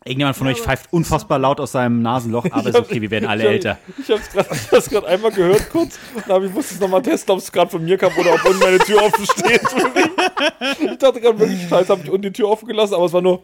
Irgendjemand 0.04 0.36
von 0.36 0.46
euch 0.46 0.60
pfeift 0.60 0.92
unfassbar 0.92 1.40
laut 1.40 1.58
aus 1.58 1.72
seinem 1.72 2.00
Nasenloch, 2.00 2.46
aber 2.52 2.68
ist 2.68 2.76
okay, 2.76 3.02
wir 3.02 3.10
werden 3.10 3.26
alle 3.26 3.42
ich 3.42 3.48
hab, 3.48 3.54
älter. 3.54 3.78
Ich 3.98 4.08
habe 4.08 4.78
es 4.78 4.88
gerade 4.88 5.08
einmal 5.08 5.32
gehört 5.32 5.68
kurz, 5.68 5.98
aber 6.28 6.44
ich 6.44 6.52
musste 6.52 6.74
es 6.74 6.80
nochmal 6.80 7.02
testen, 7.02 7.32
ob 7.32 7.40
es 7.40 7.50
gerade 7.50 7.72
von 7.72 7.84
mir 7.84 7.98
kam 7.98 8.12
oder 8.16 8.34
ob 8.34 8.44
unten 8.44 8.60
meine 8.60 8.78
Tür 8.78 9.02
offen 9.02 9.26
steht. 9.26 9.62
ich 10.92 10.98
dachte 10.98 11.20
gerade 11.20 11.40
wirklich, 11.40 11.68
scheiße, 11.68 11.88
habe 11.88 12.02
ich 12.04 12.10
unten 12.10 12.22
die 12.22 12.32
Tür 12.32 12.50
offen 12.50 12.68
gelassen, 12.68 12.94
aber 12.94 13.06
es 13.06 13.12
war 13.12 13.20
nur. 13.20 13.42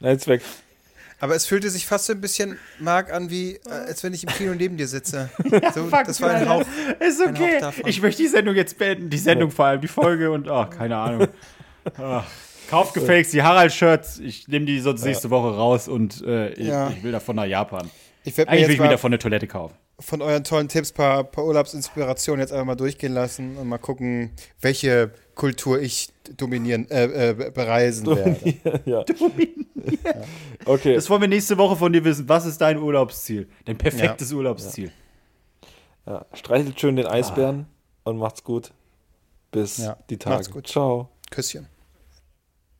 Nein, 0.00 0.12
jetzt 0.12 0.28
weg. 0.28 0.42
Aber 1.20 1.34
es 1.34 1.46
fühlte 1.46 1.68
sich 1.68 1.84
fast 1.86 2.06
so 2.06 2.12
ein 2.12 2.20
bisschen, 2.20 2.58
Marc, 2.78 3.12
an 3.12 3.28
wie, 3.28 3.56
äh, 3.66 3.70
als 3.70 4.04
wenn 4.04 4.14
ich 4.14 4.22
im 4.22 4.28
Kino 4.30 4.54
neben 4.54 4.76
dir 4.76 4.86
sitze. 4.86 5.30
So, 5.74 5.86
Fuck, 5.88 6.04
das 6.04 6.20
war 6.20 6.30
ein 6.30 6.48
Hauch. 6.48 6.64
Ist 7.00 7.20
okay. 7.20 7.56
Hauch 7.56 7.60
davon. 7.60 7.88
Ich 7.88 8.00
möchte 8.00 8.22
die 8.22 8.28
Sendung 8.28 8.54
jetzt 8.54 8.78
beenden. 8.78 9.10
Die 9.10 9.18
Sendung 9.18 9.50
vor 9.50 9.66
allem, 9.66 9.80
die 9.80 9.88
Folge 9.88 10.30
und 10.30 10.48
ach, 10.48 10.70
keine 10.70 10.96
Ahnung. 10.96 11.28
Kauf 12.70 12.92
gefälligst 12.92 13.32
die 13.32 13.42
Harald-Shirts. 13.42 14.18
Ich 14.18 14.46
nehme 14.46 14.66
die 14.66 14.78
sonst 14.80 15.04
nächste 15.04 15.30
Woche 15.30 15.56
raus 15.56 15.88
und 15.88 16.22
äh, 16.24 16.50
ich, 16.50 16.66
Ja. 16.68 16.90
ich 16.90 17.02
will 17.02 17.12
davon 17.12 17.36
nach 17.36 17.46
Japan. 17.46 17.90
Ich 18.24 18.36
werde 18.36 18.50
mir 18.50 18.56
Eigentlich 18.56 18.68
will 18.68 18.74
ich 18.74 18.80
mir 18.80 18.88
davon 18.90 19.08
eine 19.10 19.18
Toilette 19.18 19.46
kaufen. 19.46 19.74
Von 20.00 20.22
euren 20.22 20.44
tollen 20.44 20.68
Tipps 20.68 20.92
ein 20.92 20.94
paar, 20.94 21.24
paar 21.24 21.44
Urlaubsinspirationen 21.44 22.40
jetzt 22.40 22.52
einfach 22.52 22.66
mal 22.66 22.76
durchgehen 22.76 23.12
lassen 23.12 23.56
und 23.56 23.68
mal 23.68 23.78
gucken, 23.78 24.30
welche 24.60 25.10
Kultur 25.34 25.80
ich 25.80 26.10
dominieren, 26.36 26.88
äh, 26.90 27.30
äh, 27.30 27.50
bereisen 27.50 28.06
werde. 28.06 28.82
ja. 28.84 29.04
Okay. 30.64 30.94
Das 30.94 31.08
wollen 31.10 31.22
wir 31.22 31.28
nächste 31.28 31.56
Woche 31.58 31.76
von 31.76 31.92
dir 31.92 32.04
wissen. 32.04 32.28
Was 32.28 32.46
ist 32.46 32.60
dein 32.60 32.78
Urlaubsziel? 32.78 33.48
Dein 33.64 33.78
perfektes 33.78 34.32
Urlaubsziel. 34.32 34.92
Ja. 36.06 36.26
Streichelt 36.32 36.78
schön 36.80 36.96
den 36.96 37.06
Eisbären 37.06 37.66
und 38.04 38.18
macht's 38.18 38.44
gut. 38.44 38.72
Bis 39.50 39.78
Ja. 39.78 39.96
die 40.10 40.16
Tage. 40.18 40.36
Macht's 40.36 40.50
gut. 40.50 40.66
Ciao. 40.66 41.08
Küsschen. 41.30 41.66